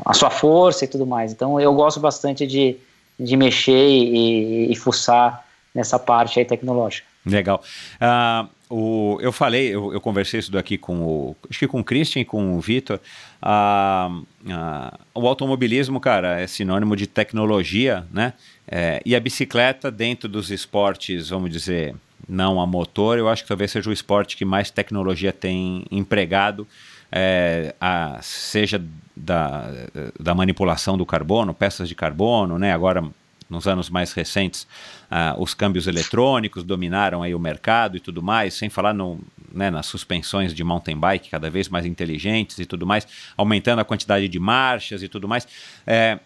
[0.04, 1.32] a, sua força e tudo mais.
[1.32, 2.76] Então eu gosto bastante de,
[3.18, 5.44] de mexer e, e fuçar
[5.74, 7.06] nessa parte aí tecnológica.
[7.26, 7.62] Legal.
[7.96, 11.84] Uh, o, eu falei, eu, eu, conversei isso daqui com o, acho que com o
[11.84, 13.00] Christian e com o Vitor.
[13.42, 18.34] Uh, uh, o automobilismo, cara, é sinônimo de tecnologia, né?
[18.66, 21.94] É, e a bicicleta dentro dos esportes, vamos dizer,
[22.28, 26.66] não a motor, eu acho que talvez seja o esporte que mais tecnologia tem empregado
[27.16, 28.82] é, a, seja
[29.16, 29.70] da,
[30.18, 32.72] da manipulação do carbono, peças de carbono, né?
[32.72, 33.04] agora
[33.48, 34.66] nos anos mais recentes,
[35.04, 39.20] uh, os câmbios eletrônicos dominaram aí o mercado e tudo mais, sem falar no,
[39.52, 43.84] né, nas suspensões de mountain bike cada vez mais inteligentes e tudo mais, aumentando a
[43.84, 45.46] quantidade de marchas e tudo mais.
[45.86, 46.18] É,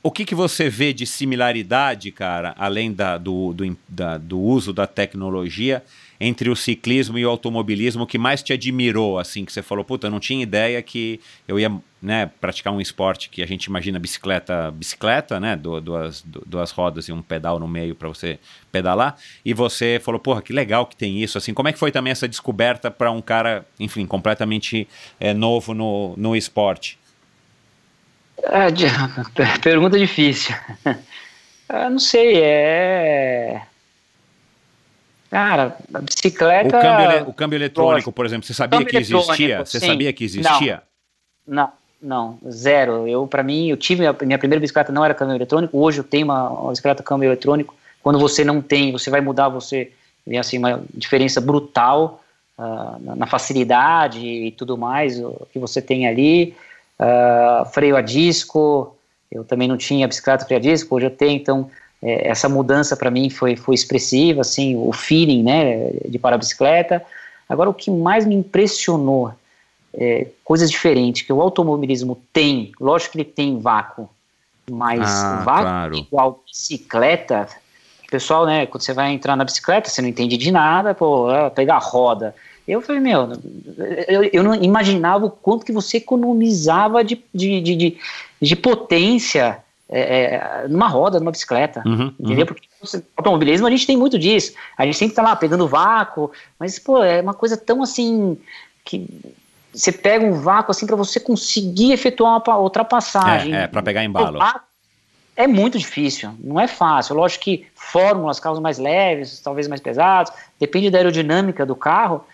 [0.00, 4.72] o que, que você vê de similaridade, cara, além da, do, do, da, do uso
[4.72, 5.82] da tecnologia,
[6.20, 10.08] entre o ciclismo e o automobilismo que mais te admirou, assim, que você falou, puta,
[10.08, 11.70] eu não tinha ideia que eu ia
[12.02, 17.12] né, praticar um esporte que a gente imagina bicicleta, bicicleta, né, duas, duas rodas e
[17.12, 18.38] um pedal no meio para você
[18.72, 21.92] pedalar, e você falou, porra, que legal que tem isso, assim, como é que foi
[21.92, 24.88] também essa descoberta para um cara, enfim, completamente
[25.20, 26.98] é, novo no, no esporte?
[28.42, 28.68] É,
[29.62, 30.54] pergunta difícil.
[31.68, 33.62] Eu não sei, é
[35.30, 36.78] Cara, a bicicleta.
[36.78, 39.64] O câmbio, o câmbio eletrônico, por exemplo, você sabia que existia?
[39.64, 39.86] Você sim.
[39.86, 40.82] sabia que existia?
[41.46, 43.06] Não, não, não zero.
[43.06, 45.78] Eu, para mim, eu tive a minha primeira bicicleta não era câmbio eletrônico.
[45.78, 47.74] Hoje eu tenho uma, uma bicicleta câmbio eletrônico.
[48.02, 49.92] Quando você não tem, você vai mudar, você
[50.26, 52.22] vê assim uma diferença brutal
[52.56, 56.54] uh, na, na, facilidade e tudo mais o que você tem ali.
[56.98, 58.96] Uh, freio a disco,
[59.30, 61.70] eu também não tinha bicicleta freio a disco, hoje eu tenho, então
[62.02, 67.04] é, essa mudança para mim foi, foi expressiva, assim, o feeling, né, de para-bicicleta.
[67.48, 69.32] Agora, o que mais me impressionou,
[69.94, 74.08] é, coisas diferentes, que o automobilismo tem, lógico que ele tem vácuo,
[74.70, 75.96] mas ah, vácuo claro.
[75.96, 77.48] igual bicicleta,
[78.10, 81.50] pessoal, né, quando você vai entrar na bicicleta, você não entende de nada, pô, é,
[81.50, 82.34] pegar a roda.
[82.66, 83.32] Eu falei, meu,
[84.06, 87.98] eu, eu não imaginava o quanto que você economizava de, de, de, de,
[88.42, 92.46] de potência é, é, numa roda, numa bicicleta, uhum, entendeu?
[92.46, 92.46] Uhum.
[92.46, 92.68] Porque
[93.16, 94.52] automobilismo a gente tem muito disso.
[94.76, 98.36] A gente sempre tá lá pegando vácuo, mas, pô, é uma coisa tão assim
[98.84, 99.08] que
[99.72, 103.54] você pega um vácuo assim para você conseguir efetuar uma ultrapassagem.
[103.54, 104.38] É, é para pegar embalo.
[105.36, 107.14] É muito difícil, não é fácil.
[107.14, 112.24] Lógico que fórmulas, carros mais leves, talvez mais pesados, depende da aerodinâmica do carro,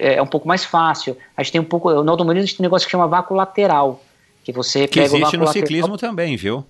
[0.00, 1.14] é um pouco mais fácil.
[1.36, 3.34] A gente tem um pouco, no automobilismo a gente tem um negócio que chama vácuo
[3.34, 4.02] lateral,
[4.42, 5.52] que você que pega existe no lateral.
[5.52, 6.64] ciclismo também, viu?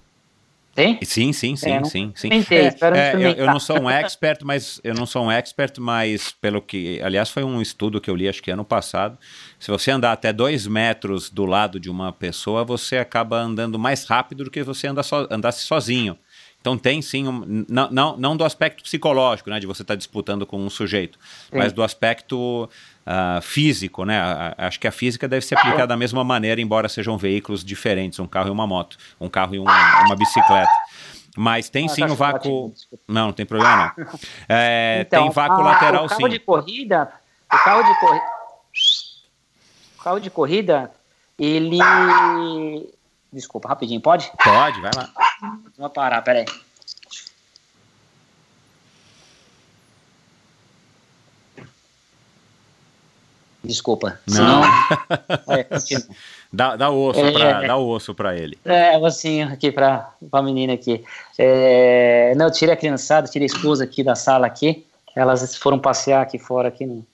[0.74, 0.98] Tem?
[1.02, 2.28] Sim, sim, sim, é, sim, sim.
[2.30, 5.78] Tentei, é, é, eu, eu, não sou um expert, mas eu não sou um expert,
[5.78, 9.18] mas pelo que, aliás, foi um estudo que eu li acho que ano passado.
[9.58, 14.04] Se você andar até dois metros do lado de uma pessoa, você acaba andando mais
[14.04, 16.16] rápido do que você anda so, andasse sozinho.
[16.62, 19.98] Então tem sim, um, não, não, não do aspecto psicológico, né, de você estar tá
[19.98, 21.18] disputando com um sujeito,
[21.50, 21.58] sim.
[21.58, 22.70] mas do aspecto
[23.06, 24.20] uh, físico, né?
[24.58, 28.26] acho que a física deve se aplicar da mesma maneira, embora sejam veículos diferentes, um
[28.26, 30.70] carro e uma moto, um carro e um, uma bicicleta.
[31.36, 32.74] Mas tem Ah, sim tá o vácuo.
[33.08, 34.06] Não, não tem problema não.
[34.48, 36.28] É, Então, tem vácuo a- lateral o carro sim.
[36.28, 37.10] de corrida,
[37.52, 38.24] o carro de corrida,
[39.98, 40.90] o carro de corrida,
[41.38, 41.78] ele,
[43.32, 44.30] desculpa, rapidinho, pode?
[44.44, 45.08] Pode, vai lá.
[45.78, 46.44] Vou parar, peraí.
[53.72, 54.34] Desculpa, Não.
[54.36, 54.62] senão...
[55.48, 55.66] É.
[56.52, 57.66] Dá, dá osso É, pra, é.
[57.66, 58.58] dá osso pra ele.
[58.64, 61.02] É, assim, aqui pra, pra menina aqui.
[61.38, 64.84] É, não, eu tirei a criançada, tirei a esposa aqui da sala aqui.
[65.16, 67.04] Elas foram passear aqui fora, aqui no-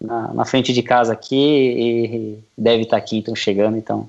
[0.00, 4.08] na, na frente de casa aqui e deve estar aqui, estão chegando, então.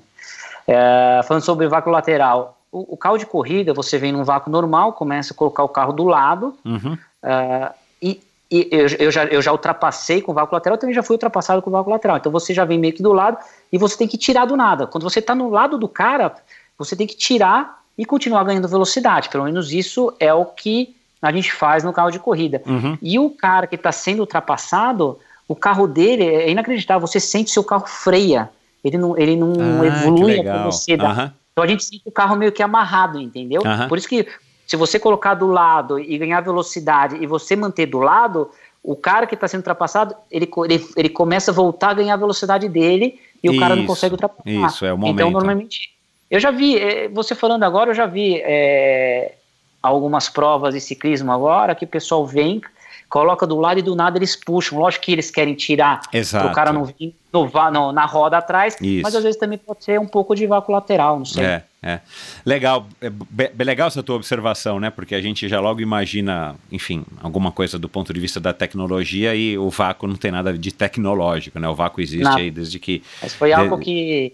[0.66, 2.58] É, falando sobre vácuo lateral.
[2.72, 5.92] O, o carro de corrida, você vem num vácuo normal, começa a colocar o carro
[5.92, 6.98] do lado, Uhum.
[7.22, 7.72] ah,
[8.02, 8.20] e,
[8.54, 11.60] e eu, eu já, eu já ultrapassei com o vácuo lateral, também já fui ultrapassado
[11.60, 12.18] com o vácuo lateral.
[12.18, 13.36] Então você já vem meio que do lado
[13.72, 14.86] e você tem que tirar do nada.
[14.86, 16.32] Quando você está no lado do cara,
[16.78, 19.28] você tem que tirar e continuar ganhando velocidade.
[19.28, 22.62] Pelo menos isso é o que a gente faz no carro de corrida.
[22.64, 22.96] Uhum.
[23.02, 25.18] E o cara que está sendo ultrapassado,
[25.48, 27.04] o carro dele é inacreditável.
[27.08, 28.50] Você sente seu carro freia.
[28.84, 31.10] Ele não, ele não Ah, evolui a velocidade.
[31.10, 31.32] Aham.
[31.52, 33.62] Então a gente sente o carro meio que amarrado, entendeu?
[33.64, 33.88] Aham.
[33.88, 34.26] Por isso que
[34.66, 38.50] se você colocar do lado e ganhar velocidade e você manter do lado,
[38.82, 42.18] o cara que está sendo ultrapassado, ele, ele, ele começa a voltar a ganhar a
[42.18, 44.50] velocidade dele e o cara não Isso, consegue ultrapassar.
[44.50, 45.14] isso, é o momento.
[45.16, 45.90] Então, normalmente,
[46.30, 49.34] eu já vi, eh, você falando agora, eu já vi eh,
[49.82, 52.60] algumas provas de ciclismo agora que o pessoal vem,
[53.08, 54.78] coloca do lado e do nada eles puxam.
[54.78, 56.48] Lógico que eles querem tirar Exato.
[56.48, 59.02] o cara não vir no- na roda atrás, Isso.
[59.02, 61.44] mas às vezes também pode ser um pouco de vácuo lateral, não sei.
[61.44, 62.00] É, é.
[62.46, 64.88] Legal, é legal essa tua observação, né?
[64.88, 69.34] Porque a gente já logo imagina, enfim, alguma coisa do ponto de vista da tecnologia
[69.34, 71.68] e o vácuo não tem nada de tecnológico, né?
[71.68, 72.40] O vácuo existe Nada.
[72.40, 74.32] aí desde que, Mas foi De- algo que,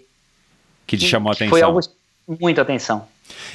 [0.87, 1.49] que te chamou a que atenção.
[1.49, 1.79] foi algo
[2.39, 3.05] muito atenção.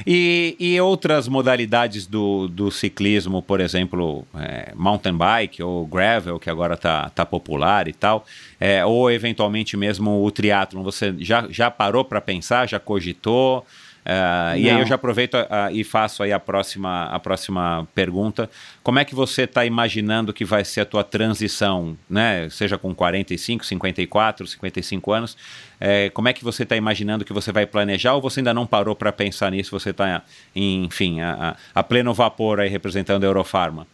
[0.06, 6.48] E, e outras modalidades do, do ciclismo, por exemplo, é, mountain bike ou gravel, que
[6.48, 8.24] agora está tá popular e tal,
[8.60, 13.66] é, ou eventualmente mesmo o triatlon, você já, já parou para pensar, já cogitou?
[14.08, 17.88] É, e aí eu já aproveito a- a- e faço aí a próxima, a próxima
[17.92, 18.48] pergunta.
[18.80, 22.48] Como é que você está imaginando que vai ser a tua transição, né?
[22.48, 25.36] Seja com 45, 54, 55 anos,
[25.80, 28.64] é, como é que você está imaginando que você vai planejar ou você ainda não
[28.64, 29.72] parou para pensar nisso?
[29.72, 30.22] Você está,
[30.54, 33.88] enfim, a, a- pleno vapor aí representando a Eurofarma.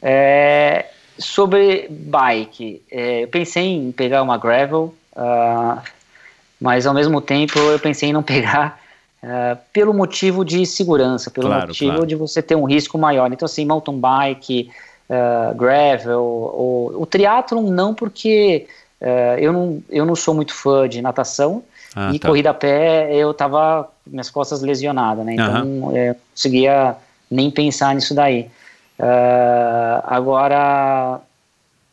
[0.00, 0.86] É,
[1.18, 5.82] sobre bike, é, eu pensei em pegar uma gravel, ah,
[6.60, 8.83] mas ao mesmo tempo eu pensei em não pegar
[9.26, 12.06] ah, pelo motivo de segurança, pelo Claro, motivo claro.
[12.06, 13.32] de você ter um risco maior.
[13.32, 14.70] Então, assim, mountain bike,
[15.08, 18.66] ah, gravel, ou, o triatlon não, porque
[19.00, 21.62] ah, eu, não, eu não sou muito fã de natação,
[21.96, 22.28] Ah, e tá.
[22.28, 25.34] corrida a pé eu tava com minhas costas lesionadas, né?
[25.34, 26.96] Então é, não conseguia
[27.30, 28.50] nem pensar nisso daí.
[30.04, 31.20] Agora,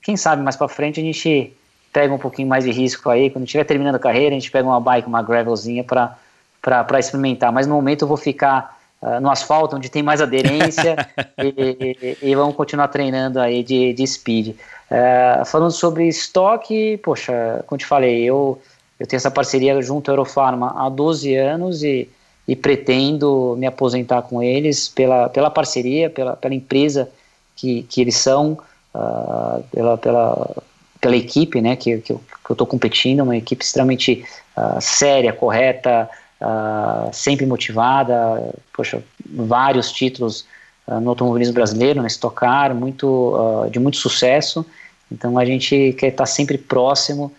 [0.01, 1.53] quem sabe mais pra frente a gente
[1.93, 3.29] pega um pouquinho mais de risco aí.
[3.29, 6.17] Quando estiver terminando a carreira, a gente pega uma bike, uma gravelzinha pra,
[6.61, 7.51] pra experimentar.
[7.51, 11.07] Mas no momento eu vou ficar ah, no asfalto, onde tem mais aderência,
[11.41, 14.55] e, e- e vamos continuar treinando aí de, de speed.
[14.89, 18.61] Ah, falando sobre estoque, poxa, como te falei, eu,
[18.99, 22.07] eu tenho essa parceria junto à Eurofarma há 12 anos e,
[22.47, 27.09] e pretendo me aposentar com eles pela, pela parceria, pela, pela empresa
[27.55, 28.57] que, que eles são,
[28.93, 30.57] ah, pela, pela,
[30.99, 32.21] pela equipe né, que, que eu
[32.51, 34.23] estou competindo, uma equipe extremamente
[34.55, 36.07] ah, séria, correta,
[36.41, 40.45] ah, sempre motivada, poxa, vários títulos
[40.87, 44.65] ah, no automobilismo brasileiro, na Stock Car, muito, ah, de muito sucesso,
[45.11, 47.31] então a gente quer estar sempre próximo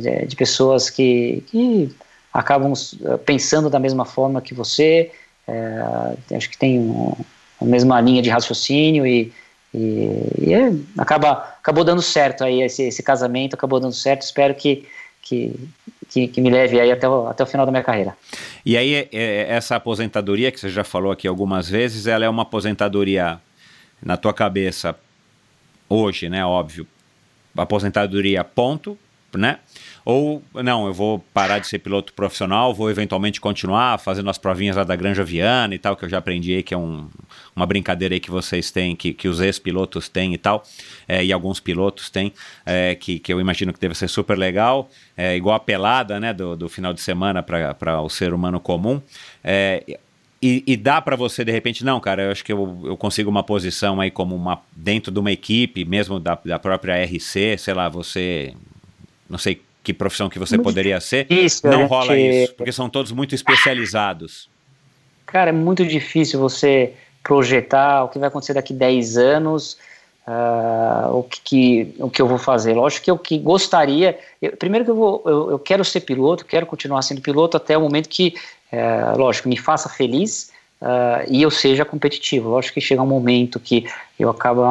[0.00, 1.92] de, de pessoas que, que
[2.32, 2.72] acabam
[3.24, 5.10] pensando da mesma forma que você,
[5.46, 7.12] eh, acho que tem um,
[7.60, 9.32] a mesma linha de raciocínio e,
[9.74, 10.08] e,
[10.40, 14.86] e é, acaba, acabou dando certo aí esse, esse casamento, acabou dando certo, espero que,
[15.22, 15.54] que,
[16.08, 18.16] que, que me leve aí até o, até o final da minha carreira.
[18.64, 22.28] E aí, é- é- essa aposentadoria, que você já falou aqui algumas vezes, ela é
[22.28, 23.38] uma aposentadoria
[24.02, 24.96] na tua cabeça
[25.88, 26.44] hoje, né?
[26.44, 26.86] Óbvio.
[27.56, 28.96] Aposentadoria, ponto,
[29.34, 29.58] né?
[30.10, 34.74] Ou, não, eu vou parar de ser piloto profissional, vou eventualmente continuar fazendo as provinhas
[34.74, 37.10] lá da Granja Viana e tal, que eu já aprendi aí, que é um,
[37.54, 40.64] uma brincadeira aí que vocês têm, que, que os ex-pilotos têm e tal,
[41.06, 42.32] é, e alguns pilotos têm,
[42.64, 46.32] é, que, que eu imagino que deve ser super legal, é, igual a pelada, né,
[46.32, 49.02] do, do final de semana para o ser humano comum.
[49.44, 49.84] É,
[50.40, 53.28] e, e dá para você, de repente, não, cara, eu acho que eu, eu consigo
[53.28, 57.74] uma posição aí como uma dentro de uma equipe, mesmo da, da própria RC, sei
[57.74, 58.54] lá, você.
[59.28, 61.24] Não sei que profissão que você Muito poderia ser.
[61.24, 64.50] difícil, não gente- rola isso, porque são todos muito especializados.
[65.24, 66.92] Cara, é muito difícil você
[67.22, 69.78] projetar o que vai acontecer daqui 10 anos,
[70.26, 72.74] uh, o, que, que, o que eu vou fazer.
[72.74, 74.18] Lógico que eu que gostaria.
[74.42, 77.76] Eu, primeiro que eu, vou, eu, eu, quero ser piloto, quero continuar sendo piloto até
[77.76, 78.34] o momento que,
[78.70, 80.50] uh, lógico, me faça feliz.
[80.82, 82.50] Uh, e eu seja competitivo.
[82.50, 83.86] Lógico que chega um momento que
[84.18, 84.62] eu acabo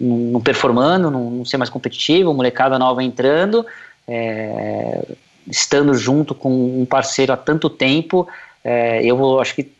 [0.00, 3.64] não performando, não, não ser mais competitivo, molecada nova entrando,
[4.06, 5.04] é,
[5.46, 8.26] estando junto com um parceiro há tanto tempo,
[8.64, 9.70] é, eu vou, acho que,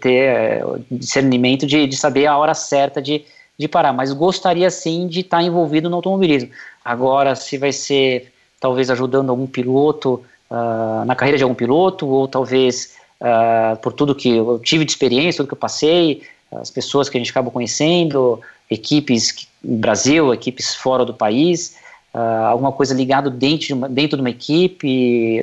[0.00, 3.24] ter é, discernimento de, de saber a hora certa de,
[3.58, 6.50] de parar, mas gostaria sim de estar envolvido no automobilismo.
[6.84, 12.28] Agora, se vai ser talvez ajudando algum piloto uh, na carreira de algum piloto, ou
[12.28, 17.08] talvez uh, por tudo que eu tive de experiência, tudo que eu passei, as pessoas
[17.08, 18.40] que a gente acaba conhecendo,
[18.70, 21.76] equipes no Brasil, equipes fora do país,
[22.14, 25.42] uh, alguma coisa ligado dentro de, uma, dentro de uma equipe.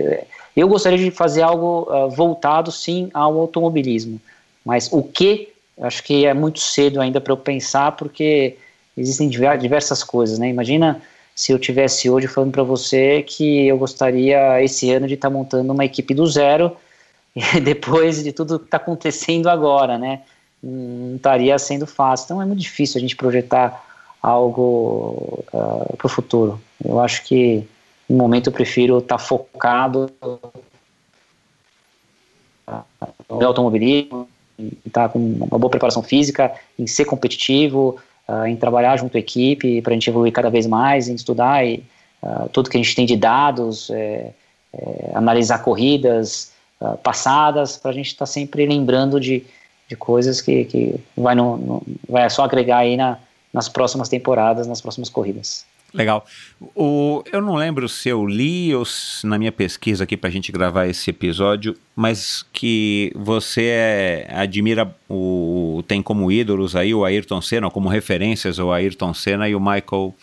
[0.56, 4.20] Eu gostaria de fazer algo voltado sim ao automobilismo,
[4.66, 5.50] mas o que
[5.82, 8.58] acho que é muito cedo ainda para eu pensar, porque
[8.98, 10.50] existem diversas coisas, né?
[10.50, 11.02] Imagina
[11.36, 15.34] se eu tivesse hoje falando para você que eu gostaria esse ano de estar tá
[15.34, 16.76] montando uma equipe do zero,
[17.64, 20.22] depois de tudo que está acontecendo agora, né?
[20.64, 22.26] Não estaria sendo fácil.
[22.26, 23.86] Então é muito difícil a gente projetar
[24.22, 26.60] algo uh, para o futuro.
[26.84, 27.68] Eu acho que
[28.10, 30.12] no momento eu prefiro estar tá focado
[33.30, 34.28] no automobilismo,
[34.86, 39.20] estar tá com uma boa preparação física, em ser competitivo, uh, em trabalhar junto à
[39.20, 41.84] equipe para a gente evoluir cada vez mais, em estudar e,
[42.24, 44.32] uh, tudo que a gente tem de dados, é,
[44.74, 46.52] é, analisar corridas
[47.02, 49.44] passadas, para a gente estar tá sempre lembrando de,
[49.88, 53.18] de coisas que, que vai, no, no, vai só agregar aí na,
[53.58, 55.66] nas próximas temporadas, nas próximas corridas.
[55.94, 56.26] Legal.
[56.76, 60.32] O, eu não lembro se eu li ou se, na minha pesquisa aqui para a
[60.32, 67.06] gente gravar esse episódio, mas que você é, admira o tem como ídolos aí o
[67.06, 70.14] Ayrton Senna, como referências o Ayrton Senna e o Michael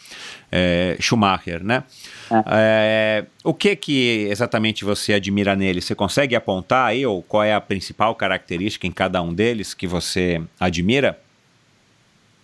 [0.53, 1.83] é, Schumacher, né?
[2.31, 2.45] É.
[2.47, 3.25] é.
[3.43, 5.81] o que que exatamente você admira nele?
[5.81, 9.87] Você consegue apontar aí ou qual é a principal característica em cada um deles que
[9.87, 11.19] você admira?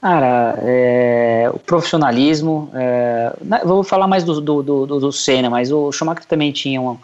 [0.00, 2.70] Cara, é, o profissionalismo.
[2.74, 3.32] É,
[3.64, 6.96] vou falar mais do, do, do, do Senna, mas o Schumacher também tinha um,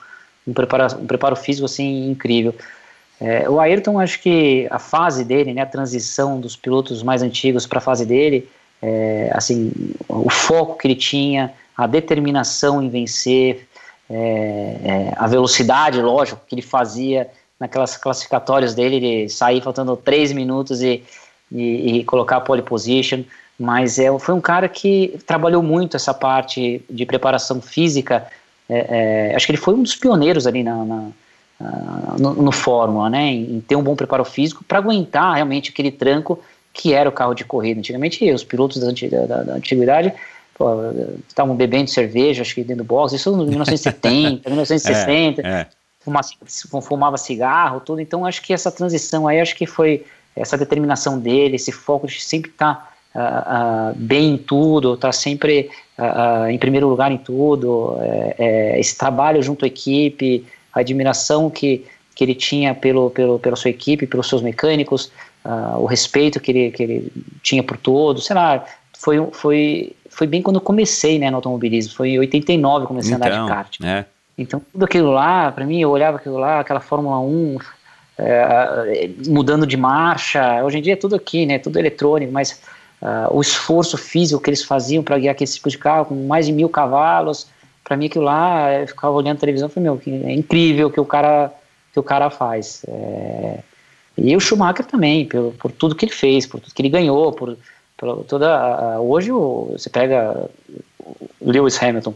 [0.46, 2.54] um, preparo, um preparo físico assim incrível.
[3.20, 7.66] É, o Ayrton, acho que a fase dele, né, a transição dos pilotos mais antigos
[7.66, 8.48] para a fase dele,
[8.80, 9.72] é, assim,
[10.08, 13.66] o foco que ele tinha, a determinação em vencer,
[14.08, 17.28] é, é, a velocidade, lógico, que ele fazia
[17.58, 21.02] naquelas classificatórias dele, ele sair faltando três minutos e
[21.50, 23.22] e, e colocar a pole position,
[23.58, 28.26] mas é, foi um cara que trabalhou muito essa parte de preparação física.
[28.68, 31.08] É, é, acho que ele foi um dos pioneiros ali na, na
[32.18, 35.90] no, no Fórmula, né, em, em, ter um bom preparo físico para aguentar realmente aquele
[35.90, 36.38] tranco
[36.72, 37.80] que era o carro de corrida.
[37.80, 38.90] Antigamente, os pilotos da,
[39.26, 40.12] da, da antiguidade
[41.28, 45.66] estavam bebendo cerveja, acho que dentro do box, isso em 1970, 1960, é, é.
[46.00, 46.28] Fumava,
[46.82, 48.00] fumava cigarro, tudo.
[48.00, 50.04] Então, acho que essa transição aí, acho que foi
[50.36, 55.08] essa determinação dele, esse foco de sempre estar tá, uh, uh, bem em tudo, estar
[55.08, 60.44] tá sempre uh, em primeiro lugar em tudo, é, é, esse trabalho junto à equipe,
[60.72, 65.10] a admiração que, que ele tinha pelo, pelo, pela sua equipe, pelos seus mecânicos,
[65.78, 68.64] o respeito que ele, que ele tinha por todos, sei lá,
[68.98, 73.14] foi, foi, foi bem quando eu comecei né, no automobilismo, foi em 89 que comecei
[73.14, 73.80] então, a andar de então, kart.
[73.84, 74.04] É.
[74.36, 77.58] Então, tudo aquilo lá, para mim, eu olhava aquilo lá, aquela Fórmula 1,
[78.18, 80.64] é, mudando de marcha.
[80.64, 81.58] Hoje em dia é tudo aqui, né?
[81.58, 82.60] Tudo eletrônico, mas
[83.02, 86.46] uh, o esforço físico que eles faziam para guiar aquele tipo de carro com mais
[86.46, 87.46] de mil cavalos,
[87.84, 91.04] para mim aquilo lá, eu ficava olhando a televisão falei, meu, é incrível que o
[91.04, 91.52] cara
[91.92, 92.84] que o cara faz.
[92.88, 93.60] É,
[94.18, 97.32] e o Schumacher também, por, por tudo que ele fez, por tudo que ele ganhou,
[97.32, 97.56] por,
[97.96, 99.00] por toda.
[99.00, 100.48] hoje o, você pega
[101.40, 102.14] Lewis Hamilton,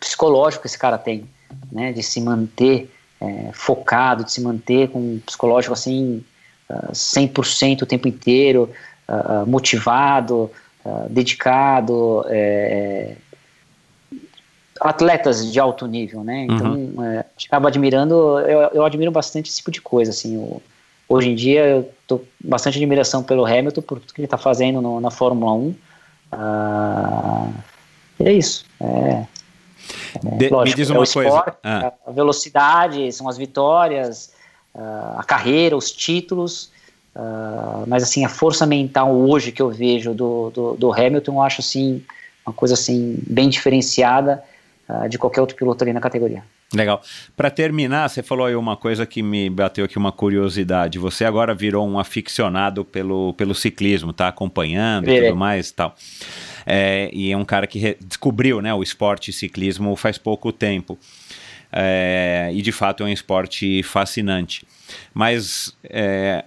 [0.00, 1.24] psicológico que esse cara tem,
[1.70, 2.90] né, de se manter
[3.22, 6.24] é, focado, de se manter com um psicológico assim
[6.68, 8.68] uh, ah, 100% o tempo inteiro,
[9.08, 10.50] uh, motivado,
[10.84, 13.14] uh, dedicado, é,
[14.80, 16.46] atletas de alto nível, né?
[16.50, 17.04] Então, uhum.
[17.04, 20.60] é, acaba admirando, eu, eu, admiro bastante esse tipo de coisa, assim, eu,
[21.08, 24.80] hoje em dia eu tô bastante admiração pelo Hamilton, por tudo que ele está fazendo
[24.80, 25.74] no, na Fórmula 1,
[28.18, 29.24] e é isso, é,
[30.38, 31.56] de, Lógico, me diz uma é esporte, coisa.
[31.62, 31.92] Ah.
[32.06, 34.32] A velocidade, são as vitórias,
[34.74, 36.70] ah, a carreira, os títulos.
[37.14, 41.42] Uh, mas assim, a força mental hoje que eu vejo do, do, do Hamilton, eu
[41.42, 42.02] acho assim,
[42.44, 44.42] uma coisa assim, bem diferenciada
[44.88, 46.42] uh, de qualquer outro piloto ali na categoria.
[46.74, 47.02] Legal.
[47.36, 50.98] Para terminar, você falou aí uma coisa que me bateu aqui uma curiosidade.
[50.98, 55.94] Você agora virou um aficionado pelo, pelo ciclismo, tá acompanhando e tudo mais e tal.
[56.66, 60.98] É, e é um cara que descobriu né, o esporte ciclismo faz pouco tempo.
[61.72, 64.66] É, e de fato é um esporte fascinante.
[65.14, 66.44] Mas é,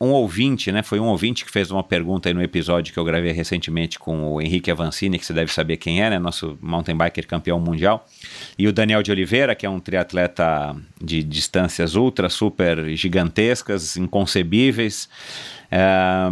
[0.00, 0.82] um ouvinte, né?
[0.82, 4.34] Foi um ouvinte que fez uma pergunta aí no episódio que eu gravei recentemente com
[4.34, 6.18] o Henrique Avancini, que você deve saber quem é, né?
[6.18, 8.06] Nosso mountain biker campeão mundial.
[8.58, 15.08] E o Daniel de Oliveira, que é um triatleta de distâncias ultra, super gigantescas, inconcebíveis.
[15.70, 16.28] É,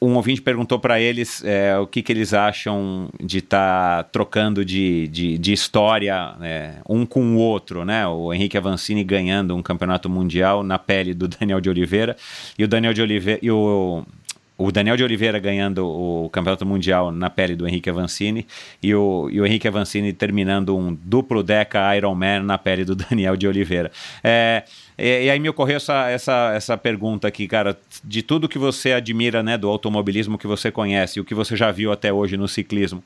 [0.00, 4.64] um ouvinte perguntou para eles é, o que, que eles acham de estar tá trocando
[4.64, 8.06] de, de, de história é, um com o outro, né?
[8.06, 12.16] O Henrique Avancini ganhando um campeonato mundial na pele do Daniel de Oliveira
[12.58, 14.04] e o Daniel de Oliveira e o
[14.58, 18.46] o Daniel de Oliveira ganhando o campeonato mundial na pele do Henrique Avancini
[18.82, 23.36] e o, e o Henrique Avancini terminando um duplo deca Ironman na pele do Daniel
[23.36, 23.92] de Oliveira.
[24.24, 24.64] É,
[24.98, 28.92] e, e, aí me ocorreu essa, essa, essa pergunta aqui, cara, de tudo que você
[28.92, 32.48] admira né, do automobilismo que você conhece, o que você já viu até hoje no
[32.48, 33.02] ciclismo,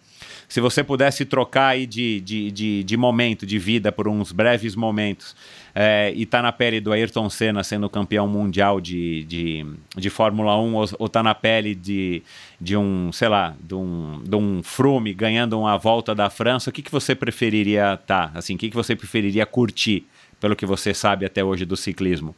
[0.49, 4.75] se você pudesse trocar aí de, de, de, de momento, de vida, por uns breves
[4.75, 5.37] momentos,
[5.75, 10.61] é, e tá na pele do Ayrton Senna sendo campeão mundial de, de, de Fórmula
[10.61, 12.23] 1, ou, ou tá na pele de,
[12.61, 16.73] de um, sei lá, de um, de um Frume ganhando uma volta da França, o
[16.73, 18.31] que, que você preferiria tá?
[18.35, 20.05] Assim, o que, que você preferiria curtir?
[20.41, 22.35] Pelo que você sabe até hoje do ciclismo?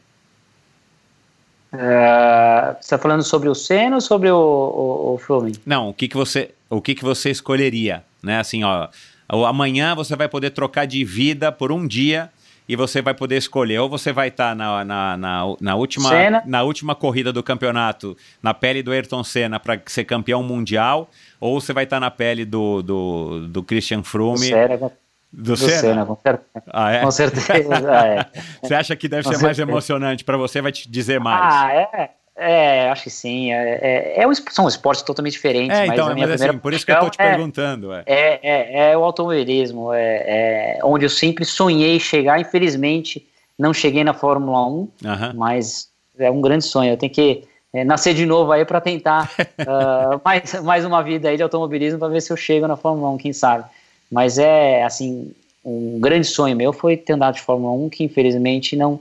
[1.73, 5.53] Uh, você está falando sobre o Senna ou sobre o, o, o Froome?
[5.65, 8.39] Não, o que, que você o que, que você escolheria, né?
[8.39, 8.89] Assim, ó,
[9.45, 12.29] amanhã você vai poder trocar de vida por um dia
[12.67, 16.09] e você vai poder escolher ou você vai estar tá na, na, na, na, última,
[16.45, 21.09] na última corrida do campeonato na pele do Ayrton Senna para ser campeão mundial
[21.39, 24.51] ou você vai estar tá na pele do, do, do Christian Froome
[25.33, 25.79] do, do Senna?
[25.79, 26.63] Senna com, certeza.
[26.71, 27.01] Ah, é?
[27.01, 27.73] com certeza.
[28.05, 28.25] é.
[28.61, 29.45] Você acha que deve com ser certeza.
[29.45, 30.61] mais emocionante para você?
[30.61, 31.53] Vai te dizer mais?
[31.53, 32.09] Ah, é.
[32.35, 33.51] É, acho que sim.
[33.51, 35.77] É, é, é um, são esportes totalmente diferentes.
[35.77, 37.93] É, então, mas, assim, por isso que eu estou te é, perguntando.
[37.93, 42.39] É, é, é, é o automobilismo, é, é, onde eu sempre sonhei chegar.
[42.39, 43.27] Infelizmente,
[43.57, 45.33] não cheguei na Fórmula 1, uh -huh.
[45.35, 46.93] mas é um grande sonho.
[46.93, 47.43] Eu tenho que
[47.85, 52.07] nascer de novo aí para tentar uh, mais, mais uma vida aí de automobilismo para
[52.07, 53.65] ver se eu chego na Fórmula 1, quem sabe.
[54.11, 55.31] Mas é, assim,
[55.63, 58.99] um grande sonho meu foi ter andado de Fórmula 1, que infelizmente não,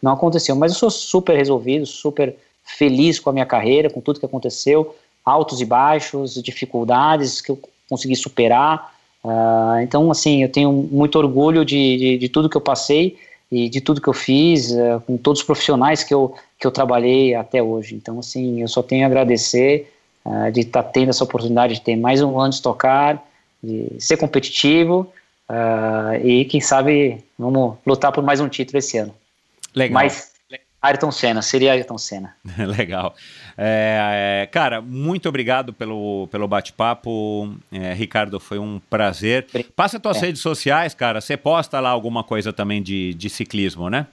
[0.00, 0.54] não aconteceu.
[0.54, 4.94] Mas eu sou super resolvido, super feliz com a minha carreira, com tudo que aconteceu,
[5.24, 7.58] altos e baixos, dificuldades que eu
[7.88, 8.94] consegui superar.
[9.24, 13.16] Uh, então, assim, eu tenho muito orgulho de, de, de, tudo que eu passei
[13.50, 16.70] e de tudo que eu fiz, uh, com todos os profissionais que eu, que eu
[16.70, 17.94] trabalhei até hoje.
[17.94, 19.90] Então, assim, eu só tenho a agradecer
[20.24, 23.22] uh, de estar tá tendo essa oportunidade de ter mais um ano de tocar,
[23.64, 25.12] de ser competitivo
[25.48, 29.14] uh, e quem sabe vamos lutar por mais um título esse ano.
[29.74, 29.94] Legal.
[29.94, 30.32] Mas
[30.84, 32.36] Ayrton Senna, seria Ayrton Senna.
[32.76, 33.14] Legal.
[33.56, 37.56] É, é, cara, muito obrigado pelo, pelo bate-papo.
[37.72, 39.46] É, Ricardo, foi um prazer.
[39.74, 40.26] Passa tuas é.
[40.26, 41.22] redes sociais, cara.
[41.22, 44.06] Você posta lá alguma coisa também de, de ciclismo, né?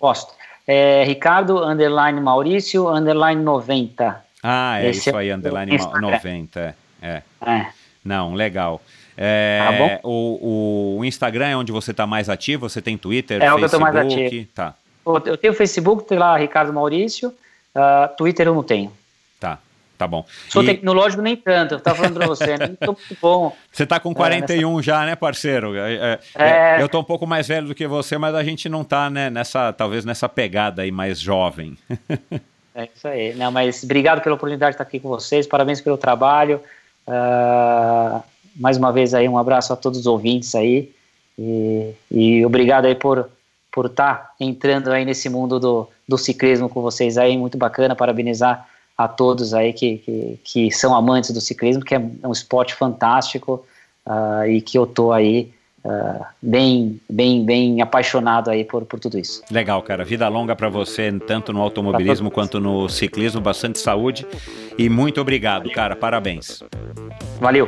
[0.00, 0.32] Posto.
[0.66, 4.24] É, Ricardo, underline Maurício, underline 90.
[4.42, 6.76] Ah, é Esse isso aí, underline 90.
[7.02, 7.22] É.
[7.42, 7.66] é.
[8.08, 8.80] Não, legal.
[9.14, 10.00] É, tá bom?
[10.02, 12.66] O, o Instagram é onde você está mais ativo?
[12.66, 13.50] Você tem Twitter, é Facebook?
[13.50, 14.48] É onde eu estou mais ativo.
[14.54, 14.74] Tá.
[15.26, 17.28] Eu tenho Facebook, tem lá Ricardo Maurício.
[17.28, 18.90] Uh, Twitter eu não tenho.
[19.38, 19.58] Tá,
[19.98, 20.24] tá bom.
[20.48, 20.66] Sou e...
[20.66, 23.56] tecnológico nem tanto, eu estava falando para você, não estou muito bom.
[23.70, 24.82] Você está com 41 é, nessa...
[24.82, 25.76] já, né, parceiro?
[25.76, 28.70] É, é, é, eu estou um pouco mais velho do que você, mas a gente
[28.70, 31.76] não está né, nessa, talvez nessa pegada aí mais jovem.
[32.74, 33.34] é isso aí.
[33.34, 36.62] Não, mas obrigado pela oportunidade de estar aqui com vocês, parabéns pelo trabalho.
[37.08, 38.22] Uh,
[38.54, 40.92] mais uma vez aí um abraço a todos os ouvintes aí.
[41.38, 43.28] E, e obrigado aí por
[43.70, 47.94] por estar tá entrando aí nesse mundo do, do ciclismo com vocês aí, muito bacana,
[47.94, 48.66] parabenizar
[48.96, 53.64] a todos aí que, que, que são amantes do ciclismo, que é um esporte fantástico
[54.04, 55.52] uh, e que eu tô aí
[55.88, 59.42] Uh, bem, bem, bem apaixonado aí por, por tudo isso.
[59.50, 60.04] Legal, cara.
[60.04, 63.40] Vida longa para você, tanto no automobilismo quanto no ciclismo.
[63.40, 64.26] Bastante saúde
[64.76, 65.96] e muito obrigado, cara.
[65.96, 66.62] Parabéns.
[67.40, 67.66] Valeu.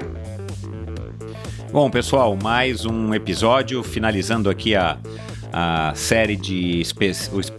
[1.73, 4.99] Bom, pessoal, mais um episódio finalizando aqui a,
[5.51, 6.83] a série de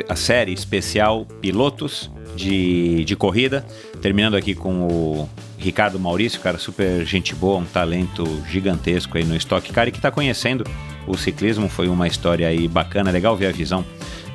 [0.07, 3.65] a série especial pilotos de, de corrida,
[4.01, 9.35] terminando aqui com o Ricardo Maurício, cara, super gente boa, um talento gigantesco aí no
[9.35, 10.65] Stock Car e que está conhecendo
[11.07, 11.69] o ciclismo.
[11.69, 13.85] Foi uma história aí bacana, legal ver a visão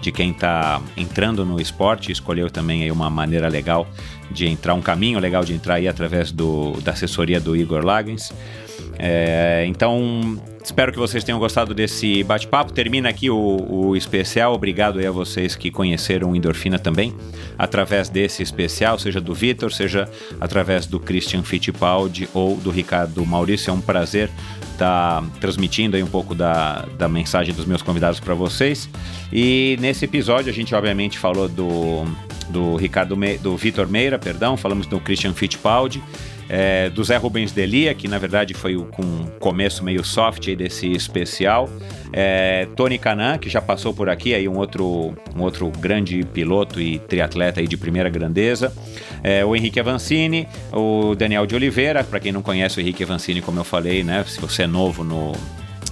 [0.01, 3.89] de quem está entrando no esporte, escolheu também aí uma maneira legal
[4.31, 8.33] de entrar, um caminho legal de entrar aí através do, da assessoria do Igor Lagens.
[8.99, 12.73] É, então, Espero que vocês tenham gostado desse bate-papo.
[12.73, 13.37] Termina aqui o,
[13.71, 14.53] o especial.
[14.53, 17.15] Obrigado a vocês que conheceram Endorfina também,
[17.57, 20.11] através desse especial, seja do Vitor, seja
[20.41, 23.71] através do Christian Fittipaldi ou do Ricardo Maurício.
[23.71, 24.29] É um prazer
[24.73, 28.91] estar tá transmitindo aí um pouco da, da mensagem dos meus convidados para vocês.
[29.33, 32.05] E nesse episódio a gente obviamente falou do,
[32.49, 36.03] do Ricardo Me, do Vitor Meira, perdão, falamos do Christian Fittipaldi
[36.49, 40.91] é, do Zé Rubens Delia, que na verdade foi com um começo meio soft desse
[40.93, 41.69] especial.
[42.13, 46.81] É, Tony Canan, que já passou por aqui, aí um outro, um outro grande piloto
[46.81, 48.73] e triatleta aí de primeira grandeza.
[49.23, 53.43] É, o Henrique Avancini, o Daniel de Oliveira, para quem não conhece o Henrique Avancini,
[53.43, 54.25] como eu falei, né?
[54.27, 55.33] Se você é novo no,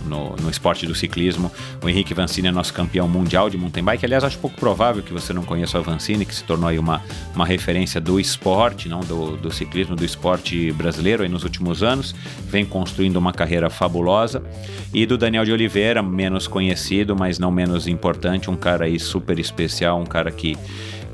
[0.04, 1.50] no, no esporte do ciclismo.
[1.82, 4.04] O Henrique Vancini é nosso campeão mundial de mountain bike.
[4.04, 7.02] Aliás, acho pouco provável que você não conheça o Vancini, que se tornou aí uma,
[7.34, 12.14] uma referência do esporte, não do, do ciclismo, do esporte brasileiro aí nos últimos anos.
[12.48, 14.42] Vem construindo uma carreira fabulosa.
[14.92, 19.38] E do Daniel de Oliveira, menos conhecido, mas não menos importante, um cara aí super
[19.38, 20.56] especial, um cara que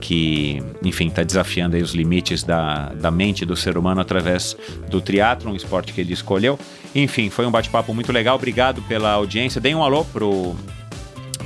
[0.00, 4.56] que, enfim, está desafiando os limites da, da mente do ser humano através
[4.88, 6.58] do triatlon, um esporte que ele escolheu.
[6.94, 8.36] Enfim, foi um bate-papo muito legal.
[8.36, 9.60] Obrigado pela audiência.
[9.60, 10.56] Deem um alô pro,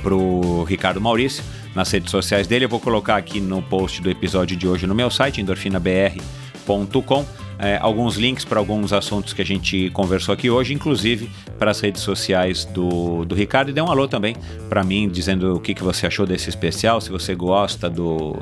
[0.01, 1.43] pro Ricardo Maurício
[1.75, 2.65] nas redes sociais dele.
[2.65, 7.25] Eu vou colocar aqui no post do episódio de hoje no meu site, endorfinabr.com
[7.59, 11.79] é, alguns links para alguns assuntos que a gente conversou aqui hoje, inclusive para as
[11.79, 13.69] redes sociais do, do Ricardo.
[13.69, 14.35] E dê um alô também
[14.69, 18.35] para mim, dizendo o que, que você achou desse especial, se você gosta do,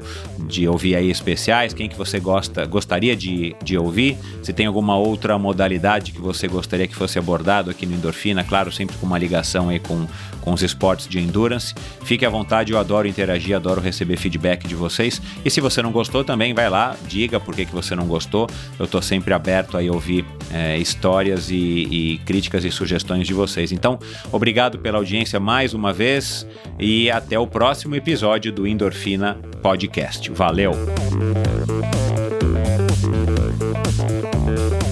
[0.48, 4.98] de ouvir aí especiais, quem que você gosta, gostaria de, de ouvir, se tem alguma
[4.98, 9.18] outra modalidade que você gostaria que fosse abordado aqui no Endorfina, claro, sempre com uma
[9.18, 10.08] ligação aí com,
[10.42, 11.74] com os esportes de endurance.
[12.04, 15.22] Fique à vontade, eu adoro interagir, adoro receber feedback de vocês.
[15.44, 18.50] E se você não gostou também, vai lá, diga por que, que você não gostou.
[18.78, 23.72] Eu estou sempre aberto a ouvir é, histórias e, e críticas e sugestões de vocês.
[23.72, 24.00] Então,
[24.32, 26.48] obrigado pela audiência mais uma vez
[26.80, 30.32] e até o próximo episódio do Endorfina Podcast.
[30.32, 30.72] Valeu!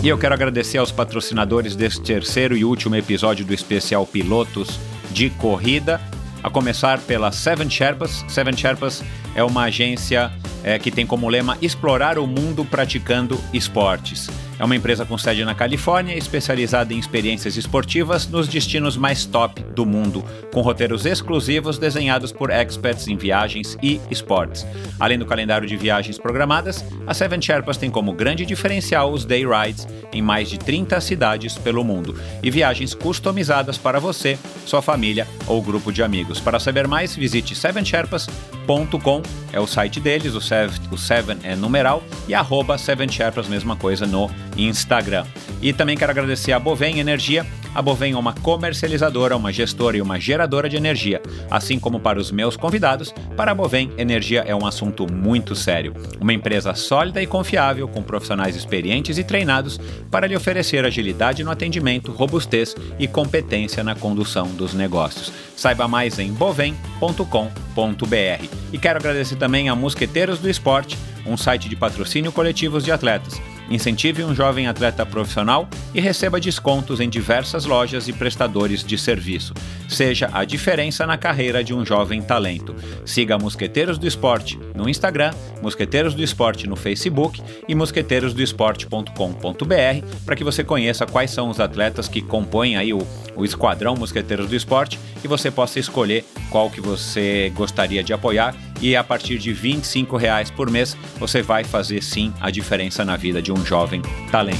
[0.04, 4.80] E eu quero agradecer aos patrocinadores deste terceiro e último episódio do especial Pilotos
[5.12, 6.02] de Corrida,
[6.44, 8.26] a começar pela Seven Sherpas.
[8.28, 9.04] Seven Sherpas
[9.36, 10.32] é uma agência
[10.64, 14.30] é, que tem como lema explorar o mundo praticando esportes.
[14.62, 19.64] É uma empresa com sede na Califórnia, especializada em experiências esportivas nos destinos mais top
[19.64, 20.24] do mundo,
[20.54, 24.64] com roteiros exclusivos desenhados por experts em viagens e esportes.
[25.00, 29.44] Além do calendário de viagens programadas, a Seven Sherpas tem como grande diferencial os day
[29.44, 35.28] rides em mais de 30 cidades pelo mundo e viagens customizadas para você, sua família
[35.48, 36.40] ou grupo de amigos.
[36.40, 40.42] Para saber mais, visite sevensherpas.com, é o site deles, o
[40.92, 43.08] O Seven é numeral, e arroba Seven
[43.50, 45.26] mesma coisa no Instagram.
[45.62, 47.46] E também quero agradecer a Bovem Energia.
[47.74, 51.22] A Bovem é uma comercializadora, uma gestora e uma geradora de energia.
[51.50, 55.94] Assim como para os meus convidados, para a Bovem, energia é um assunto muito sério.
[56.20, 59.80] Uma empresa sólida e confiável, com profissionais experientes e treinados
[60.10, 65.32] para lhe oferecer agilidade no atendimento, robustez e competência na condução dos negócios.
[65.56, 68.46] Saiba mais em bovem.com.br.
[68.74, 73.40] E quero agradecer também a Mosqueteiros do Esporte, um site de patrocínio coletivos de atletas
[73.72, 79.54] Incentive um jovem atleta profissional e receba descontos em diversas lojas e prestadores de serviço.
[79.88, 82.76] Seja a diferença na carreira de um jovem talento.
[83.06, 85.32] Siga Mosqueteiros do Esporte no Instagram,
[85.62, 92.10] Mosqueteiros do Esporte no Facebook e mosqueteirosdoesporte.com.br para que você conheça quais são os atletas
[92.10, 93.00] que compõem aí o,
[93.38, 98.54] o esquadrão Mosqueteiros do Esporte e você possa escolher qual que você gostaria de apoiar
[98.82, 103.16] e a partir de 25 reais por mês você vai fazer sim a diferença na
[103.16, 104.02] vida de um jovem
[104.32, 104.58] talento.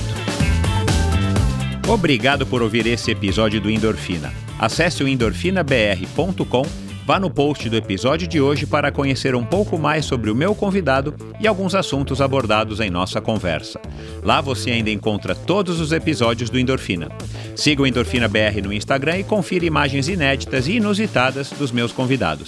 [1.88, 4.32] Obrigado por ouvir esse episódio do Endorfina.
[4.58, 6.62] Acesse o endorfinabr.com,
[7.06, 10.54] vá no post do episódio de hoje para conhecer um pouco mais sobre o meu
[10.54, 13.82] convidado e alguns assuntos abordados em nossa conversa.
[14.24, 17.10] Lá você ainda encontra todos os episódios do Endorfina.
[17.56, 22.48] Siga o Endorfina BR no Instagram e confira imagens inéditas e inusitadas dos meus convidados.